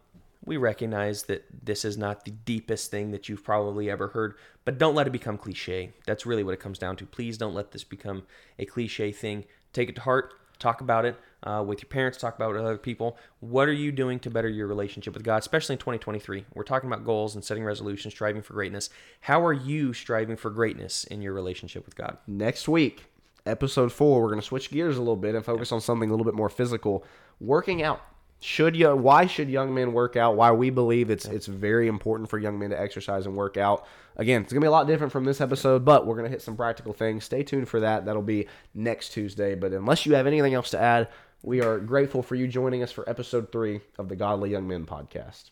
we 0.45 0.57
recognize 0.57 1.23
that 1.23 1.45
this 1.63 1.83
is 1.85 1.97
not 1.97 2.25
the 2.25 2.31
deepest 2.31 2.91
thing 2.91 3.11
that 3.11 3.27
you've 3.27 3.43
probably 3.43 3.89
ever 3.89 4.09
heard, 4.09 4.35
but 4.63 4.77
don't 4.77 4.95
let 4.95 5.07
it 5.07 5.11
become 5.11 5.37
cliche. 5.37 5.93
That's 6.05 6.25
really 6.25 6.43
what 6.43 6.53
it 6.53 6.59
comes 6.59 6.77
down 6.77 6.95
to. 6.97 7.05
Please 7.05 7.37
don't 7.37 7.53
let 7.53 7.71
this 7.71 7.83
become 7.83 8.23
a 8.59 8.65
cliche 8.65 9.11
thing. 9.11 9.45
Take 9.73 9.89
it 9.89 9.95
to 9.95 10.01
heart. 10.01 10.33
Talk 10.59 10.81
about 10.81 11.05
it 11.05 11.17
uh, 11.43 11.63
with 11.65 11.81
your 11.81 11.89
parents. 11.89 12.17
Talk 12.17 12.35
about 12.35 12.51
it 12.51 12.53
with 12.53 12.61
other 12.61 12.77
people. 12.77 13.17
What 13.39 13.67
are 13.67 13.73
you 13.73 13.91
doing 13.91 14.19
to 14.19 14.29
better 14.29 14.47
your 14.47 14.67
relationship 14.67 15.13
with 15.13 15.23
God, 15.23 15.37
especially 15.37 15.73
in 15.73 15.79
2023? 15.79 16.45
We're 16.53 16.63
talking 16.63 16.89
about 16.89 17.03
goals 17.03 17.35
and 17.35 17.43
setting 17.43 17.63
resolutions, 17.63 18.13
striving 18.13 18.41
for 18.41 18.53
greatness. 18.53 18.89
How 19.21 19.45
are 19.45 19.53
you 19.53 19.93
striving 19.93 20.37
for 20.37 20.49
greatness 20.49 21.03
in 21.03 21.21
your 21.21 21.33
relationship 21.33 21.85
with 21.85 21.95
God? 21.95 22.17
Next 22.25 22.67
week, 22.67 23.05
episode 23.45 23.91
four, 23.91 24.21
we're 24.21 24.29
going 24.29 24.39
to 24.39 24.45
switch 24.45 24.71
gears 24.71 24.97
a 24.97 25.01
little 25.01 25.15
bit 25.15 25.35
and 25.35 25.43
focus 25.43 25.71
on 25.71 25.81
something 25.81 26.09
a 26.09 26.13
little 26.13 26.25
bit 26.25 26.35
more 26.35 26.49
physical. 26.49 27.03
Working 27.39 27.83
out. 27.83 28.01
Should 28.39 28.75
you? 28.75 28.95
Why 28.95 29.25
should 29.25 29.49
young 29.49 29.73
men 29.73 29.93
work 29.93 30.15
out? 30.15 30.35
Why 30.35 30.51
we 30.51 30.69
believe 30.69 31.09
it's 31.09 31.25
it's 31.25 31.47
very 31.47 31.87
important 31.87 32.29
for 32.29 32.37
young 32.37 32.59
men 32.59 32.69
to 32.69 32.79
exercise 32.79 33.25
and 33.25 33.35
work 33.35 33.57
out. 33.57 33.87
Again, 34.17 34.41
it's 34.43 34.53
gonna 34.53 34.61
be 34.61 34.67
a 34.67 34.71
lot 34.71 34.87
different 34.87 35.11
from 35.11 35.25
this 35.25 35.41
episode, 35.41 35.83
but 35.83 36.05
we're 36.05 36.15
gonna 36.15 36.29
hit 36.29 36.41
some 36.41 36.55
practical 36.55 36.93
things. 36.93 37.23
Stay 37.23 37.43
tuned 37.43 37.67
for 37.67 37.79
that. 37.79 38.05
That'll 38.05 38.21
be 38.21 38.47
next 38.73 39.09
Tuesday. 39.09 39.55
But 39.55 39.73
unless 39.73 40.05
you 40.05 40.13
have 40.15 40.27
anything 40.27 40.53
else 40.53 40.69
to 40.71 40.79
add, 40.79 41.07
we 41.41 41.61
are 41.61 41.79
grateful 41.79 42.21
for 42.21 42.35
you 42.35 42.47
joining 42.47 42.83
us 42.83 42.91
for 42.91 43.07
episode 43.09 43.51
three 43.51 43.81
of 43.97 44.09
the 44.09 44.15
Godly 44.15 44.51
Young 44.51 44.67
Men 44.67 44.85
podcast. 44.85 45.51